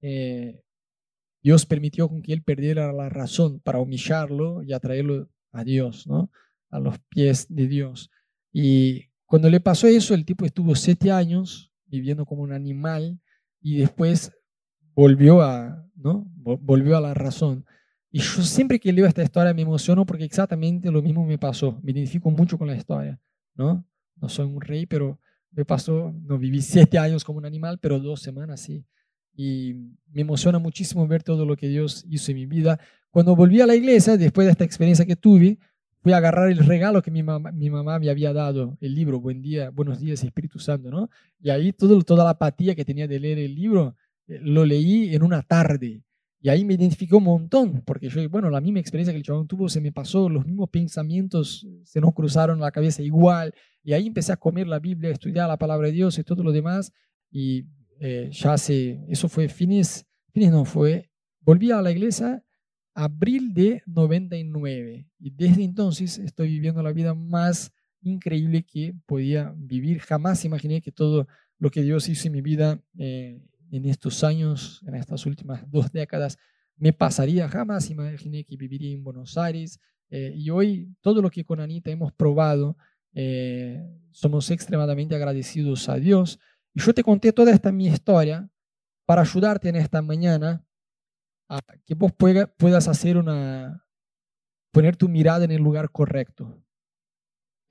eh, 0.00 0.62
Dios 1.42 1.66
permitió 1.66 2.10
que 2.22 2.32
él 2.32 2.42
perdiera 2.42 2.92
la 2.92 3.08
razón 3.08 3.60
para 3.60 3.80
humillarlo 3.80 4.62
y 4.62 4.72
atraerlo 4.72 5.28
a 5.52 5.64
Dios, 5.64 6.06
¿no? 6.06 6.30
a 6.70 6.80
los 6.80 6.98
pies 7.08 7.46
de 7.48 7.66
Dios. 7.68 8.10
Y 8.52 9.10
cuando 9.24 9.48
le 9.48 9.60
pasó 9.60 9.86
eso, 9.86 10.14
el 10.14 10.24
tipo 10.24 10.44
estuvo 10.44 10.74
siete 10.74 11.10
años 11.10 11.72
viviendo 11.86 12.26
como 12.26 12.42
un 12.42 12.52
animal 12.52 13.20
y 13.60 13.78
después 13.78 14.32
volvió 14.94 15.42
a, 15.42 15.86
¿no? 15.94 16.26
volvió 16.34 16.96
a 16.96 17.00
la 17.00 17.14
razón. 17.14 17.64
Y 18.10 18.20
yo 18.20 18.42
siempre 18.42 18.80
que 18.80 18.92
leo 18.92 19.06
esta 19.06 19.22
historia 19.22 19.54
me 19.54 19.62
emociono 19.62 20.04
porque 20.04 20.24
exactamente 20.24 20.90
lo 20.90 21.02
mismo 21.02 21.24
me 21.24 21.38
pasó. 21.38 21.78
Me 21.82 21.92
identifico 21.92 22.30
mucho 22.30 22.58
con 22.58 22.66
la 22.66 22.76
historia. 22.76 23.20
No, 23.54 23.86
no 24.16 24.28
soy 24.28 24.46
un 24.46 24.60
rey, 24.60 24.86
pero 24.86 25.18
me 25.50 25.64
pasó, 25.64 26.12
no 26.22 26.38
viví 26.38 26.62
siete 26.62 26.98
años 26.98 27.24
como 27.24 27.38
un 27.38 27.46
animal, 27.46 27.78
pero 27.80 27.98
dos 27.98 28.20
semanas 28.20 28.60
sí 28.60 28.84
y 29.38 29.72
me 30.12 30.22
emociona 30.22 30.58
muchísimo 30.58 31.06
ver 31.06 31.22
todo 31.22 31.46
lo 31.46 31.56
que 31.56 31.68
Dios 31.68 32.04
hizo 32.10 32.32
en 32.32 32.38
mi 32.38 32.46
vida. 32.46 32.80
Cuando 33.08 33.36
volví 33.36 33.60
a 33.60 33.66
la 33.66 33.76
iglesia, 33.76 34.16
después 34.16 34.46
de 34.46 34.50
esta 34.50 34.64
experiencia 34.64 35.06
que 35.06 35.14
tuve, 35.14 35.60
fui 36.02 36.12
a 36.12 36.16
agarrar 36.16 36.50
el 36.50 36.58
regalo 36.58 37.00
que 37.02 37.12
mi 37.12 37.22
mamá, 37.22 37.52
mi 37.52 37.70
mamá 37.70 38.00
me 38.00 38.10
había 38.10 38.32
dado, 38.32 38.76
el 38.80 38.96
libro, 38.96 39.20
Buen 39.20 39.40
día, 39.40 39.70
Buenos 39.70 40.00
días, 40.00 40.24
Espíritu 40.24 40.58
Santo, 40.58 40.90
¿no? 40.90 41.08
Y 41.38 41.50
ahí 41.50 41.72
todo, 41.72 42.02
toda 42.02 42.24
la 42.24 42.30
apatía 42.30 42.74
que 42.74 42.84
tenía 42.84 43.06
de 43.06 43.20
leer 43.20 43.38
el 43.38 43.54
libro, 43.54 43.94
eh, 44.26 44.40
lo 44.42 44.66
leí 44.66 45.14
en 45.14 45.22
una 45.22 45.40
tarde. 45.42 46.02
Y 46.40 46.48
ahí 46.48 46.64
me 46.64 46.74
identificó 46.74 47.18
un 47.18 47.24
montón, 47.24 47.82
porque 47.86 48.08
yo, 48.08 48.28
bueno, 48.28 48.50
la 48.50 48.60
misma 48.60 48.80
experiencia 48.80 49.12
que 49.12 49.18
el 49.18 49.24
chabón 49.24 49.46
tuvo 49.46 49.68
se 49.68 49.80
me 49.80 49.92
pasó, 49.92 50.28
los 50.28 50.44
mismos 50.44 50.68
pensamientos 50.68 51.64
se 51.84 52.00
nos 52.00 52.12
cruzaron 52.12 52.58
la 52.58 52.72
cabeza 52.72 53.02
igual. 53.02 53.54
Y 53.84 53.92
ahí 53.92 54.08
empecé 54.08 54.32
a 54.32 54.36
comer 54.36 54.66
la 54.66 54.80
Biblia, 54.80 55.10
a 55.10 55.12
estudiar 55.12 55.46
la 55.46 55.58
palabra 55.58 55.86
de 55.86 55.92
Dios 55.92 56.18
y 56.18 56.24
todo 56.24 56.42
lo 56.42 56.50
demás. 56.50 56.92
Y 57.30 57.66
eh, 58.00 58.30
ya 58.32 58.52
hace, 58.52 59.04
eso 59.08 59.28
fue 59.28 59.48
fines, 59.48 60.06
fines 60.32 60.50
no, 60.50 60.64
fue, 60.64 61.10
volví 61.40 61.70
a 61.70 61.82
la 61.82 61.90
iglesia 61.90 62.44
abril 62.94 63.52
de 63.54 63.82
99 63.86 65.06
y 65.18 65.30
desde 65.30 65.62
entonces 65.62 66.18
estoy 66.18 66.48
viviendo 66.48 66.82
la 66.82 66.92
vida 66.92 67.14
más 67.14 67.72
increíble 68.02 68.64
que 68.64 68.94
podía 69.06 69.54
vivir. 69.56 70.00
Jamás 70.00 70.44
imaginé 70.44 70.80
que 70.80 70.92
todo 70.92 71.26
lo 71.58 71.70
que 71.70 71.82
Dios 71.82 72.08
hizo 72.08 72.28
en 72.28 72.32
mi 72.32 72.40
vida 72.40 72.80
eh, 72.98 73.40
en 73.70 73.84
estos 73.84 74.24
años, 74.24 74.82
en 74.86 74.94
estas 74.94 75.26
últimas 75.26 75.68
dos 75.70 75.92
décadas, 75.92 76.38
me 76.76 76.92
pasaría. 76.92 77.48
Jamás 77.48 77.90
imaginé 77.90 78.44
que 78.44 78.56
viviría 78.56 78.92
en 78.92 79.04
Buenos 79.04 79.36
Aires. 79.36 79.78
Eh, 80.10 80.32
y 80.34 80.50
hoy 80.50 80.88
todo 81.00 81.20
lo 81.20 81.30
que 81.30 81.44
con 81.44 81.60
Anita 81.60 81.90
hemos 81.90 82.12
probado, 82.12 82.76
somos 84.12 84.48
extremadamente 84.52 85.16
agradecidos 85.16 85.88
a 85.88 85.96
Dios 85.96 86.38
y 86.74 86.80
yo 86.80 86.94
te 86.94 87.02
conté 87.02 87.32
toda 87.32 87.52
esta 87.52 87.72
mi 87.72 87.86
historia 87.86 88.50
para 89.06 89.22
ayudarte 89.22 89.68
en 89.68 89.76
esta 89.76 90.02
mañana 90.02 90.64
a 91.48 91.60
que 91.86 91.94
vos 91.94 92.12
puedas 92.12 92.88
hacer 92.88 93.16
una, 93.16 93.86
poner 94.72 94.96
tu 94.96 95.08
mirada 95.08 95.44
en 95.44 95.50
el 95.50 95.62
lugar 95.62 95.90
correcto. 95.90 96.62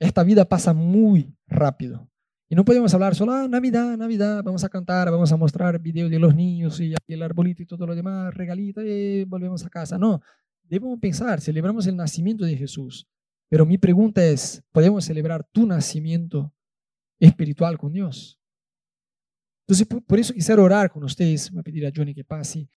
Esta 0.00 0.22
vida 0.24 0.44
pasa 0.44 0.72
muy 0.72 1.36
rápido. 1.46 2.10
Y 2.50 2.54
no 2.54 2.64
podemos 2.64 2.92
hablar 2.94 3.14
solo, 3.14 3.32
ah, 3.32 3.46
Navidad, 3.46 3.96
Navidad, 3.96 4.42
vamos 4.42 4.64
a 4.64 4.68
cantar, 4.68 5.10
vamos 5.10 5.30
a 5.32 5.36
mostrar 5.36 5.78
videos 5.78 6.10
de 6.10 6.18
los 6.18 6.34
niños 6.34 6.80
y 6.80 6.94
el 7.06 7.22
arbolito 7.22 7.62
y 7.62 7.66
todo 7.66 7.86
lo 7.86 7.94
demás, 7.94 8.32
regalito 8.34 8.82
y 8.82 9.24
volvemos 9.24 9.64
a 9.66 9.68
casa. 9.68 9.98
No, 9.98 10.20
debemos 10.62 10.98
pensar, 10.98 11.40
celebramos 11.40 11.86
el 11.86 11.96
nacimiento 11.96 12.44
de 12.44 12.56
Jesús. 12.56 13.06
Pero 13.50 13.66
mi 13.66 13.76
pregunta 13.76 14.24
es, 14.24 14.62
¿podemos 14.72 15.04
celebrar 15.04 15.44
tu 15.44 15.66
nacimiento 15.66 16.54
espiritual 17.20 17.76
con 17.76 17.92
Dios? 17.92 18.37
Entonces, 19.68 19.86
por, 19.86 20.18
eso 20.18 20.32
quisiera 20.32 20.62
orar 20.62 20.90
con 20.90 21.04
ustedes, 21.04 21.50
voy 21.50 21.60
a 21.60 21.62
pedir 21.62 21.86
a 21.86 21.92
Johnny 21.94 22.14
que 22.14 22.24
pase. 22.24 22.70